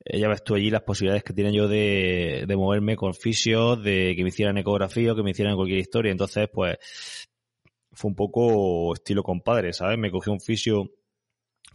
ya 0.04 0.28
ves 0.28 0.42
tú 0.42 0.54
allí 0.54 0.70
las 0.70 0.82
posibilidades 0.82 1.24
que 1.24 1.32
tenía 1.32 1.52
yo 1.52 1.68
de, 1.68 2.44
de 2.46 2.56
moverme 2.56 2.96
con 2.96 3.14
fisios, 3.14 3.82
de 3.82 4.14
que 4.16 4.22
me 4.22 4.30
hicieran 4.30 4.58
ecografía 4.58 5.12
o 5.12 5.16
que 5.16 5.22
me 5.22 5.30
hicieran 5.30 5.56
cualquier 5.56 5.80
historia. 5.80 6.12
Entonces, 6.12 6.48
pues, 6.52 6.78
fue 7.92 8.08
un 8.08 8.14
poco 8.16 8.94
estilo 8.94 9.22
compadre, 9.22 9.72
¿sabes? 9.72 9.98
Me 9.98 10.10
cogió 10.10 10.32
un 10.32 10.40
fisio 10.40 10.90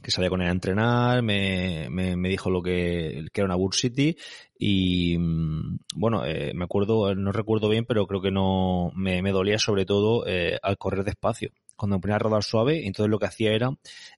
que 0.02 0.12
salía 0.12 0.30
con 0.30 0.42
él 0.42 0.50
a 0.50 0.52
entrenar, 0.52 1.24
me, 1.24 1.88
me, 1.90 2.30
dijo 2.30 2.50
lo 2.50 2.62
que, 2.62 3.26
era 3.34 3.46
una 3.46 3.56
bursity 3.56 4.16
y 4.58 5.18
mm, 5.18 5.80
bueno, 5.96 6.26
eh, 6.26 6.54
me 6.54 6.66
acuerdo, 6.66 7.16
no 7.16 7.32
recuerdo 7.32 7.70
bien, 7.70 7.86
pero 7.86 8.06
creo 8.06 8.22
que 8.22 8.32
no 8.32 8.92
me, 8.96 9.22
me 9.22 9.32
dolía 9.32 9.58
sobre 9.58 9.86
todo 9.86 10.28
eh, 10.28 10.60
al 10.62 10.78
correr 10.78 11.06
despacio 11.06 11.50
cuando 11.76 11.98
me 11.98 12.02
ponía 12.02 12.16
a 12.16 12.20
rodar 12.20 12.44
suave, 12.44 12.86
entonces 12.86 13.10
lo 13.10 13.20
que 13.20 13.26
hacía 13.26 13.54
era 13.54 13.72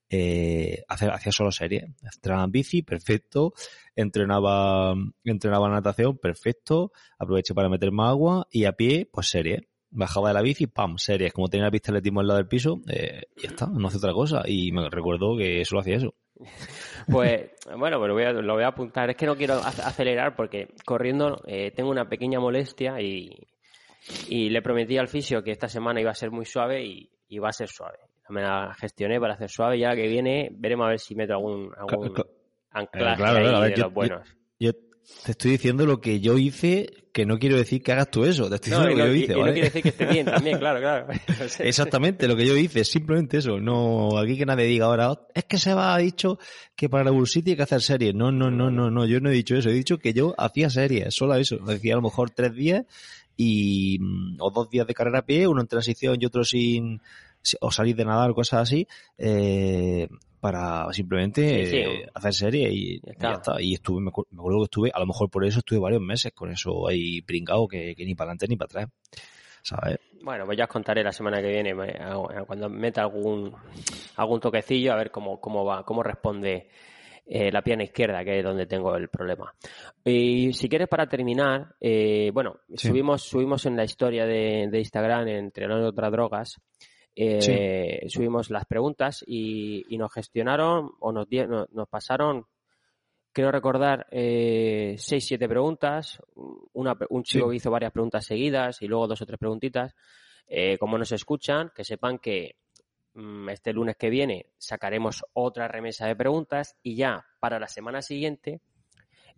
eh, 0.10 0.84
hacer, 0.88 1.12
hacía 1.12 1.32
solo 1.32 1.52
serie. 1.52 1.94
Entrenaba 2.02 2.46
en 2.46 2.52
bici, 2.52 2.84
perfecto. 2.84 3.54
Entrenaba, 3.96 4.94
entrenaba 5.24 5.70
natación, 5.70 6.18
perfecto. 6.18 6.92
Aproveché 7.18 7.54
para 7.54 7.70
meterme 7.70 8.04
agua 8.04 8.48
y 8.52 8.66
a 8.66 8.74
pie, 8.74 9.10
pues 9.12 9.30
serie. 9.30 9.68
Bajaba 9.90 10.30
de 10.30 10.34
la 10.36 10.42
bici, 10.42 10.68
pam, 10.68 10.98
series. 10.98 11.34
Como 11.34 11.48
tenía 11.48 11.66
la 11.66 11.72
pista 11.72 11.92
de 11.92 11.98
atletismo 11.98 12.20
al 12.20 12.28
lado 12.28 12.38
del 12.38 12.48
piso, 12.48 12.82
eh, 12.88 13.24
ya 13.36 13.50
está, 13.50 13.68
no 13.68 13.88
hace 13.88 13.98
otra 13.98 14.14
cosa. 14.14 14.44
Y 14.46 14.72
me 14.72 14.90
recuerdo 14.90 15.38
que 15.38 15.64
solo 15.66 15.82
hacía 15.82 15.98
eso. 15.98 16.14
Pues 17.10 17.52
bueno, 17.78 18.06
lo 18.06 18.14
voy, 18.14 18.24
a, 18.24 18.34
lo 18.34 18.54
voy 18.54 18.64
a 18.64 18.68
apuntar. 18.68 19.10
Es 19.10 19.16
que 19.16 19.26
no 19.26 19.38
quiero 19.38 19.56
acelerar 19.56 20.36
porque 20.36 20.74
corriendo 20.86 21.42
eh, 21.48 21.72
tengo 21.72 21.90
una 21.90 22.10
pequeña 22.10 22.42
molestia 22.42 23.02
y, 23.02 23.48
y 24.28 24.50
le 24.50 24.62
prometí 24.62 24.98
al 24.98 25.08
fisio 25.08 25.42
que 25.42 25.52
esta 25.52 25.70
semana 25.70 26.02
iba 26.02 26.12
a 26.12 26.16
ser 26.16 26.32
muy 26.32 26.46
suave 26.46 26.84
y, 26.84 27.10
y 27.28 27.40
va 27.40 27.50
a 27.50 27.54
ser 27.54 27.68
suave. 27.68 27.98
Me 28.30 28.42
la 28.42 28.76
gestioné 28.80 29.20
para 29.20 29.34
hacer 29.34 29.50
suave. 29.50 29.80
Ya 29.80 29.96
que 29.96 30.08
viene, 30.08 30.50
veremos 30.52 30.86
a 30.86 30.90
ver 30.90 31.00
si 31.00 31.16
meto 31.16 31.34
algún, 31.34 31.72
algún 31.78 32.14
anclaje 32.72 33.34
de 33.34 33.78
los 33.78 33.94
buenos. 33.94 34.28
Yo, 34.60 34.74
te 35.24 35.32
estoy 35.32 35.52
diciendo 35.52 35.86
lo 35.86 36.02
que 36.02 36.20
yo 36.20 36.38
hice, 36.38 37.10
que 37.14 37.26
no 37.26 37.40
quiero 37.40 37.56
decir 37.56 37.82
que 37.82 37.94
hagas 37.94 38.12
tú 38.12 38.26
eso. 38.26 38.50
Te 38.50 38.56
estoy 38.56 38.72
diciendo 38.72 38.90
lo 38.90 38.96
que 38.96 39.10
yo 39.10 39.16
hice. 39.16 39.34
Y 39.34 39.40
no 39.40 39.46
quiere 39.46 39.62
decir 39.62 39.84
que 39.84 39.90
esté 39.90 40.06
bien 40.06 40.26
también, 40.26 40.60
claro, 40.60 40.80
claro. 40.80 41.08
Exactamente, 41.60 42.28
lo 42.28 42.36
que 42.36 42.46
yo 42.46 42.58
hice, 42.58 42.84
simplemente 42.84 43.38
eso. 43.38 43.60
No, 43.60 44.18
aquí 44.18 44.38
que 44.38 44.46
nadie 44.46 44.66
diga 44.66 44.88
ahora, 44.88 45.18
es 45.34 45.46
que 45.46 45.58
se 45.58 45.72
ha 45.72 45.98
dicho 45.98 46.38
que 46.76 46.90
para 46.90 47.06
la 47.06 47.12
Bull 47.12 47.28
City 47.28 47.52
hay 47.52 47.58
que 47.58 47.64
hacer 47.64 47.82
series. 47.82 48.14
No, 48.14 48.32
no, 48.34 48.52
no, 48.52 48.70
no, 48.70 48.92
no, 48.92 49.06
yo 49.06 49.22
no 49.22 49.30
he 49.30 49.34
dicho 49.34 49.56
eso. 49.56 49.70
He 49.70 49.74
dicho 49.74 49.98
que 50.00 50.12
yo 50.12 50.36
hacía 50.38 50.70
series, 50.70 51.16
solo 51.16 51.36
eso. 51.36 51.58
Decía 51.58 51.94
a 51.94 51.98
lo 51.98 52.02
mejor 52.02 52.32
tres 52.32 52.54
días 52.54 52.86
y 53.38 54.00
mm, 54.00 54.38
o 54.40 54.52
dos 54.52 54.70
días 54.70 54.88
de 54.88 54.94
carrera 54.94 55.20
a 55.20 55.26
pie, 55.26 55.48
uno 55.48 55.62
en 55.62 55.68
transición 55.68 56.18
y 56.20 56.26
otro 56.26 56.44
sin 56.44 57.00
o 57.62 57.72
salir 57.72 57.96
de 57.96 58.04
nadar, 58.04 58.34
cosas 58.34 58.64
así, 58.64 58.86
eh, 59.18 60.10
para 60.42 60.92
simplemente 60.92 62.08
hacer 62.14 62.34
serie 62.34 62.70
y, 62.72 63.00
ya 63.20 63.34
está. 63.34 63.62
Y 63.62 63.76
estuve, 63.76 64.02
me, 64.02 64.10
acuerdo 64.10 64.60
que 64.60 64.64
estuve, 64.64 64.92
a 64.94 65.00
lo 65.00 65.06
mejor 65.06 65.30
por 65.30 65.46
eso 65.46 65.60
estuve 65.60 65.80
varios 65.80 66.02
meses 66.02 66.34
con 66.34 66.52
eso 66.52 66.88
ahí 66.88 67.22
pringado 67.22 67.68
que, 67.68 67.96
ni 67.98 68.16
para 68.16 68.32
adelante 68.32 68.48
ni 68.48 68.58
para 68.58 68.68
atrás. 68.68 68.90
¿sabes? 69.62 70.00
Bueno, 70.22 70.46
pues 70.46 70.58
ya 70.58 70.66
os 70.66 70.70
contaré 70.70 71.04
la 71.04 71.12
semana 71.12 71.42
que 71.42 71.50
viene, 71.50 71.74
cuando 72.46 72.70
meta 72.70 73.02
algún, 73.02 73.54
algún 74.16 74.40
toquecillo, 74.40 74.94
a 74.94 74.96
ver 74.96 75.12
cómo, 75.12 75.40
cómo 75.40 75.66
va, 75.66 75.84
cómo 75.84 76.04
responde 76.04 76.70
eh, 77.30 77.52
la 77.52 77.62
pierna 77.62 77.84
izquierda, 77.84 78.24
que 78.24 78.40
es 78.40 78.44
donde 78.44 78.66
tengo 78.66 78.96
el 78.96 79.10
problema. 79.10 79.54
Y 80.06 80.54
si 80.54 80.70
quieres, 80.70 80.88
para 80.88 81.10
terminar, 81.10 81.76
eh, 81.82 82.32
bueno, 82.34 82.62
subimos, 82.74 83.24
subimos 83.24 83.66
en 83.66 83.76
la 83.76 83.84
historia 83.84 84.26
de, 84.26 84.70
de 84.72 84.80
Instagram, 84.80 85.28
entre 85.28 85.68
otras 85.70 86.12
drogas, 86.12 86.62
eh, 87.14 88.06
subimos 88.08 88.50
las 88.50 88.66
preguntas 88.66 89.26
y, 89.28 89.84
nos 89.98 90.14
gestionaron 90.14 90.92
o 91.00 91.12
nos, 91.12 91.28
nos 91.72 91.90
pasaron, 91.90 92.46
creo 93.34 93.52
recordar, 93.52 94.08
eh, 94.12 94.96
seis, 94.98 95.26
siete 95.28 95.50
preguntas. 95.50 96.22
Una, 96.74 96.96
un 97.10 97.24
chico 97.24 97.52
hizo 97.52 97.70
varias 97.70 97.92
preguntas 97.92 98.26
seguidas 98.26 98.82
y 98.82 98.88
luego 98.88 99.08
dos 99.08 99.22
o 99.22 99.26
tres 99.26 99.40
preguntitas. 99.40 99.94
como 100.80 100.98
nos 100.98 101.12
escuchan, 101.12 101.72
que 101.76 101.84
sepan 101.84 102.20
que 102.20 102.56
este 103.50 103.74
lunes 103.74 103.96
que 103.98 104.10
viene 104.10 104.48
sacaremos 104.58 105.24
otra 105.34 105.68
remesa 105.68 106.06
de 106.06 106.16
preguntas 106.16 106.78
y 106.84 106.96
ya 106.96 107.26
para 107.40 107.60
la 107.60 107.68
semana 107.68 108.02
siguiente 108.02 108.62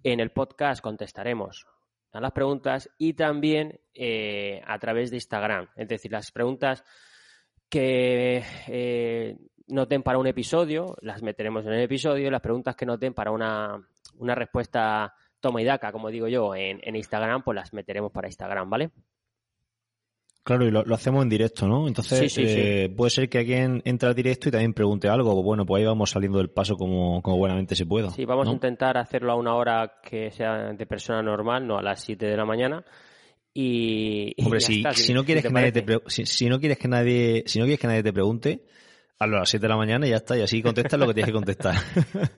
en 0.03 0.19
el 0.19 0.31
podcast 0.31 0.81
contestaremos 0.81 1.65
a 2.11 2.19
las 2.19 2.31
preguntas 2.31 2.89
y 2.97 3.13
también 3.13 3.79
eh, 3.93 4.61
a 4.65 4.79
través 4.79 5.11
de 5.11 5.17
Instagram. 5.17 5.67
Es 5.75 5.87
decir, 5.87 6.11
las 6.11 6.31
preguntas 6.31 6.83
que 7.69 8.43
eh, 8.67 9.37
noten 9.67 10.01
para 10.01 10.17
un 10.17 10.27
episodio, 10.27 10.95
las 11.01 11.21
meteremos 11.21 11.65
en 11.65 11.73
el 11.73 11.81
episodio, 11.81 12.31
las 12.31 12.41
preguntas 12.41 12.75
que 12.75 12.85
noten 12.85 13.13
para 13.13 13.31
una, 13.31 13.87
una 14.17 14.35
respuesta 14.35 15.13
toma 15.39 15.61
y 15.61 15.65
daca, 15.65 15.91
como 15.91 16.09
digo 16.09 16.27
yo, 16.27 16.55
en, 16.55 16.79
en 16.81 16.95
Instagram, 16.95 17.43
pues 17.43 17.55
las 17.55 17.73
meteremos 17.73 18.11
para 18.11 18.27
Instagram, 18.27 18.69
¿vale? 18.69 18.91
Claro, 20.43 20.65
y 20.65 20.71
lo, 20.71 20.83
hacemos 20.95 21.21
en 21.23 21.29
directo, 21.29 21.67
¿no? 21.67 21.87
Entonces, 21.87 22.35
eh, 22.37 22.91
puede 22.95 23.11
ser 23.11 23.29
que 23.29 23.39
alguien 23.39 23.81
entre 23.85 24.09
al 24.09 24.15
directo 24.15 24.49
y 24.49 24.51
también 24.51 24.73
pregunte 24.73 25.07
algo. 25.07 25.33
Pues 25.33 25.45
bueno, 25.45 25.65
pues 25.65 25.81
ahí 25.81 25.85
vamos 25.85 26.09
saliendo 26.09 26.39
del 26.39 26.49
paso 26.49 26.75
como, 26.75 27.21
como 27.21 27.37
buenamente 27.37 27.75
se 27.75 27.85
pueda. 27.85 28.09
Sí, 28.11 28.25
vamos 28.25 28.47
a 28.47 28.51
intentar 28.51 28.97
hacerlo 28.97 29.33
a 29.33 29.35
una 29.35 29.53
hora 29.55 29.99
que 30.01 30.31
sea 30.31 30.73
de 30.73 30.85
persona 30.85 31.21
normal, 31.21 31.67
no 31.67 31.77
a 31.77 31.83
las 31.83 32.01
7 32.01 32.25
de 32.25 32.37
la 32.37 32.45
mañana. 32.45 32.83
Y, 33.53 34.33
Hombre, 34.43 34.61
si, 34.61 34.83
si, 34.93 35.13
no 35.13 35.25
quieres 35.25 35.43
que 35.43 35.51
nadie 35.51 35.71
te 35.71 35.83
si, 36.07 36.47
no 36.47 36.59
quieres 36.59 36.77
que 36.77 36.87
nadie, 36.87 37.43
si 37.45 37.59
no 37.59 37.65
quieres 37.65 37.79
que 37.79 37.87
nadie 37.87 38.03
te 38.03 38.13
pregunte, 38.13 38.63
hazlo 39.19 39.37
a 39.37 39.39
las 39.41 39.49
7 39.49 39.61
de 39.61 39.69
la 39.69 39.77
mañana 39.77 40.07
y 40.07 40.11
ya 40.11 40.17
está, 40.17 40.37
y 40.37 40.41
así 40.41 40.61
contestas 40.61 40.99
lo 40.99 41.07
que 41.07 41.15
tienes 41.15 41.27
que 41.27 41.33
contestar. 41.33 41.75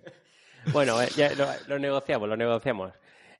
bueno, 0.73 1.01
eh, 1.01 1.07
ya 1.15 1.31
lo 1.67 1.79
negociamos, 1.79 2.27
lo 2.27 2.35
negociamos. 2.35 2.91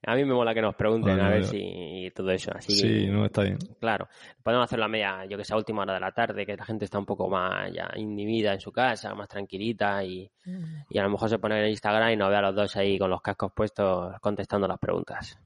A 0.03 0.15
mí 0.15 0.25
me 0.25 0.33
mola 0.33 0.53
que 0.53 0.61
nos 0.61 0.75
pregunten 0.75 1.19
a 1.19 1.29
ver 1.29 1.45
si 1.45 2.11
todo 2.15 2.31
eso. 2.31 2.51
Así 2.55 2.73
sí, 2.73 3.07
no, 3.07 3.25
está 3.25 3.43
bien. 3.43 3.59
Claro. 3.79 4.07
Podemos 4.41 4.65
hacer 4.65 4.79
la 4.79 4.87
media, 4.87 5.25
yo 5.29 5.37
que 5.37 5.43
sé, 5.43 5.53
a 5.53 5.57
última 5.57 5.83
hora 5.83 5.93
de 5.93 5.99
la 5.99 6.11
tarde, 6.11 6.45
que 6.45 6.57
la 6.57 6.65
gente 6.65 6.85
está 6.85 6.97
un 6.97 7.05
poco 7.05 7.29
más 7.29 7.71
ya 7.71 7.91
inhibida 7.95 8.53
en 8.53 8.59
su 8.59 8.71
casa, 8.71 9.13
más 9.13 9.29
tranquilita 9.29 10.03
y, 10.03 10.29
y 10.89 10.97
a 10.97 11.03
lo 11.03 11.09
mejor 11.11 11.29
se 11.29 11.37
pone 11.37 11.63
en 11.63 11.69
Instagram 11.69 12.11
y 12.11 12.17
nos 12.17 12.29
ve 12.29 12.35
a 12.35 12.41
los 12.41 12.55
dos 12.55 12.75
ahí 12.77 12.97
con 12.97 13.11
los 13.11 13.21
cascos 13.21 13.51
puestos 13.55 14.19
contestando 14.21 14.67
las 14.67 14.79
preguntas. 14.79 15.37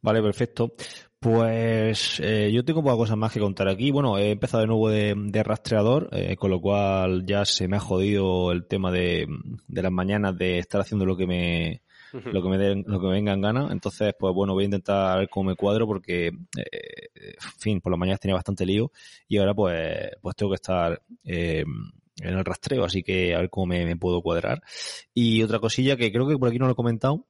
Vale, 0.00 0.20
perfecto. 0.20 0.72
Pues 1.20 2.20
eh, 2.20 2.50
yo 2.52 2.64
tengo 2.64 2.82
pocas 2.82 2.96
cosas 2.96 3.16
más 3.16 3.32
que 3.32 3.40
contar 3.40 3.68
aquí. 3.68 3.90
Bueno, 3.90 4.18
he 4.18 4.32
empezado 4.32 4.60
de 4.60 4.66
nuevo 4.68 4.88
de, 4.88 5.42
rastreador, 5.44 6.08
eh, 6.12 6.36
con 6.36 6.50
lo 6.50 6.60
cual 6.60 7.26
ya 7.26 7.44
se 7.44 7.68
me 7.68 7.76
ha 7.76 7.80
jodido 7.80 8.52
el 8.52 8.66
tema 8.66 8.90
de, 8.92 9.26
de 9.66 9.82
las 9.82 9.92
mañanas 9.92 10.36
de 10.36 10.58
estar 10.58 10.80
haciendo 10.80 11.06
lo 11.06 11.16
que 11.16 11.26
me 11.26 11.82
lo 12.12 12.42
que 12.42 12.48
me 12.48 12.58
den, 12.58 12.84
lo 12.86 13.00
que 13.00 13.06
me 13.06 13.12
venga 13.12 13.32
en 13.32 13.40
gana. 13.40 13.68
Entonces, 13.70 14.14
pues 14.18 14.34
bueno, 14.34 14.54
voy 14.54 14.64
a 14.64 14.66
intentar 14.66 15.18
ver 15.18 15.28
cómo 15.28 15.50
me 15.50 15.56
cuadro 15.56 15.86
porque, 15.86 16.26
eh, 16.28 17.08
en 17.14 17.52
fin, 17.58 17.80
por 17.80 17.92
las 17.92 17.98
mañanas 17.98 18.20
tenía 18.20 18.34
bastante 18.34 18.66
lío 18.66 18.92
y 19.28 19.38
ahora 19.38 19.54
pues, 19.54 20.10
pues 20.20 20.36
tengo 20.36 20.50
que 20.50 20.56
estar 20.56 21.02
eh, 21.24 21.64
en 22.20 22.34
el 22.34 22.44
rastreo, 22.44 22.84
así 22.84 23.02
que 23.02 23.34
a 23.34 23.40
ver 23.40 23.50
cómo 23.50 23.66
me, 23.66 23.96
puedo 23.96 24.22
cuadrar. 24.22 24.62
Y 25.14 25.42
otra 25.42 25.58
cosilla 25.58 25.96
que 25.96 26.12
creo 26.12 26.26
que 26.28 26.38
por 26.38 26.48
aquí 26.48 26.58
no 26.58 26.66
lo 26.66 26.72
he 26.72 26.76
comentado, 26.76 27.26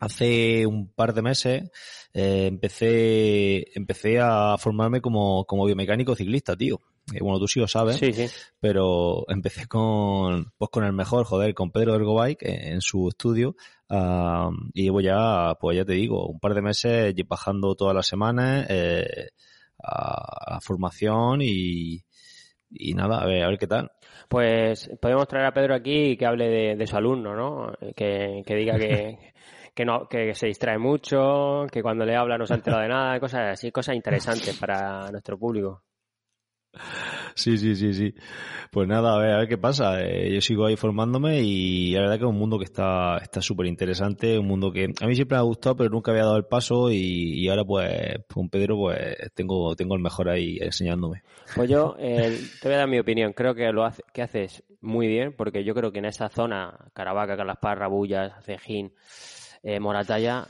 hace 0.00 0.66
un 0.66 0.92
par 0.92 1.14
de 1.14 1.22
meses 1.22 1.70
eh, 2.12 2.46
empecé 2.46 3.66
empecé 3.76 4.18
a 4.20 4.56
formarme 4.58 5.00
como, 5.00 5.44
como 5.46 5.66
biomecánico 5.66 6.14
ciclista, 6.14 6.56
tío. 6.56 6.80
Eh, 7.12 7.18
bueno, 7.20 7.38
tú 7.38 7.46
sí 7.46 7.60
lo 7.60 7.68
sabes, 7.68 7.96
sí, 7.96 8.12
sí. 8.14 8.26
pero 8.58 9.24
empecé 9.28 9.66
con, 9.66 10.52
pues 10.56 10.70
con 10.70 10.84
el 10.84 10.94
mejor, 10.94 11.26
joder, 11.26 11.52
con 11.52 11.70
Pedro 11.70 11.94
Ergobike 11.94 12.42
en, 12.42 12.80
su 12.80 13.08
estudio 13.08 13.56
y 14.72 14.82
llevo 14.84 15.00
ya, 15.02 15.54
pues 15.60 15.76
ya 15.76 15.84
te 15.84 15.92
digo, 15.92 16.26
un 16.26 16.40
par 16.40 16.54
de 16.54 16.62
meses 16.62 17.14
bajando 17.28 17.74
todas 17.74 17.94
las 17.94 18.06
semanas 18.06 18.66
eh, 18.70 19.28
a, 19.82 20.58
formación 20.62 21.40
y, 21.42 22.02
y 22.70 22.94
nada, 22.94 23.20
a 23.20 23.26
ver, 23.26 23.44
a 23.44 23.48
ver 23.48 23.58
qué 23.58 23.66
tal. 23.66 23.92
Pues 24.28 24.90
podemos 25.00 25.28
traer 25.28 25.46
a 25.46 25.52
Pedro 25.52 25.74
aquí 25.74 26.12
y 26.12 26.16
que 26.16 26.24
hable 26.24 26.74
de, 26.74 26.86
su 26.86 26.96
alumno, 26.96 27.34
¿no? 27.34 27.72
Que, 27.94 28.42
que 28.46 28.54
diga 28.54 28.78
que, 28.78 29.34
que 29.74 29.84
no 29.84 30.08
que 30.08 30.34
se 30.34 30.46
distrae 30.46 30.78
mucho, 30.78 31.66
que 31.70 31.82
cuando 31.82 32.06
le 32.06 32.16
habla 32.16 32.38
no 32.38 32.46
se 32.46 32.54
ha 32.54 32.56
enterado 32.56 32.82
de 32.82 32.88
nada, 32.88 33.20
cosas 33.20 33.52
así, 33.52 33.70
cosas 33.70 33.94
interesantes 33.94 34.56
para 34.58 35.10
nuestro 35.10 35.38
público. 35.38 35.82
Sí, 37.34 37.58
sí, 37.58 37.74
sí, 37.74 37.92
sí. 37.94 38.14
Pues 38.70 38.88
nada, 38.88 39.14
a 39.14 39.18
ver, 39.18 39.30
a 39.32 39.38
ver 39.38 39.48
qué 39.48 39.58
pasa. 39.58 40.00
Eh, 40.00 40.32
yo 40.34 40.40
sigo 40.40 40.66
ahí 40.66 40.76
formándome 40.76 41.40
y 41.42 41.92
la 41.92 42.02
verdad 42.02 42.18
que 42.18 42.24
es 42.24 42.30
un 42.30 42.38
mundo 42.38 42.58
que 42.58 42.64
está 42.64 43.18
está 43.18 43.40
súper 43.40 43.66
interesante, 43.66 44.38
un 44.38 44.46
mundo 44.46 44.72
que 44.72 44.92
a 45.00 45.06
mí 45.06 45.14
siempre 45.14 45.36
me 45.36 45.40
ha 45.40 45.44
gustado, 45.44 45.76
pero 45.76 45.90
nunca 45.90 46.10
había 46.10 46.24
dado 46.24 46.36
el 46.36 46.46
paso 46.46 46.90
y, 46.90 47.48
ahora 47.48 47.64
pues 47.64 47.90
con 48.32 48.48
Pedro 48.48 48.76
pues 48.76 49.16
tengo 49.34 49.74
tengo 49.76 49.94
el 49.94 50.02
mejor 50.02 50.28
ahí 50.28 50.58
enseñándome. 50.60 51.22
Pues 51.54 51.68
yo 51.68 51.96
eh, 51.98 52.38
te 52.60 52.68
voy 52.68 52.74
a 52.74 52.78
dar 52.78 52.88
mi 52.88 52.98
opinión. 52.98 53.32
Creo 53.32 53.54
que 53.54 53.70
lo 53.72 53.84
hace, 53.84 54.02
que 54.12 54.22
haces 54.22 54.64
muy 54.80 55.08
bien 55.08 55.34
porque 55.36 55.64
yo 55.64 55.74
creo 55.74 55.92
que 55.92 55.98
en 55.98 56.06
esa 56.06 56.28
zona, 56.28 56.76
Caravaca, 56.94 57.36
Calasparra, 57.36 57.88
Bullas, 57.88 58.32
Cejín, 58.44 58.92
eh, 59.62 59.80
Moratalla, 59.80 60.48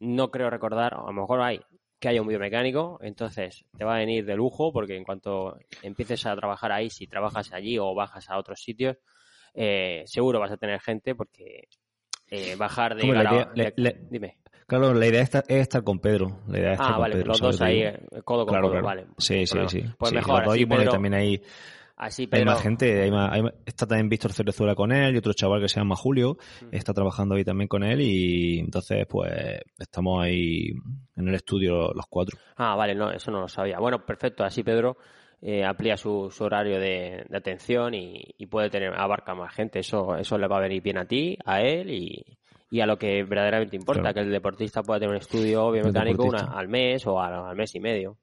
no 0.00 0.30
creo 0.30 0.50
recordar, 0.50 0.94
a 0.94 1.06
lo 1.06 1.12
mejor 1.12 1.40
hay 1.40 1.60
que 2.04 2.10
haya 2.10 2.20
un 2.20 2.28
biomecánico, 2.28 2.98
entonces 3.00 3.64
te 3.78 3.82
va 3.82 3.94
a 3.94 3.98
venir 4.00 4.26
de 4.26 4.36
lujo 4.36 4.74
porque 4.74 4.94
en 4.94 5.04
cuanto 5.04 5.56
empieces 5.80 6.26
a 6.26 6.36
trabajar 6.36 6.70
ahí, 6.70 6.90
si 6.90 7.06
trabajas 7.06 7.50
allí 7.54 7.78
o 7.78 7.94
bajas 7.94 8.28
a 8.28 8.36
otros 8.36 8.60
sitios, 8.62 8.98
eh, 9.54 10.02
seguro 10.04 10.38
vas 10.38 10.52
a 10.52 10.58
tener 10.58 10.78
gente 10.80 11.14
porque 11.14 11.68
eh, 12.30 12.56
bajar 12.56 12.94
de, 12.94 13.96
dime. 14.10 14.36
Claro, 14.66 14.92
la 14.92 15.06
idea 15.06 15.22
es 15.22 15.34
estar, 15.48 15.82
con 15.82 15.98
Pedro. 15.98 16.42
La 16.46 16.58
idea 16.58 16.72
es 16.72 16.80
estar 16.80 16.94
ah, 16.94 16.98
vale, 16.98 17.24
los 17.24 17.40
dos 17.40 17.62
ahí, 17.62 17.84
eh, 17.84 17.98
codo 18.22 18.44
con 18.44 18.60
codo, 18.60 18.82
vale. 18.82 19.06
Sí, 19.16 19.46
sí, 19.46 19.58
sí. 19.68 19.82
Pues 19.96 20.12
mejor, 20.12 20.42
así, 20.46 20.66
también 20.66 21.14
hay 21.14 21.42
Así, 21.96 22.28
Hay 22.32 22.44
más 22.44 22.60
gente, 22.60 23.08
está 23.64 23.86
también 23.86 24.08
Víctor 24.08 24.32
Cerezuela 24.32 24.74
con 24.74 24.90
él 24.90 25.14
y 25.14 25.18
otro 25.18 25.32
chaval 25.32 25.60
que 25.60 25.68
se 25.68 25.78
llama 25.78 25.94
Julio, 25.94 26.38
está 26.72 26.92
trabajando 26.92 27.36
ahí 27.36 27.44
también 27.44 27.68
con 27.68 27.84
él 27.84 28.00
y 28.00 28.58
entonces 28.58 29.06
pues 29.08 29.32
estamos 29.78 30.24
ahí 30.24 30.70
en 31.14 31.28
el 31.28 31.34
estudio 31.36 31.92
los 31.94 32.06
cuatro. 32.08 32.36
Ah, 32.56 32.74
vale, 32.74 32.96
no, 32.96 33.12
eso 33.12 33.30
no 33.30 33.40
lo 33.40 33.48
sabía. 33.48 33.78
Bueno, 33.78 34.04
perfecto, 34.04 34.42
así 34.42 34.64
Pedro 34.64 34.96
eh, 35.40 35.62
amplía 35.62 35.96
su, 35.96 36.32
horario 36.40 36.80
de, 36.80 37.26
atención 37.32 37.94
y, 37.94 38.46
puede 38.50 38.70
tener, 38.70 38.92
abarca 38.92 39.34
más 39.34 39.54
gente, 39.54 39.78
eso, 39.78 40.16
eso 40.16 40.36
le 40.36 40.48
va 40.48 40.56
a 40.56 40.62
venir 40.62 40.82
bien 40.82 40.98
a 40.98 41.04
ti, 41.04 41.38
a 41.44 41.60
él 41.60 41.90
y, 41.90 42.80
a 42.80 42.86
lo 42.86 42.98
que 42.98 43.22
verdaderamente 43.22 43.76
importa, 43.76 44.12
que 44.12 44.20
el 44.20 44.32
deportista 44.32 44.82
pueda 44.82 44.98
tener 44.98 45.14
un 45.14 45.20
estudio 45.20 45.70
biomecánico 45.70 46.24
una, 46.24 46.46
al 46.46 46.66
mes 46.66 47.06
o 47.06 47.20
al 47.20 47.54
mes 47.54 47.72
y 47.76 47.78
medio. 47.78 48.18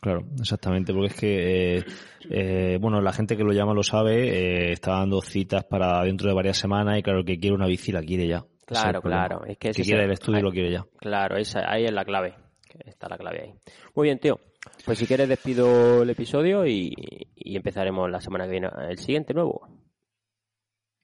Claro, 0.00 0.24
exactamente, 0.38 0.94
porque 0.94 1.08
es 1.08 1.14
que, 1.14 1.76
eh, 1.76 1.84
eh, 2.30 2.78
bueno, 2.80 3.02
la 3.02 3.12
gente 3.12 3.36
que 3.36 3.44
lo 3.44 3.52
llama 3.52 3.74
lo 3.74 3.82
sabe, 3.82 4.28
eh, 4.28 4.72
está 4.72 4.92
dando 4.92 5.20
citas 5.20 5.64
para 5.64 6.02
dentro 6.04 6.28
de 6.28 6.34
varias 6.34 6.56
semanas 6.56 6.98
y 6.98 7.02
claro, 7.02 7.22
que 7.22 7.38
quiere 7.38 7.54
una 7.54 7.66
bici 7.66 7.92
la 7.92 8.02
quiere 8.02 8.26
ya. 8.26 8.44
Claro, 8.64 9.02
claro. 9.02 9.44
Es 9.46 9.58
que, 9.58 9.72
quiere 9.72 10.04
el 10.04 10.12
estudio 10.12 10.42
lo 10.42 10.52
quiere 10.52 10.72
ya. 10.72 10.86
Claro, 10.96 11.36
esa, 11.36 11.70
ahí 11.70 11.84
es 11.84 11.92
la 11.92 12.04
clave. 12.04 12.34
Está 12.84 13.08
la 13.08 13.18
clave 13.18 13.42
ahí. 13.42 13.54
Muy 13.94 14.06
bien, 14.06 14.18
tío. 14.18 14.38
Pues 14.84 14.98
si 14.98 15.06
quieres 15.06 15.28
despido 15.28 16.02
el 16.02 16.10
episodio 16.10 16.64
y, 16.66 16.94
y 17.34 17.56
empezaremos 17.56 18.08
la 18.08 18.20
semana 18.20 18.44
que 18.44 18.52
viene 18.52 18.68
el 18.88 18.98
siguiente 18.98 19.34
nuevo. 19.34 19.66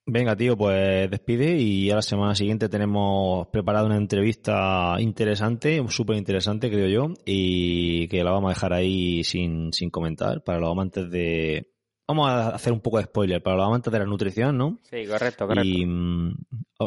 Venga, 0.08 0.36
tío, 0.36 0.56
pues 0.56 1.10
despide 1.10 1.56
y 1.56 1.90
a 1.90 1.96
la 1.96 2.02
semana 2.02 2.36
siguiente 2.36 2.68
tenemos 2.68 3.48
preparada 3.48 3.86
una 3.86 3.96
entrevista 3.96 4.94
interesante, 5.00 5.82
súper 5.88 6.16
interesante, 6.16 6.70
creo 6.70 6.86
yo, 6.86 7.14
y 7.24 8.06
que 8.06 8.22
la 8.22 8.30
vamos 8.30 8.50
a 8.50 8.54
dejar 8.54 8.72
ahí 8.72 9.24
sin, 9.24 9.72
sin 9.72 9.90
comentar 9.90 10.44
para 10.44 10.60
los 10.60 10.70
amantes 10.70 11.10
de... 11.10 11.72
Vamos 12.06 12.28
a 12.28 12.50
hacer 12.50 12.72
un 12.72 12.80
poco 12.80 12.98
de 12.98 13.04
spoiler 13.04 13.42
para 13.42 13.56
los 13.56 13.66
amantes 13.66 13.92
de 13.92 13.98
la 13.98 14.04
nutrición, 14.04 14.56
¿no? 14.56 14.78
Sí, 14.84 15.04
correcto, 15.06 15.48
correcto. 15.48 15.68
Y 15.68 15.84
mm, 15.84 16.36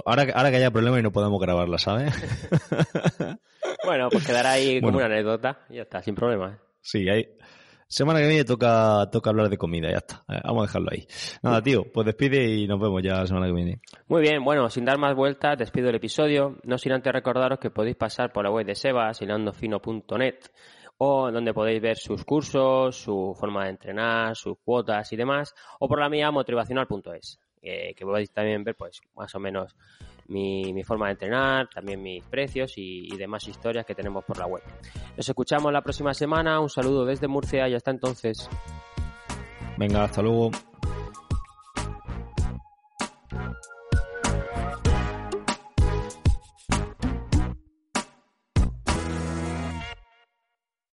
ahora, 0.06 0.26
ahora 0.34 0.50
que 0.50 0.56
haya 0.56 0.72
problemas 0.72 1.02
y 1.02 1.04
no 1.04 1.12
podemos 1.12 1.42
grabarla, 1.42 1.78
¿sabes? 1.78 2.14
bueno, 3.86 4.08
pues 4.10 4.26
quedará 4.26 4.52
ahí 4.52 4.80
como 4.80 4.96
una 4.96 5.08
anécdota 5.08 5.66
y 5.70 5.76
ya 5.76 5.82
está, 5.82 6.02
sin 6.02 6.16
problema. 6.16 6.58
Sí, 6.80 7.10
hay, 7.10 7.28
Semana 7.92 8.20
que 8.20 8.28
viene 8.28 8.46
toca, 8.46 9.10
toca 9.12 9.32
hablar 9.32 9.50
de 9.50 9.58
comida, 9.58 9.90
ya 9.90 9.98
está. 9.98 10.24
Eh, 10.30 10.40
vamos 10.44 10.62
a 10.62 10.68
dejarlo 10.68 10.90
ahí. 10.92 11.08
Nada, 11.42 11.60
tío, 11.64 11.92
pues 11.92 12.06
despide 12.06 12.48
y 12.48 12.68
nos 12.68 12.80
vemos 12.80 13.02
ya 13.02 13.14
la 13.16 13.26
semana 13.26 13.48
que 13.48 13.54
viene. 13.54 13.82
Muy 14.08 14.22
bien, 14.22 14.44
bueno, 14.44 14.70
sin 14.70 14.86
dar 14.86 15.00
más 15.00 15.16
vueltas, 15.16 15.58
despido 15.58 15.90
el 15.90 15.96
episodio. 15.96 16.60
No 16.66 16.78
sin 16.78 16.92
antes 16.92 17.12
recordaros 17.12 17.58
que 17.58 17.72
podéis 17.72 17.96
pasar 17.96 18.32
por 18.32 18.44
la 18.44 18.52
web 18.52 18.68
de 18.68 18.76
Sebas, 18.76 19.24
hilandofino.net, 19.24 20.36
o 21.00 21.32
donde 21.32 21.52
podéis 21.52 21.82
ver 21.82 21.98
sus 21.98 22.24
cursos, 22.26 22.96
su 22.96 23.36
forma 23.40 23.64
de 23.64 23.72
entrenar, 23.72 24.36
sus 24.36 24.60
cuotas 24.64 25.12
y 25.12 25.16
demás, 25.16 25.56
o 25.80 25.88
por 25.88 26.00
la 26.00 26.10
mía, 26.10 26.30
motivacional.es, 26.30 27.40
eh, 27.64 27.96
que 27.96 28.06
podéis 28.06 28.32
también 28.32 28.64
ver, 28.64 28.76
pues, 28.76 29.02
más 29.16 29.34
o 29.34 29.40
menos 29.40 29.76
mi, 30.30 30.84
forma 30.84 31.08
de 31.08 31.14
entrenar, 31.14 31.68
también 31.70 32.02
mis 32.02 32.24
precios 32.24 32.78
y, 32.78 33.14
y, 33.14 33.18
demás 33.18 33.48
historias 33.48 33.86
que 33.86 33.96
tenemos 33.96 34.24
por 34.24 34.38
la 34.38 34.46
web. 34.46 34.64
Nos 35.18 35.28
escuchamos 35.28 35.74
la 35.74 35.82
próxima 35.82 36.14
semana, 36.14 36.60
un 36.60 36.70
saludo 36.70 37.06
desde 37.06 37.28
Murcia 37.28 37.68
y 37.68 37.74
hasta 37.74 37.92
entonces. 37.92 38.50
Venga, 39.78 40.04
hasta 40.04 40.22
luego. 40.22 40.52